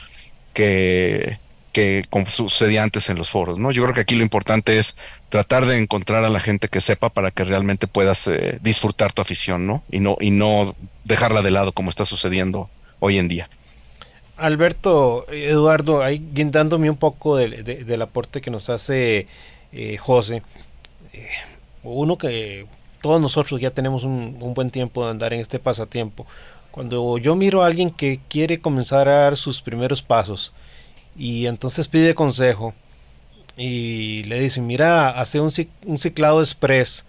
que, 0.52 1.40
que 1.72 2.05
sucedía 2.28 2.84
antes 2.84 3.09
en 3.09 3.18
los 3.18 3.30
foros, 3.30 3.59
¿no? 3.59 3.72
Yo 3.72 3.82
creo 3.82 3.94
que 3.94 4.02
aquí 4.02 4.14
lo 4.14 4.22
importante 4.22 4.78
es 4.78 4.94
tratar 5.28 5.66
de 5.66 5.76
encontrar 5.76 6.22
a 6.22 6.28
la 6.28 6.38
gente 6.38 6.68
que 6.68 6.80
sepa 6.80 7.09
para 7.09 7.32
que 7.32 7.44
realmente 7.44 7.88
puedas 7.88 8.28
eh, 8.28 8.61
disfrutar 8.62 9.12
tu 9.12 9.22
afición, 9.22 9.66
¿no? 9.66 9.82
Y 9.90 9.98
no, 9.98 10.16
y 10.20 10.30
no 10.30 10.76
dejarla 11.02 11.42
de 11.42 11.50
lado 11.50 11.72
como 11.72 11.90
está 11.90 12.07
sucediendo 12.07 12.70
hoy 13.00 13.18
en 13.18 13.26
día. 13.26 13.50
Alberto, 14.36 15.26
Eduardo, 15.32 16.05
ahí 16.05 16.22
guindándome 16.32 16.90
un 16.90 16.96
poco 16.96 17.36
del 17.36 18.02
aporte 18.02 18.40
que 18.40 18.52
nos 18.52 18.68
hace 18.68 19.26
eh, 19.75 19.97
José, 19.99 20.43
eh, 21.12 21.29
uno 21.83 22.16
que 22.16 22.66
todos 23.03 23.20
nosotros 23.20 23.61
ya 23.61 23.70
tenemos 23.70 24.05
un, 24.05 24.39
buen 24.55 24.70
tiempo 24.70 25.05
de 25.05 25.11
andar 25.11 25.35
en 25.35 25.41
este 25.41 25.59
pasatiempo. 25.59 26.27
Cuando 26.70 27.18
yo 27.18 27.35
miro 27.35 27.62
a 27.62 27.66
alguien 27.66 27.91
que 27.91 28.20
quiere 28.29 28.61
comenzar 28.61 29.09
a 29.09 29.20
dar 29.22 29.37
sus 29.37 29.61
primeros 29.61 30.01
pasos 30.01 30.53
y 31.16 31.47
entonces 31.47 31.89
pide 31.89 32.14
consejo 32.14 32.72
y 33.57 34.25
le 34.25 34.41
dice, 34.41 34.61
mira, 34.61 35.11
hace 35.11 35.41
un, 35.41 35.51
un 35.87 35.99
ciclado 35.99 36.41
express 36.41 37.05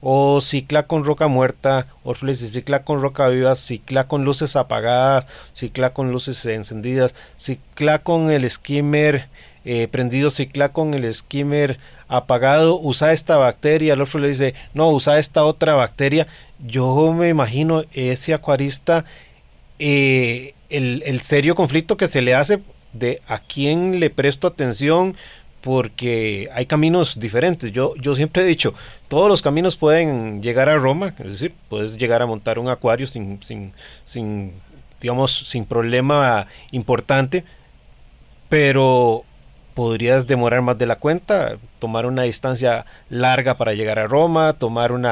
o 0.00 0.40
cicla 0.40 0.86
con 0.86 1.04
roca 1.04 1.28
muerta, 1.28 1.86
o 2.04 2.14
cicla 2.14 2.84
con 2.84 3.00
roca 3.00 3.28
viva, 3.28 3.56
cicla 3.56 4.06
con 4.06 4.24
luces 4.24 4.56
apagadas, 4.56 5.26
cicla 5.52 5.92
con 5.92 6.12
luces 6.12 6.44
encendidas, 6.46 7.14
cicla 7.36 8.00
con 8.00 8.30
el 8.30 8.48
skimmer 8.48 9.28
eh, 9.64 9.88
prendido, 9.88 10.30
cicla 10.30 10.70
con 10.70 10.94
el 10.94 11.12
skimmer 11.12 11.78
apagado, 12.08 12.78
usa 12.80 13.12
esta 13.12 13.36
bacteria, 13.36 13.94
el 13.94 14.02
otro 14.02 14.18
le 14.18 14.28
dice, 14.28 14.54
no, 14.74 14.90
usa 14.90 15.18
esta 15.18 15.44
otra 15.44 15.74
bacteria. 15.74 16.26
Yo 16.58 17.12
me 17.12 17.28
imagino 17.28 17.84
ese 17.92 18.34
acuarista, 18.34 19.04
eh, 19.78 20.54
el, 20.70 21.02
el 21.06 21.20
serio 21.20 21.54
conflicto 21.54 21.96
que 21.96 22.08
se 22.08 22.22
le 22.22 22.34
hace 22.34 22.60
de 22.92 23.20
a 23.28 23.38
quién 23.38 24.00
le 24.00 24.10
presto 24.10 24.46
atención, 24.46 25.14
porque 25.60 26.48
hay 26.54 26.66
caminos 26.66 27.18
diferentes. 27.20 27.72
Yo, 27.72 27.94
yo 27.96 28.14
siempre 28.14 28.42
he 28.42 28.46
dicho, 28.46 28.74
todos 29.08 29.28
los 29.28 29.42
caminos 29.42 29.76
pueden 29.76 30.42
llegar 30.42 30.68
a 30.68 30.76
Roma, 30.76 31.14
es 31.18 31.32
decir, 31.32 31.54
puedes 31.68 31.96
llegar 31.96 32.22
a 32.22 32.26
montar 32.26 32.58
un 32.58 32.68
acuario 32.68 33.06
sin, 33.06 33.42
sin, 33.42 33.72
sin 34.04 34.52
digamos, 35.00 35.48
sin 35.48 35.64
problema 35.64 36.46
importante, 36.70 37.44
pero 38.48 39.24
podrías 39.78 40.26
demorar 40.26 40.60
más 40.60 40.76
de 40.76 40.86
la 40.86 40.96
cuenta, 40.96 41.56
tomar 41.78 42.04
una 42.04 42.24
distancia 42.24 42.84
larga 43.10 43.56
para 43.56 43.74
llegar 43.74 44.00
a 44.00 44.08
Roma, 44.08 44.54
tomar 44.54 44.90
un 44.90 45.06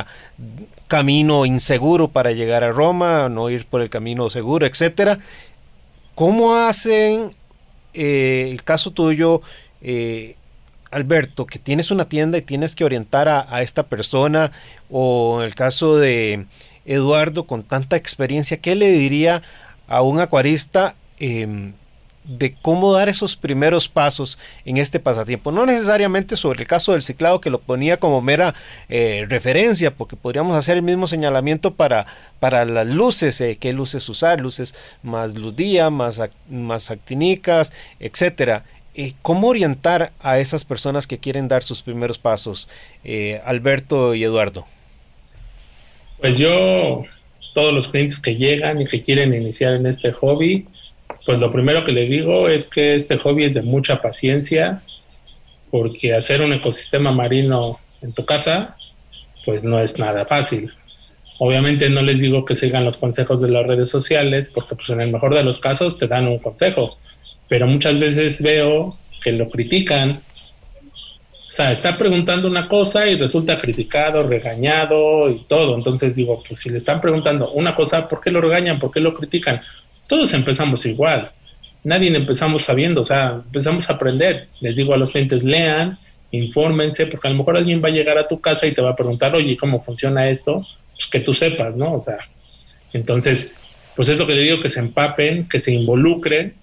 camino 0.89 1.47
inseguro 1.47 2.09
para 2.09 2.33
llegar 2.33 2.65
a 2.65 2.73
Roma, 2.73 3.29
no 3.29 3.49
ir 3.49 3.67
por 3.67 3.81
el 3.81 3.91
camino 3.91 4.29
seguro, 4.29 4.67
etcétera. 4.67 5.21
¿Cómo 6.17 6.57
hacen 6.57 7.33
eh, 7.95 8.49
el 8.51 8.65
caso 8.65 8.91
tuyo? 8.91 9.41
Eh, 9.83 10.35
Alberto, 10.91 11.47
que 11.47 11.61
tienes 11.61 11.93
una 11.93 12.09
tienda 12.09 12.37
y 12.37 12.43
tienes 12.43 12.75
que 12.75 12.85
orientar 12.85 13.29
a, 13.29 13.63
esta 13.63 13.85
persona, 13.85 14.51
o 14.91 15.39
en 15.39 15.47
el 15.47 15.55
caso 15.55 15.97
de 15.97 16.47
Eduardo, 16.87 17.45
con 17.45 17.63
tanta 17.63 17.95
experiencia, 17.95 18.57
¿qué 18.57 18.75
le 18.75 18.91
diría 18.91 19.43
a 19.87 20.03
un 20.03 20.19
acuarista 20.19 20.97
em, 21.21 21.75
de 22.27 22.55
cómo 22.61 22.93
dar 22.93 23.09
esos 23.09 23.37
primeros 23.37 23.89
pasos 23.89 24.39
en 24.65 24.77
este 24.77 25.01
pasatiempo. 25.01 25.53
No 25.53 25.67
necesariamente 25.67 26.37
sobre 26.37 26.63
el 26.63 26.67
caso 26.67 26.93
del 26.93 27.03
ciclado 27.03 27.41
que 27.41 27.51
lo 27.51 27.61
ponía 27.61 27.99
como 27.99 28.21
mera 28.21 28.55
eh, 28.89 29.27
referencia, 29.29 29.93
porque 29.95 30.17
podríamos 30.17 30.57
hacer 30.57 30.77
el 30.77 30.83
mismo 30.83 31.07
señalamiento 31.07 31.75
para, 31.75 32.07
para 32.41 32.65
las 32.65 32.87
luces, 32.87 33.41
eh, 33.41 33.57
qué 33.61 33.73
luces 33.73 34.09
usar, 34.09 34.41
luces 34.41 34.75
más 35.03 35.35
luz 35.35 35.55
día, 35.55 35.91
más, 35.91 36.21
más 36.51 36.91
actinicas, 36.91 37.73
etcétera. 38.01 38.65
Eh, 38.95 39.13
¿Cómo 39.23 39.49
orientar 39.49 40.13
a 40.21 40.39
esas 40.39 40.65
personas 40.65 41.07
que 41.07 41.19
quieren 41.19 41.49
dar 41.49 41.63
sus 41.63 41.83
primeros 41.83 42.19
pasos, 42.19 42.69
Alberto 43.45 44.15
y 44.15 44.25
Eduardo? 44.25 44.67
Pues 46.19 46.39
yo, 46.39 47.05
todos 47.55 47.75
los 47.75 47.89
clientes 47.89 48.19
que 48.19 48.37
llegan 48.37 48.81
y 48.81 48.87
que 48.87 49.03
quieren 49.03 49.35
iniciar 49.35 49.75
en 49.75 49.87
este 49.87 50.13
hobby, 50.13 50.67
pues 51.27 51.41
lo 51.41 51.51
primero 51.51 51.83
que 51.83 51.91
le 51.91 52.07
digo 52.07 52.49
es 52.49 52.67
que 52.67 52.95
este 52.95 53.19
hobby 53.19 53.45
es 53.45 53.55
de 53.55 53.63
mucha 53.63 54.01
paciencia, 54.01 54.83
porque 55.73 56.15
hacer 56.15 56.41
un 56.41 56.53
ecosistema 56.53 57.11
marino 57.11 57.81
en 58.01 58.13
tu 58.13 58.25
casa, 58.25 58.77
pues 59.45 59.65
no 59.65 59.81
es 59.81 59.99
nada 59.99 60.25
fácil. 60.25 60.73
Obviamente 61.39 61.91
no 61.91 62.01
les 62.01 62.21
digo 62.21 62.45
que 62.45 62.55
sigan 62.55 62.85
los 62.85 62.97
consejos 62.97 63.41
de 63.41 63.51
las 63.51 63.67
redes 63.67 63.91
sociales, 63.91 64.49
porque 64.55 64.77
pues 64.77 64.89
en 64.91 65.01
el 65.01 65.11
mejor 65.11 65.35
de 65.35 65.43
los 65.43 65.59
casos 65.59 65.99
te 65.99 66.07
dan 66.07 66.29
un 66.29 66.39
consejo, 66.39 66.97
pero 67.49 67.67
muchas 67.67 67.99
veces 67.99 68.41
veo 68.41 68.97
que 69.21 69.33
lo 69.33 69.51
critican. 69.51 70.13
O 70.13 71.51
sea, 71.51 71.73
está 71.73 71.99
preguntando 71.99 72.47
una 72.47 72.69
cosa 72.69 73.07
y 73.09 73.17
resulta 73.17 73.59
criticado, 73.59 74.23
regañado 74.23 75.29
y 75.29 75.41
todo. 75.49 75.75
Entonces 75.75 76.15
digo, 76.15 76.43
pues 76.47 76.61
si 76.61 76.71
le 76.71 76.77
están 76.77 77.01
preguntando 77.01 77.51
una 77.51 77.75
cosa, 77.75 78.09
¿por 78.09 78.21
qué 78.21 78.31
lo 78.31 78.41
regañan? 78.41 78.79
¿Por 78.79 78.93
qué 78.93 79.01
lo 79.01 79.13
critican? 79.13 79.61
Todos 80.09 80.33
empezamos 80.35 80.85
igual. 80.87 81.31
Nadie 81.85 82.15
empezamos 82.17 82.65
sabiendo, 82.65 83.03
o 83.03 83.05
sea, 83.05 83.43
empezamos 83.45 83.89
a 83.89 83.95
aprender. 83.95 84.49
Les 84.61 84.75
digo 84.75 84.95
a 84.95 84.97
los 84.97 85.13
clientes, 85.13 85.45
lean, 85.45 85.99
infórmense, 86.31 87.07
porque 87.07 87.29
a 87.29 87.31
lo 87.31 87.37
mejor 87.37 87.57
alguien 87.57 87.83
va 87.83 87.89
a 87.89 87.93
llegar 87.93 88.19
a 88.19 88.27
tu 88.27 88.41
casa 88.41 88.67
y 88.67 88.75
te 88.75 88.83
va 88.83 88.91
a 88.91 88.97
preguntar, 88.97 89.35
oye, 89.35 89.57
¿cómo 89.57 89.81
funciona 89.81 90.29
esto? 90.29 90.67
Pues 90.95 91.07
que 91.07 91.21
tú 91.21 91.35
sepas, 91.35 91.77
¿no? 91.77 91.95
O 91.95 92.01
sea, 92.01 92.19
entonces, 92.93 93.53
pues 93.95 94.09
es 94.09 94.19
lo 94.19 94.27
que 94.27 94.35
le 94.35 94.43
digo, 94.43 94.59
que 94.59 94.69
se 94.69 94.81
empapen, 94.81 95.49
que 95.49 95.59
se 95.59 95.73
involucren 95.73 96.55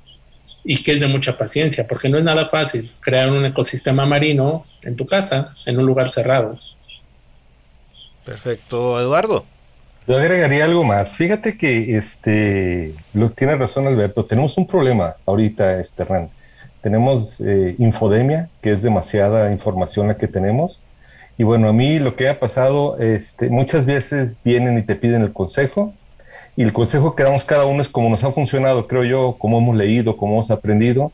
y 0.66 0.78
que 0.82 0.94
es 0.94 1.00
de 1.00 1.08
mucha 1.08 1.38
paciencia, 1.38 1.88
porque 1.88 2.10
no 2.10 2.18
es 2.18 2.24
nada 2.24 2.46
fácil 2.46 2.92
crear 3.00 3.32
un 3.32 3.46
ecosistema 3.46 4.06
marino 4.06 4.66
en 4.84 4.96
tu 4.96 5.06
casa, 5.06 5.56
en 5.66 5.78
un 5.78 5.86
lugar 5.86 6.10
cerrado. 6.10 6.58
Perfecto, 8.26 9.00
Eduardo. 9.00 9.46
Yo 10.06 10.18
agregaría 10.18 10.66
algo 10.66 10.84
más. 10.84 11.16
Fíjate 11.16 11.58
que 11.58 11.96
este, 11.96 12.94
lo 13.14 13.30
tiene 13.30 13.56
razón 13.56 13.88
Alberto. 13.88 14.26
Tenemos 14.26 14.58
un 14.58 14.68
problema 14.68 15.16
ahorita, 15.26 15.80
este 15.80 16.04
Ran. 16.04 16.30
Tenemos 16.82 17.40
eh, 17.40 17.76
infodemia, 17.78 18.50
que 18.62 18.72
es 18.72 18.82
demasiada 18.82 19.50
información 19.50 20.10
la 20.10 20.18
que 20.18 20.28
tenemos. 20.28 20.82
Y 21.38 21.44
bueno, 21.44 21.70
a 21.70 21.74
mí 21.74 22.00
lo 22.00 22.18
que 22.18 22.28
ha 22.28 22.38
pasado, 22.38 22.98
este, 23.00 23.50
muchas 23.50 23.86
veces 23.86 24.36
vienen 24.44 24.78
y 24.78 24.82
te 24.82 24.96
piden 24.96 25.22
el 25.22 25.32
consejo. 25.32 25.94
Y 26.58 26.64
el 26.64 26.74
consejo 26.74 27.16
que 27.16 27.24
damos 27.24 27.46
cada 27.46 27.66
uno 27.66 27.82
es 27.82 27.88
como 27.88 28.10
nos 28.10 28.26
ha 28.26 28.34
funcionado, 28.34 28.88
creo 28.88 29.06
yo, 29.06 29.38
como 29.40 29.60
hemos 29.60 29.78
leído, 29.78 30.18
como 30.18 30.34
hemos 30.34 30.52
aprendido. 30.52 31.14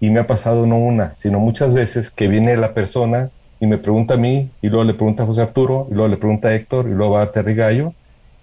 Y 0.00 0.10
me 0.10 0.20
ha 0.20 0.26
pasado 0.26 0.66
no 0.66 0.76
una, 0.76 1.14
sino 1.14 1.40
muchas 1.40 1.72
veces 1.72 2.10
que 2.10 2.28
viene 2.28 2.58
la 2.58 2.74
persona 2.74 3.30
y 3.58 3.66
me 3.66 3.78
pregunta 3.78 4.14
a 4.14 4.16
mí, 4.18 4.50
y 4.60 4.68
luego 4.68 4.84
le 4.84 4.94
pregunta 4.94 5.22
a 5.22 5.26
José 5.26 5.40
Arturo, 5.40 5.88
y 5.90 5.94
luego 5.94 6.08
le 6.08 6.16
pregunta 6.18 6.48
a 6.48 6.54
Héctor, 6.54 6.86
y 6.88 6.92
luego 6.92 7.14
va 7.14 7.22
a 7.22 7.32
Terry 7.32 7.54
Gallo 7.54 7.94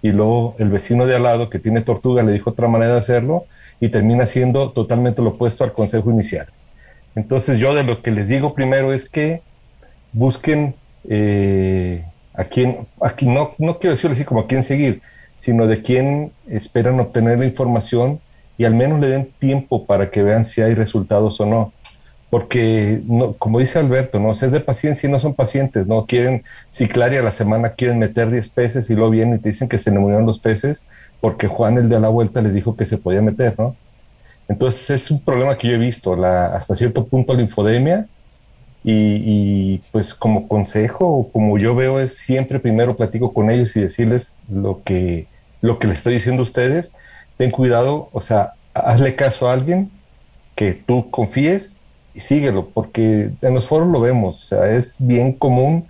y 0.02 0.12
luego 0.12 0.54
el 0.58 0.70
vecino 0.70 1.06
de 1.06 1.16
al 1.16 1.22
lado 1.22 1.50
que 1.50 1.58
tiene 1.58 1.80
tortuga 1.80 2.22
le 2.22 2.32
dijo 2.32 2.50
otra 2.50 2.68
manera 2.68 2.92
de 2.92 2.98
hacerlo 2.98 3.46
y 3.80 3.88
termina 3.88 4.26
siendo 4.26 4.70
totalmente 4.70 5.22
lo 5.22 5.30
opuesto 5.30 5.64
al 5.64 5.72
consejo 5.72 6.10
inicial. 6.10 6.46
Entonces 7.14 7.58
yo 7.58 7.74
de 7.74 7.82
lo 7.82 8.02
que 8.02 8.10
les 8.10 8.28
digo 8.28 8.54
primero 8.54 8.92
es 8.92 9.08
que 9.08 9.42
busquen 10.12 10.74
eh, 11.08 12.04
a 12.34 12.44
quién, 12.44 12.86
aquí 13.00 13.26
no, 13.26 13.54
no 13.58 13.78
quiero 13.78 13.94
decirlo 13.94 14.14
así 14.14 14.24
como 14.24 14.40
a 14.40 14.46
quién 14.46 14.62
seguir, 14.62 15.00
sino 15.36 15.66
de 15.66 15.82
quién 15.82 16.32
esperan 16.46 17.00
obtener 17.00 17.38
la 17.38 17.46
información 17.46 18.20
y 18.58 18.64
al 18.64 18.74
menos 18.74 19.00
le 19.00 19.08
den 19.08 19.32
tiempo 19.38 19.86
para 19.86 20.10
que 20.10 20.22
vean 20.22 20.44
si 20.44 20.62
hay 20.62 20.74
resultados 20.74 21.40
o 21.40 21.46
no 21.46 21.72
porque, 22.30 23.02
no, 23.06 23.34
como 23.34 23.60
dice 23.60 23.78
Alberto, 23.78 24.18
¿no? 24.18 24.32
es 24.32 24.40
de 24.40 24.60
paciencia 24.60 25.08
y 25.08 25.12
no 25.12 25.18
son 25.18 25.34
pacientes, 25.34 25.86
¿no? 25.86 26.06
Quieren 26.06 26.42
ciclar 26.68 27.12
y 27.12 27.16
a 27.16 27.22
la 27.22 27.32
semana 27.32 27.70
quieren 27.70 27.98
meter 27.98 28.30
10 28.30 28.48
peces 28.50 28.90
y 28.90 28.94
luego 28.94 29.10
vienen 29.10 29.36
y 29.36 29.38
te 29.38 29.50
dicen 29.50 29.68
que 29.68 29.78
se 29.78 29.90
le 29.90 29.98
murieron 29.98 30.26
los 30.26 30.38
peces 30.38 30.86
porque 31.20 31.46
Juan, 31.46 31.78
el 31.78 31.88
de 31.88 32.00
la 32.00 32.08
vuelta, 32.08 32.42
les 32.42 32.54
dijo 32.54 32.76
que 32.76 32.84
se 32.84 32.98
podía 32.98 33.22
meter, 33.22 33.54
¿no? 33.58 33.76
Entonces 34.48 34.90
es 34.90 35.10
un 35.10 35.20
problema 35.20 35.56
que 35.56 35.68
yo 35.68 35.74
he 35.74 35.78
visto, 35.78 36.16
la, 36.16 36.46
hasta 36.46 36.74
cierto 36.74 37.06
punto 37.06 37.34
la 37.34 37.42
infodemia 37.42 38.08
y, 38.84 39.22
y, 39.24 39.82
pues 39.92 40.14
como 40.14 40.46
consejo, 40.48 41.30
como 41.32 41.58
yo 41.58 41.74
veo, 41.74 41.98
es 42.00 42.16
siempre 42.16 42.60
primero 42.60 42.96
platico 42.96 43.32
con 43.32 43.50
ellos 43.50 43.74
y 43.76 43.80
decirles 43.80 44.36
lo 44.48 44.82
que 44.84 45.26
lo 45.60 45.78
que 45.78 45.86
les 45.86 45.98
estoy 45.98 46.14
diciendo 46.14 46.42
a 46.42 46.44
ustedes, 46.44 46.92
ten 47.36 47.50
cuidado, 47.50 48.08
o 48.12 48.20
sea, 48.20 48.50
hazle 48.74 49.16
caso 49.16 49.48
a 49.48 49.52
alguien 49.52 49.90
que 50.54 50.72
tú 50.72 51.10
confíes 51.10 51.75
síguelo, 52.20 52.68
porque 52.68 53.30
en 53.42 53.54
los 53.54 53.66
foros 53.66 53.88
lo 53.88 54.00
vemos, 54.00 54.44
o 54.44 54.46
sea, 54.46 54.70
es 54.70 54.96
bien 54.98 55.32
común 55.32 55.88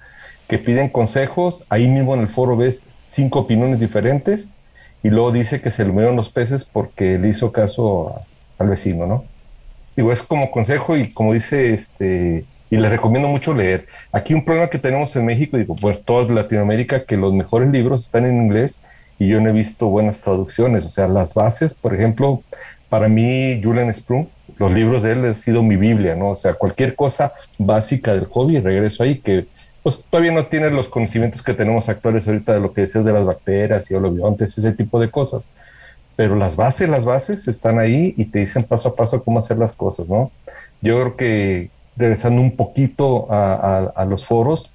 que 0.48 0.58
piden 0.58 0.88
consejos, 0.88 1.64
ahí 1.68 1.88
mismo 1.88 2.14
en 2.14 2.20
el 2.20 2.28
foro 2.28 2.56
ves 2.56 2.84
cinco 3.08 3.40
opiniones 3.40 3.80
diferentes 3.80 4.48
y 5.02 5.10
luego 5.10 5.32
dice 5.32 5.60
que 5.60 5.70
se 5.70 5.84
le 5.84 5.92
murieron 5.92 6.16
los 6.16 6.30
peces 6.30 6.64
porque 6.64 7.18
le 7.18 7.28
hizo 7.28 7.52
caso 7.52 8.20
al 8.58 8.68
vecino, 8.68 9.06
¿no? 9.06 9.24
Digo, 9.96 10.12
es 10.12 10.22
como 10.22 10.50
consejo 10.50 10.96
y 10.96 11.10
como 11.10 11.32
dice 11.32 11.72
este, 11.72 12.44
y 12.70 12.76
les 12.76 12.90
recomiendo 12.90 13.28
mucho 13.28 13.54
leer. 13.54 13.86
Aquí 14.12 14.34
un 14.34 14.44
problema 14.44 14.68
que 14.68 14.78
tenemos 14.78 15.14
en 15.16 15.24
México, 15.24 15.56
digo, 15.56 15.74
pues 15.76 16.02
toda 16.04 16.32
Latinoamérica, 16.32 17.04
que 17.04 17.16
los 17.16 17.32
mejores 17.32 17.70
libros 17.70 18.02
están 18.02 18.26
en 18.26 18.42
inglés 18.42 18.80
y 19.18 19.28
yo 19.28 19.40
no 19.40 19.48
he 19.48 19.52
visto 19.52 19.88
buenas 19.88 20.20
traducciones, 20.20 20.84
o 20.84 20.88
sea, 20.88 21.08
las 21.08 21.34
bases, 21.34 21.72
por 21.72 21.94
ejemplo, 21.94 22.42
para 22.88 23.08
mí 23.08 23.60
Julian 23.62 23.92
Sprung, 23.92 24.28
los 24.58 24.72
libros 24.72 25.02
de 25.02 25.12
él 25.12 25.24
han 25.24 25.34
sido 25.34 25.62
mi 25.62 25.76
Biblia, 25.76 26.16
¿no? 26.16 26.30
O 26.30 26.36
sea, 26.36 26.54
cualquier 26.54 26.94
cosa 26.94 27.32
básica 27.58 28.14
del 28.14 28.26
hobby, 28.26 28.58
regreso 28.60 29.02
ahí, 29.02 29.18
que 29.18 29.46
pues 29.82 30.02
todavía 30.10 30.32
no 30.32 30.46
tiene 30.46 30.70
los 30.70 30.88
conocimientos 30.88 31.42
que 31.42 31.54
tenemos 31.54 31.88
actuales 31.88 32.26
ahorita 32.26 32.54
de 32.54 32.60
lo 32.60 32.72
que 32.72 32.82
decías 32.82 33.04
de 33.04 33.12
las 33.12 33.24
bacterias 33.24 33.90
y 33.90 33.94
holobiontes, 33.94 34.56
ese 34.58 34.72
tipo 34.72 34.98
de 34.98 35.10
cosas. 35.10 35.52
Pero 36.16 36.34
las 36.34 36.56
bases, 36.56 36.88
las 36.88 37.04
bases 37.04 37.46
están 37.46 37.78
ahí 37.78 38.14
y 38.16 38.24
te 38.24 38.40
dicen 38.40 38.64
paso 38.64 38.88
a 38.88 38.96
paso 38.96 39.22
cómo 39.22 39.38
hacer 39.38 39.58
las 39.58 39.74
cosas, 39.74 40.08
¿no? 40.08 40.32
Yo 40.80 41.00
creo 41.00 41.16
que 41.16 41.70
regresando 41.96 42.40
un 42.40 42.56
poquito 42.56 43.30
a, 43.30 43.92
a 43.94 44.04
los 44.06 44.24
foros, 44.24 44.72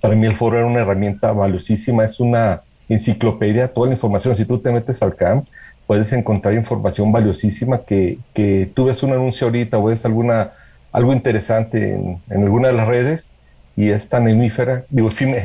para 0.00 0.14
mí 0.14 0.26
el 0.26 0.34
foro 0.34 0.56
era 0.56 0.66
una 0.66 0.80
herramienta 0.80 1.32
valiosísima, 1.32 2.04
es 2.04 2.20
una 2.20 2.62
enciclopedia, 2.88 3.72
toda 3.72 3.88
la 3.88 3.94
información. 3.94 4.34
Si 4.34 4.44
tú 4.44 4.58
te 4.58 4.72
metes 4.72 5.02
al 5.02 5.14
CAMP, 5.14 5.46
puedes 5.90 6.12
encontrar 6.12 6.54
información 6.54 7.10
valiosísima 7.10 7.82
que, 7.84 8.18
que 8.32 8.70
tú 8.72 8.84
ves 8.84 9.02
un 9.02 9.12
anuncio 9.12 9.48
ahorita 9.48 9.76
o 9.76 9.86
ves 9.86 10.04
alguna, 10.04 10.52
algo 10.92 11.12
interesante 11.12 11.94
en, 11.94 12.22
en 12.30 12.44
alguna 12.44 12.68
de 12.68 12.74
las 12.74 12.86
redes 12.86 13.32
y 13.74 13.88
es 13.88 14.08
tan 14.08 14.28
hemífera, 14.28 14.84
digo 14.88 15.08
efímera 15.08 15.42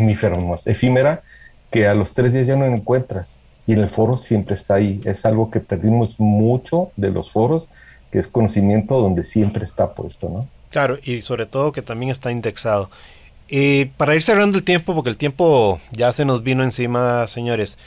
efímera, 0.67 1.23
que 1.71 1.87
a 1.87 1.95
los 1.95 2.13
tres 2.13 2.31
días 2.31 2.45
ya 2.45 2.55
no 2.55 2.65
encuentras. 2.65 3.39
Y 3.65 3.73
en 3.73 3.79
el 3.79 3.89
foro 3.89 4.19
siempre 4.19 4.53
está 4.53 4.75
ahí. 4.75 5.01
Es 5.03 5.25
algo 5.25 5.49
que 5.49 5.61
perdimos 5.61 6.19
mucho 6.19 6.91
de 6.95 7.09
los 7.09 7.31
foros, 7.31 7.67
que 8.11 8.19
es 8.19 8.27
conocimiento 8.27 9.01
donde 9.01 9.23
siempre 9.23 9.65
está 9.65 9.95
puesto, 9.95 10.29
¿no? 10.29 10.47
Claro, 10.69 10.99
y 11.01 11.21
sobre 11.21 11.47
todo 11.47 11.71
que 11.71 11.81
también 11.81 12.11
está 12.11 12.31
indexado. 12.31 12.91
Eh, 13.49 13.89
para 13.97 14.13
ir 14.13 14.21
cerrando 14.21 14.57
el 14.57 14.63
tiempo, 14.63 14.93
porque 14.93 15.09
el 15.09 15.17
tiempo 15.17 15.79
ya 15.91 16.13
se 16.13 16.23
nos 16.23 16.43
vino 16.43 16.61
encima, 16.61 17.27
señores. 17.27 17.79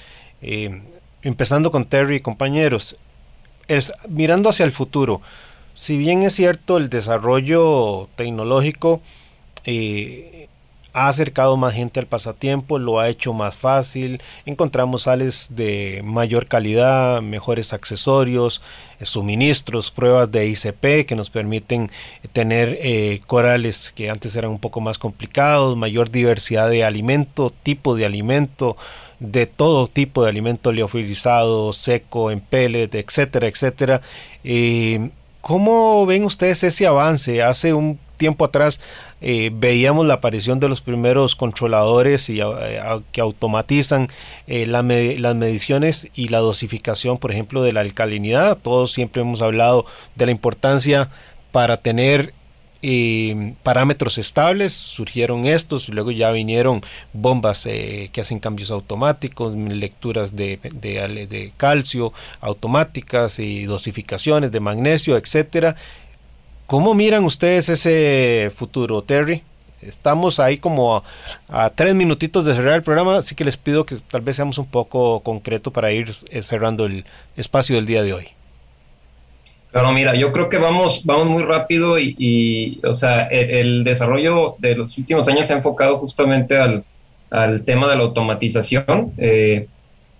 Eh, 0.42 0.82
empezando 1.28 1.70
con 1.70 1.84
Terry 1.84 2.16
y 2.16 2.20
compañeros. 2.20 2.96
Es, 3.68 3.92
mirando 4.08 4.48
hacia 4.48 4.64
el 4.64 4.72
futuro, 4.72 5.20
si 5.74 5.96
bien 5.98 6.22
es 6.22 6.34
cierto 6.34 6.78
el 6.78 6.88
desarrollo 6.88 8.08
tecnológico 8.16 9.02
eh, 9.64 10.48
ha 10.94 11.08
acercado 11.08 11.56
más 11.58 11.74
gente 11.74 12.00
al 12.00 12.06
pasatiempo, 12.06 12.78
lo 12.78 12.98
ha 12.98 13.10
hecho 13.10 13.34
más 13.34 13.54
fácil, 13.54 14.22
encontramos 14.46 15.02
sales 15.02 15.48
de 15.50 16.00
mayor 16.02 16.46
calidad, 16.46 17.20
mejores 17.20 17.74
accesorios, 17.74 18.62
eh, 18.98 19.04
suministros, 19.04 19.90
pruebas 19.90 20.32
de 20.32 20.46
ICP 20.46 21.06
que 21.06 21.14
nos 21.14 21.28
permiten 21.28 21.90
tener 22.32 22.78
eh, 22.80 23.20
corales 23.26 23.92
que 23.94 24.08
antes 24.08 24.34
eran 24.34 24.50
un 24.50 24.58
poco 24.58 24.80
más 24.80 24.98
complicados, 24.98 25.76
mayor 25.76 26.10
diversidad 26.10 26.70
de 26.70 26.84
alimento, 26.84 27.52
tipo 27.62 27.94
de 27.94 28.06
alimento, 28.06 28.78
de 29.20 29.46
todo 29.46 29.88
tipo 29.88 30.22
de 30.22 30.30
alimento 30.30 30.72
leofilizado, 30.72 31.72
seco, 31.72 32.30
en 32.30 32.40
pellet, 32.40 32.94
etcétera, 32.94 33.48
etcétera. 33.48 34.00
Eh, 34.44 35.10
¿Cómo 35.40 36.04
ven 36.06 36.24
ustedes 36.24 36.62
ese 36.64 36.86
avance? 36.86 37.42
Hace 37.42 37.72
un 37.72 37.98
tiempo 38.16 38.44
atrás 38.44 38.80
eh, 39.20 39.50
veíamos 39.52 40.06
la 40.06 40.14
aparición 40.14 40.60
de 40.60 40.68
los 40.68 40.80
primeros 40.80 41.36
controladores 41.36 42.28
y, 42.28 42.40
eh, 42.40 42.80
que 43.12 43.20
automatizan 43.20 44.08
las 44.46 44.84
mediciones 44.84 46.08
y 46.14 46.28
la 46.28 46.38
dosificación, 46.38 47.18
por 47.18 47.32
ejemplo, 47.32 47.62
de 47.62 47.72
la 47.72 47.80
alcalinidad. 47.80 48.58
Todos 48.58 48.92
siempre 48.92 49.22
hemos 49.22 49.40
hablado 49.40 49.86
de 50.16 50.26
la 50.26 50.32
importancia 50.32 51.10
para 51.52 51.78
tener 51.78 52.34
parámetros 53.62 54.18
estables, 54.18 54.72
surgieron 54.72 55.46
estos, 55.46 55.88
luego 55.88 56.10
ya 56.10 56.30
vinieron 56.30 56.80
bombas 57.12 57.64
que 57.64 58.20
hacen 58.20 58.38
cambios 58.38 58.70
automáticos, 58.70 59.54
lecturas 59.56 60.36
de, 60.36 60.60
de, 60.62 61.52
calcio 61.56 62.12
automáticas 62.40 63.38
y 63.38 63.64
dosificaciones 63.64 64.52
de 64.52 64.60
magnesio, 64.60 65.16
etcétera. 65.16 65.76
¿Cómo 66.66 66.94
miran 66.94 67.24
ustedes 67.24 67.68
ese 67.68 68.52
futuro, 68.54 69.02
Terry? 69.02 69.42
Estamos 69.80 70.40
ahí 70.40 70.58
como 70.58 71.02
a, 71.48 71.70
tres 71.70 71.94
minutitos 71.94 72.44
de 72.44 72.54
cerrar 72.54 72.74
el 72.74 72.82
programa, 72.82 73.18
así 73.18 73.34
que 73.34 73.44
les 73.44 73.56
pido 73.56 73.86
que 73.86 73.96
tal 73.96 74.20
vez 74.20 74.36
seamos 74.36 74.58
un 74.58 74.66
poco 74.66 75.20
concreto 75.20 75.70
para 75.72 75.92
ir 75.92 76.12
eh, 76.30 76.42
cerrando 76.42 76.86
el 76.86 77.04
espacio 77.36 77.76
del 77.76 77.86
día 77.86 78.02
de 78.02 78.12
hoy. 78.12 78.37
Claro, 79.70 79.92
mira, 79.92 80.14
yo 80.14 80.32
creo 80.32 80.48
que 80.48 80.56
vamos, 80.56 81.04
vamos 81.04 81.28
muy 81.28 81.42
rápido 81.42 81.98
y, 81.98 82.80
o 82.84 82.94
sea, 82.94 83.24
el, 83.24 83.84
desarrollo 83.84 84.56
de 84.58 84.74
los 84.74 84.96
últimos 84.96 85.28
años 85.28 85.46
se 85.46 85.52
ha 85.52 85.56
enfocado 85.56 85.98
justamente 85.98 86.56
al, 86.56 86.84
tema 87.64 87.88
de 87.88 87.96
la 87.96 88.02
automatización. 88.02 89.12
Eh, 89.18 89.68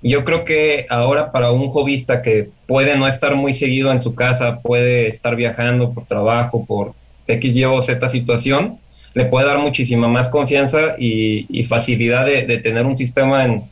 yo 0.03 0.25
creo 0.25 0.45
que 0.45 0.87
ahora 0.91 1.33
para 1.33 1.51
un 1.51 1.71
jovista 1.71 2.21
que 2.21 2.51
puede 2.67 2.97
no 2.97 3.09
estar 3.09 3.35
muy 3.35 3.55
seguido 3.55 3.91
en 3.91 4.03
su 4.03 4.15
casa, 4.15 4.61
puede 4.61 5.09
estar 5.09 5.35
viajando 5.35 5.93
por 5.93 6.05
trabajo, 6.05 6.67
por 6.67 6.93
X, 7.27 7.57
Y 7.57 7.65
o 7.65 7.81
Z 7.81 8.09
situación, 8.11 8.79
le 9.15 9.25
puede 9.25 9.47
dar 9.47 9.59
muchísima 9.59 10.09
más 10.09 10.29
confianza 10.29 10.95
y, 10.99 11.65
facilidad 11.65 12.27
de, 12.27 12.59
tener 12.59 12.87
un 12.87 12.97
sistema 12.97 13.45
en, 13.45 13.65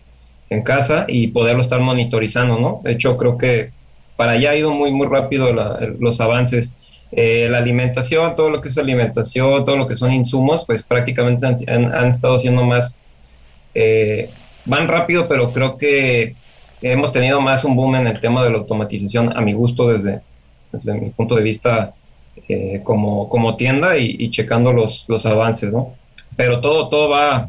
casa 0.64 1.04
y 1.08 1.28
poderlo 1.28 1.60
estar 1.60 1.80
monitorizando, 1.80 2.58
¿no? 2.58 2.80
De 2.82 2.92
hecho, 2.92 3.16
creo 3.16 3.36
que 3.36 3.70
para 4.16 4.32
allá 4.32 4.50
ha 4.50 4.56
ido 4.56 4.70
muy, 4.70 4.90
muy 4.92 5.06
rápido 5.06 5.52
los 5.52 6.20
avances. 6.20 6.74
Eh, 7.12 7.48
la 7.50 7.58
alimentación, 7.58 8.34
todo 8.34 8.50
lo 8.50 8.60
que 8.60 8.68
es 8.68 8.78
alimentación, 8.78 9.64
todo 9.64 9.76
lo 9.76 9.86
que 9.86 9.96
son 9.96 10.12
insumos, 10.12 10.64
pues 10.66 10.82
prácticamente 10.82 11.46
han, 11.46 12.08
estado 12.08 12.38
siendo 12.38 12.64
más... 12.64 12.98
Eh, 13.74 14.30
van 14.64 14.88
rápido, 14.88 15.28
pero 15.28 15.52
creo 15.52 15.76
que 15.76 16.34
hemos 16.82 17.12
tenido 17.12 17.40
más 17.40 17.64
un 17.64 17.76
boom 17.76 17.96
en 17.96 18.06
el 18.06 18.20
tema 18.20 18.42
de 18.42 18.50
la 18.50 18.58
automatización, 18.58 19.36
a 19.36 19.40
mi 19.40 19.52
gusto, 19.52 19.88
desde, 19.88 20.22
desde 20.72 20.94
mi 20.94 21.10
punto 21.10 21.36
de 21.36 21.42
vista 21.42 21.94
eh, 22.48 22.80
como, 22.82 23.28
como 23.28 23.56
tienda 23.56 23.96
y, 23.96 24.28
checando 24.30 24.72
los, 24.72 25.04
los 25.08 25.24
avances, 25.26 25.72
¿no? 25.72 25.94
Pero 26.36 26.60
todo, 26.60 26.88
todo 26.88 27.08
va, 27.08 27.48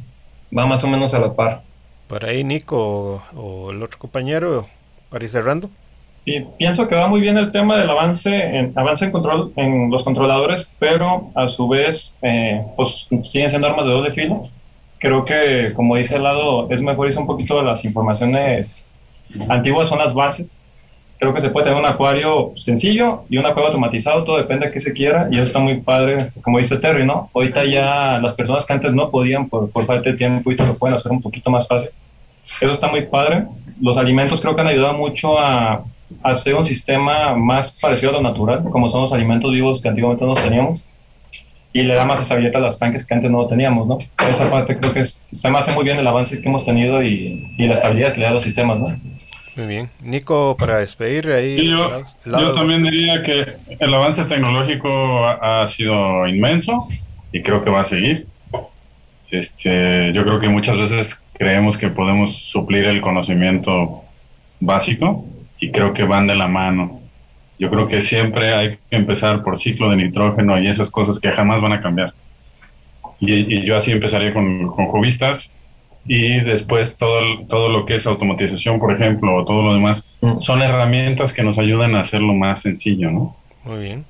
va 0.57 0.65
más 0.65 0.83
o 0.83 0.87
menos 0.87 1.13
a 1.13 1.19
la 1.19 1.33
par. 1.33 1.61
Por 2.07 2.25
ahí, 2.25 2.43
Nico 2.43 3.21
o, 3.35 3.71
el 3.71 3.83
otro 3.83 3.99
compañero, 3.99 4.65
para 5.09 5.25
ir 5.25 5.29
cerrando. 5.29 5.69
Y 6.27 6.41
pienso 6.41 6.87
que 6.87 6.95
va 6.95 7.07
muy 7.07 7.21
bien 7.21 7.37
el 7.37 7.51
tema 7.53 7.77
del 7.77 7.89
avance 7.89 8.29
en, 8.35 8.73
avance 8.75 9.05
en 9.05 9.11
control 9.11 9.53
en 9.55 9.89
los 9.89 10.03
controladores, 10.03 10.69
pero 10.77 11.31
a 11.33 11.47
su 11.47 11.67
vez, 11.69 12.17
eh, 12.21 12.63
pues 12.75 13.07
siguen 13.23 13.49
siendo 13.49 13.67
armas 13.67 13.85
de 13.85 13.91
doble 13.91 14.11
filo 14.11 14.43
creo 14.99 15.25
que, 15.25 15.73
como 15.75 15.95
dice 15.95 16.15
el 16.15 16.23
lado, 16.23 16.69
es 16.69 16.81
mejor 16.81 17.07
irse 17.07 17.19
un 17.19 17.27
poquito 17.27 17.57
de 17.57 17.63
las 17.63 17.83
informaciones 17.85 18.83
antiguas, 19.49 19.87
son 19.87 19.99
las 19.99 20.13
bases. 20.13 20.59
Creo 21.19 21.33
que 21.33 21.41
se 21.41 21.49
puede 21.49 21.65
tener 21.65 21.79
un 21.79 21.87
acuario 21.87 22.51
sencillo 22.55 23.23
y 23.29 23.37
un 23.37 23.45
acuario 23.45 23.67
automatizado, 23.67 24.23
todo 24.23 24.37
depende 24.37 24.67
de 24.67 24.71
qué 24.71 24.79
se 24.79 24.93
quiera, 24.93 25.27
y 25.31 25.35
eso 25.35 25.43
está 25.43 25.59
muy 25.59 25.81
padre, 25.81 26.29
como 26.41 26.59
dice 26.59 26.77
Terry, 26.77 27.05
¿no? 27.05 27.29
Ahorita 27.33 27.65
ya 27.65 28.19
las 28.19 28.33
personas 28.33 28.65
que 28.65 28.73
antes 28.73 28.93
no 28.93 29.09
podían 29.09 29.49
por, 29.49 29.71
por 29.71 29.85
falta 29.85 30.11
de 30.11 30.17
tiempo, 30.17 30.49
ahorita 30.49 30.65
lo 30.65 30.75
pueden 30.75 30.95
hacer 30.95 31.11
un 31.11 31.21
poquito 31.21 31.49
más 31.49 31.67
fácil. 31.67 31.89
Eso 32.61 32.71
está 32.71 32.87
muy 32.87 33.05
padre. 33.05 33.45
Los 33.81 33.97
alimentos 33.97 34.39
creo 34.39 34.55
que 34.55 34.61
han 34.61 34.67
ayudado 34.67 34.93
mucho 34.93 35.39
a, 35.39 35.83
hacer 36.23 36.55
un 36.55 36.65
sistema 36.65 37.35
más 37.35 37.71
parecido 37.71 38.11
a 38.11 38.13
lo 38.13 38.21
natural, 38.21 38.63
como 38.71 38.89
son 38.89 39.01
los 39.01 39.13
alimentos 39.13 39.51
vivos 39.51 39.81
que 39.81 39.89
antiguamente 39.89 40.25
no 40.25 40.33
teníamos 40.33 40.83
y 41.73 41.83
le 41.83 41.93
da 41.93 42.05
más 42.05 42.21
estabilidad 42.21 42.55
a 42.55 42.59
los 42.59 42.79
tanques 42.79 43.05
que 43.05 43.13
antes 43.13 43.29
no 43.29 43.45
teníamos, 43.45 43.85
¿no? 43.85 43.99
Esa 44.29 44.49
parte 44.49 44.77
creo 44.77 44.93
que 44.93 45.05
se 45.05 45.49
me 45.49 45.59
hace 45.59 45.71
muy 45.73 45.83
bien 45.83 45.97
el 45.97 46.07
avance 46.07 46.41
que 46.41 46.47
hemos 46.47 46.65
tenido 46.65 47.03
y, 47.03 47.53
y 47.57 47.67
la 47.67 47.73
estabilidad 47.73 48.13
que 48.13 48.19
le 48.19 48.23
da 48.23 48.31
a 48.31 48.33
los 48.33 48.43
sistemas, 48.43 48.79
¿no? 48.79 48.99
Muy 49.57 49.65
bien. 49.65 49.89
Nico, 50.03 50.55
para 50.57 50.77
despedir 50.77 51.29
ahí. 51.29 51.67
yo, 51.67 52.03
yo 52.25 52.53
también 52.53 52.83
diría 52.83 53.23
que 53.23 53.57
el 53.79 53.93
avance 53.93 54.23
tecnológico 54.25 55.25
ha, 55.25 55.65
sido 55.67 56.27
inmenso 56.27 56.87
y 57.31 57.41
creo 57.41 57.63
que 57.63 57.71
va 57.71 57.81
a 57.81 57.83
seguir. 57.83 58.27
Este, 59.31 60.13
yo 60.13 60.23
creo 60.23 60.39
que 60.39 60.47
muchas 60.47 60.77
veces 60.77 61.23
creemos 61.33 61.75
que 61.75 61.89
podemos 61.89 62.37
suplir 62.37 62.85
el 62.85 63.01
conocimiento 63.01 64.03
básico 64.59 65.25
y 65.59 65.71
creo 65.71 65.93
que 65.93 66.03
van 66.03 66.27
de 66.27 66.35
la 66.35 66.47
mano. 66.47 67.01
Yo 67.59 67.69
creo 67.69 67.87
que 67.87 68.01
siempre 68.01 68.53
hay 68.53 68.77
que 68.89 68.95
empezar 68.95 69.43
por 69.43 69.57
ciclo 69.57 69.89
de 69.89 69.97
nitrógeno 69.97 70.59
y 70.61 70.67
esas 70.67 70.91
cosas 70.91 71.19
que 71.19 71.31
jamás 71.31 71.61
van 71.61 71.73
a 71.73 71.81
cambiar. 71.81 72.13
Y, 73.19 73.65
yo 73.65 73.75
así 73.75 73.91
empezaría 73.91 74.33
con, 74.33 74.67
con 74.67 74.87
cubistas 74.87 75.51
y 76.05 76.39
después 76.39 76.97
todo, 76.97 77.21
todo 77.47 77.69
lo 77.69 77.85
que 77.85 77.95
es 77.95 78.05
automatización, 78.05 78.79
por 78.79 78.93
ejemplo, 78.93 79.35
o 79.35 79.45
todo 79.45 79.63
lo 79.63 79.73
demás, 79.73 80.03
mm. 80.21 80.39
son 80.39 80.61
herramientas 80.61 81.33
que 81.33 81.43
nos 81.43 81.57
ayudan 81.57 81.95
a 81.95 82.01
hacerlo 82.01 82.33
más 82.33 82.61
sencillo, 82.61 83.11
¿no? 83.11 83.35
Muy 83.63 83.79
bien. 83.79 84.05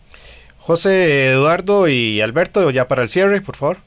José, 0.59 1.29
Eduardo 1.29 1.87
y 1.87 2.21
Alberto, 2.21 2.69
ya 2.69 2.87
para 2.87 3.01
el 3.01 3.09
cierre, 3.09 3.41
por 3.41 3.55
favor. 3.55 3.77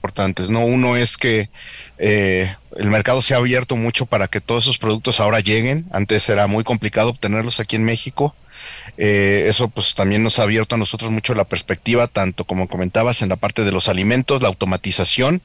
Importantes, 0.00 0.50
¿no? 0.50 0.64
Uno 0.64 0.96
es 0.96 1.18
que 1.18 1.50
eh, 1.98 2.56
el 2.78 2.88
mercado 2.88 3.20
se 3.20 3.34
ha 3.34 3.36
abierto 3.36 3.76
mucho 3.76 4.06
para 4.06 4.28
que 4.28 4.40
todos 4.40 4.64
esos 4.64 4.78
productos 4.78 5.20
ahora 5.20 5.40
lleguen. 5.40 5.84
Antes 5.92 6.26
era 6.30 6.46
muy 6.46 6.64
complicado 6.64 7.10
obtenerlos 7.10 7.60
aquí 7.60 7.76
en 7.76 7.84
México. 7.84 8.34
Eh, 8.96 9.44
eso 9.46 9.68
pues 9.68 9.94
también 9.94 10.22
nos 10.22 10.38
ha 10.38 10.44
abierto 10.44 10.74
a 10.74 10.78
nosotros 10.78 11.10
mucho 11.10 11.34
la 11.34 11.44
perspectiva, 11.44 12.06
tanto 12.06 12.46
como 12.46 12.66
comentabas 12.66 13.20
en 13.20 13.28
la 13.28 13.36
parte 13.36 13.62
de 13.62 13.72
los 13.72 13.88
alimentos, 13.88 14.40
la 14.40 14.48
automatización. 14.48 15.42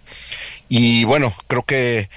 Y 0.70 1.04
bueno, 1.04 1.34
creo 1.48 1.64
que 1.64 2.10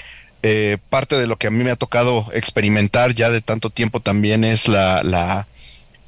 eh, 0.44 0.78
parte 0.90 1.16
de 1.16 1.26
lo 1.26 1.38
que 1.38 1.48
a 1.48 1.50
mí 1.50 1.64
me 1.64 1.72
ha 1.72 1.76
tocado 1.76 2.28
experimentar 2.32 3.16
ya 3.16 3.30
de 3.30 3.40
tanto 3.40 3.70
tiempo 3.70 3.98
también 3.98 4.44
es 4.44 4.68
la, 4.68 5.02
la 5.02 5.48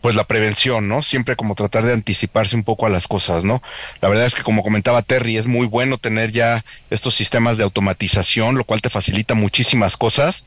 pues 0.01 0.17
la 0.17 0.25
prevención, 0.25 0.89
¿no? 0.89 1.03
Siempre 1.03 1.37
como 1.37 1.55
tratar 1.55 1.85
de 1.85 1.93
anticiparse 1.93 2.57
un 2.57 2.65
poco 2.65 2.87
a 2.87 2.91
las 2.91 3.07
cosas, 3.07 3.45
¿no? 3.45 3.63
La 4.01 4.09
verdad 4.09 4.27
es 4.27 4.35
que 4.35 4.43
como 4.43 4.63
comentaba 4.63 5.03
Terry, 5.03 5.37
es 5.37 5.47
muy 5.47 5.67
bueno 5.67 5.99
tener 5.99 6.33
ya 6.33 6.65
estos 6.91 7.15
sistemas 7.15 7.57
de 7.57 7.65
automatización, 7.65 8.57
lo 8.57 8.65
cual 8.65 8.81
te 8.81 8.91
facilita 8.91 9.35
muchísimas 9.35 9.97
cosas, 9.97 10.45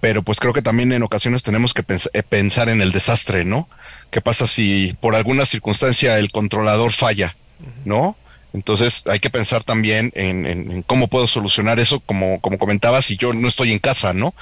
pero 0.00 0.22
pues 0.22 0.38
creo 0.38 0.52
que 0.52 0.62
también 0.62 0.92
en 0.92 1.02
ocasiones 1.02 1.42
tenemos 1.42 1.74
que 1.74 1.84
eh, 1.88 2.22
pensar 2.22 2.68
en 2.68 2.80
el 2.80 2.92
desastre, 2.92 3.44
¿no? 3.44 3.68
¿Qué 4.10 4.20
pasa 4.20 4.46
si 4.46 4.96
por 5.00 5.16
alguna 5.16 5.46
circunstancia 5.46 6.18
el 6.18 6.30
controlador 6.30 6.92
falla, 6.92 7.36
¿no? 7.84 8.16
Entonces 8.52 9.02
hay 9.06 9.20
que 9.20 9.30
pensar 9.30 9.64
también 9.64 10.12
en, 10.14 10.82
cómo 10.82 11.08
puedo 11.08 11.26
solucionar 11.26 11.78
eso, 11.78 12.00
como, 12.00 12.40
como 12.40 12.56
comentaba, 12.56 13.02
si 13.02 13.16
yo 13.16 13.34
no 13.34 13.48
estoy 13.48 13.72
en 13.72 13.78
casa, 13.78 14.14
¿no? 14.14 14.34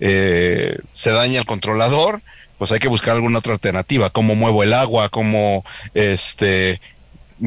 Eh, 0.00 0.78
se 0.94 1.10
daña 1.10 1.40
el 1.40 1.46
controlador, 1.46 2.22
pues 2.58 2.72
hay 2.72 2.78
que 2.78 2.88
buscar 2.88 3.14
alguna 3.14 3.38
otra 3.38 3.54
alternativa, 3.54 4.10
cómo 4.10 4.34
muevo 4.34 4.62
el 4.62 4.72
agua, 4.72 5.08
cómo 5.08 5.64
este 5.94 6.80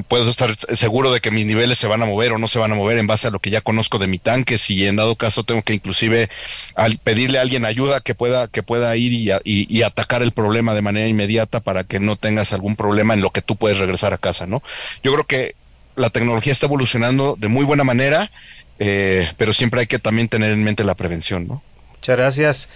puedo 0.08 0.30
estar 0.30 0.56
seguro 0.76 1.12
de 1.12 1.20
que 1.20 1.32
mis 1.32 1.46
niveles 1.46 1.78
se 1.78 1.88
van 1.88 2.02
a 2.02 2.06
mover 2.06 2.32
o 2.32 2.38
no 2.38 2.48
se 2.48 2.60
van 2.60 2.72
a 2.72 2.76
mover 2.76 2.98
en 2.98 3.08
base 3.08 3.28
a 3.28 3.30
lo 3.30 3.40
que 3.40 3.50
ya 3.50 3.62
conozco 3.62 3.98
de 3.98 4.08
mi 4.08 4.20
tanque, 4.20 4.58
si 4.58 4.86
en 4.86 4.96
dado 4.96 5.16
caso 5.16 5.44
tengo 5.44 5.64
que 5.64 5.74
inclusive 5.74 6.30
al 6.76 6.98
pedirle 6.98 7.40
a 7.40 7.42
alguien 7.42 7.66
ayuda 7.66 8.00
que 8.00 8.16
pueda 8.16 8.48
que 8.48 8.64
pueda 8.64 8.96
ir 8.96 9.12
y, 9.12 9.32
y, 9.44 9.82
atacar 9.84 10.22
el 10.22 10.32
problema 10.32 10.74
de 10.74 10.82
manera 10.82 11.08
inmediata 11.08 11.60
para 11.60 11.84
que 11.84 12.00
no 12.00 12.16
tengas 12.16 12.54
algún 12.54 12.76
problema 12.76 13.14
en 13.14 13.22
lo 13.22 13.32
que 13.32 13.42
tú 13.42 13.58
puedes 13.58 13.80
regresar 13.80 14.14
a 14.14 14.18
casa, 14.18 14.48
¿no? 14.48 14.64
Yo 15.04 15.12
creo 15.12 15.26
que 15.26 15.56
la 15.96 16.10
tecnología 16.10 16.54
está 16.54 16.68
evolucionando 16.68 17.36
de 17.38 17.50
muy 17.50 17.66
buena 17.66 17.84
manera, 17.84 18.32
eh, 18.80 19.32
pero 19.38 19.52
siempre 19.52 19.82
hay 19.82 19.88
que 19.88 20.00
también 20.00 20.30
tener 20.30 20.52
en 20.52 20.64
mente 20.64 20.84
la 20.84 20.96
prevención, 20.96 21.48
¿no? 21.48 21.62
Muchas 21.92 22.18
gracias. 22.18 22.70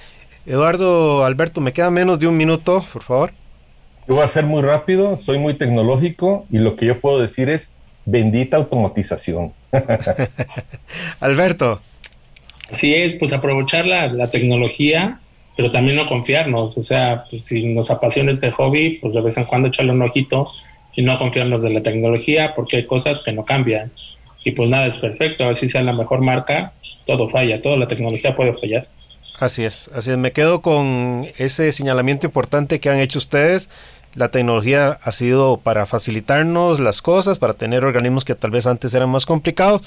Eduardo, 0.45 1.25
Alberto, 1.25 1.59
me 1.59 1.73
queda 1.73 1.89
menos 1.89 2.19
de 2.19 2.27
un 2.27 2.37
minuto, 2.37 2.85
por 2.93 3.01
favor. 3.01 3.33
Yo 4.07 4.15
voy 4.15 4.23
a 4.23 4.27
ser 4.27 4.45
muy 4.45 4.61
rápido, 4.61 5.19
soy 5.19 5.39
muy 5.39 5.55
tecnológico 5.55 6.45
y 6.51 6.59
lo 6.59 6.75
que 6.75 6.85
yo 6.85 6.99
puedo 6.99 7.19
decir 7.19 7.49
es 7.49 7.71
bendita 8.05 8.57
automatización. 8.57 9.53
Alberto. 11.19 11.81
Sí 12.71 12.93
es, 12.93 13.15
pues 13.15 13.33
aprovechar 13.33 13.87
la, 13.87 14.29
tecnología, 14.29 15.19
pero 15.57 15.71
también 15.71 15.97
no 15.97 16.05
confiarnos. 16.05 16.77
O 16.77 16.83
sea, 16.83 17.25
pues, 17.29 17.45
si 17.45 17.65
nos 17.65 17.89
apasiona 17.89 18.31
este 18.31 18.51
hobby, 18.51 18.99
pues 19.01 19.15
de 19.15 19.21
vez 19.21 19.37
en 19.37 19.45
cuando 19.45 19.69
echarle 19.69 19.93
un 19.93 20.01
ojito 20.03 20.51
y 20.93 21.01
no 21.01 21.17
confiarnos 21.17 21.63
de 21.63 21.71
la 21.71 21.81
tecnología 21.81 22.53
porque 22.55 22.77
hay 22.77 22.85
cosas 22.85 23.21
que 23.21 23.31
no 23.31 23.45
cambian. 23.45 23.91
Y 24.43 24.51
pues 24.51 24.69
nada 24.69 24.85
es 24.85 24.97
perfecto, 24.97 25.43
a 25.43 25.47
ver 25.47 25.55
si 25.55 25.67
sea 25.67 25.81
la 25.81 25.93
mejor 25.93 26.21
marca, 26.21 26.73
todo 27.07 27.29
falla, 27.29 27.59
toda 27.63 27.77
la 27.77 27.87
tecnología 27.87 28.35
puede 28.35 28.53
fallar. 28.53 28.87
Así 29.39 29.65
es, 29.65 29.89
así 29.93 30.11
es. 30.11 30.17
Me 30.17 30.31
quedo 30.31 30.61
con 30.61 31.27
ese 31.37 31.71
señalamiento 31.71 32.25
importante 32.25 32.79
que 32.79 32.89
han 32.89 32.99
hecho 32.99 33.19
ustedes. 33.19 33.69
La 34.15 34.29
tecnología 34.29 34.97
ha 35.03 35.11
sido 35.11 35.57
para 35.57 35.85
facilitarnos 35.85 36.79
las 36.79 37.01
cosas, 37.01 37.37
para 37.37 37.53
tener 37.53 37.83
organismos 37.83 38.23
que 38.23 38.33
tal 38.33 38.49
vez 38.49 38.65
antes 38.65 38.93
eran 38.93 39.09
más 39.09 39.25
complicados, 39.25 39.81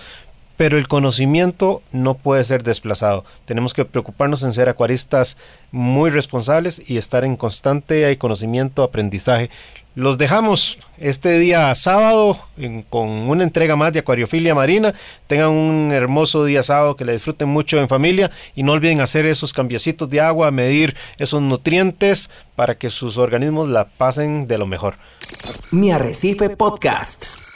pero 0.58 0.76
el 0.76 0.88
conocimiento 0.88 1.82
no 1.92 2.14
puede 2.14 2.42
ser 2.42 2.64
desplazado. 2.64 3.24
Tenemos 3.44 3.72
que 3.72 3.84
preocuparnos 3.84 4.42
en 4.42 4.52
ser 4.52 4.68
acuaristas 4.68 5.38
muy 5.70 6.10
responsables 6.10 6.82
y 6.84 6.96
estar 6.96 7.24
en 7.24 7.36
constante 7.36 8.18
conocimiento, 8.18 8.82
aprendizaje. 8.82 9.50
Los 9.94 10.18
dejamos 10.18 10.80
este 10.98 11.38
día 11.38 11.72
sábado 11.76 12.38
con 12.90 13.08
una 13.08 13.44
entrega 13.44 13.76
más 13.76 13.92
de 13.92 14.00
Acuariofilia 14.00 14.52
Marina. 14.54 14.94
Tengan 15.28 15.50
un 15.50 15.92
hermoso 15.92 16.44
día 16.44 16.64
sábado, 16.64 16.96
que 16.96 17.04
le 17.04 17.12
disfruten 17.12 17.48
mucho 17.48 17.78
en 17.78 17.88
familia 17.88 18.32
y 18.56 18.64
no 18.64 18.72
olviden 18.72 19.00
hacer 19.00 19.26
esos 19.26 19.52
cambiecitos 19.52 20.10
de 20.10 20.20
agua, 20.20 20.50
medir 20.50 20.96
esos 21.18 21.40
nutrientes 21.40 22.30
para 22.56 22.76
que 22.76 22.90
sus 22.90 23.16
organismos 23.16 23.68
la 23.68 23.86
pasen 23.86 24.48
de 24.48 24.58
lo 24.58 24.66
mejor. 24.66 24.96
Mi 25.70 25.92
Arrecife 25.92 26.50
Podcast. 26.50 27.47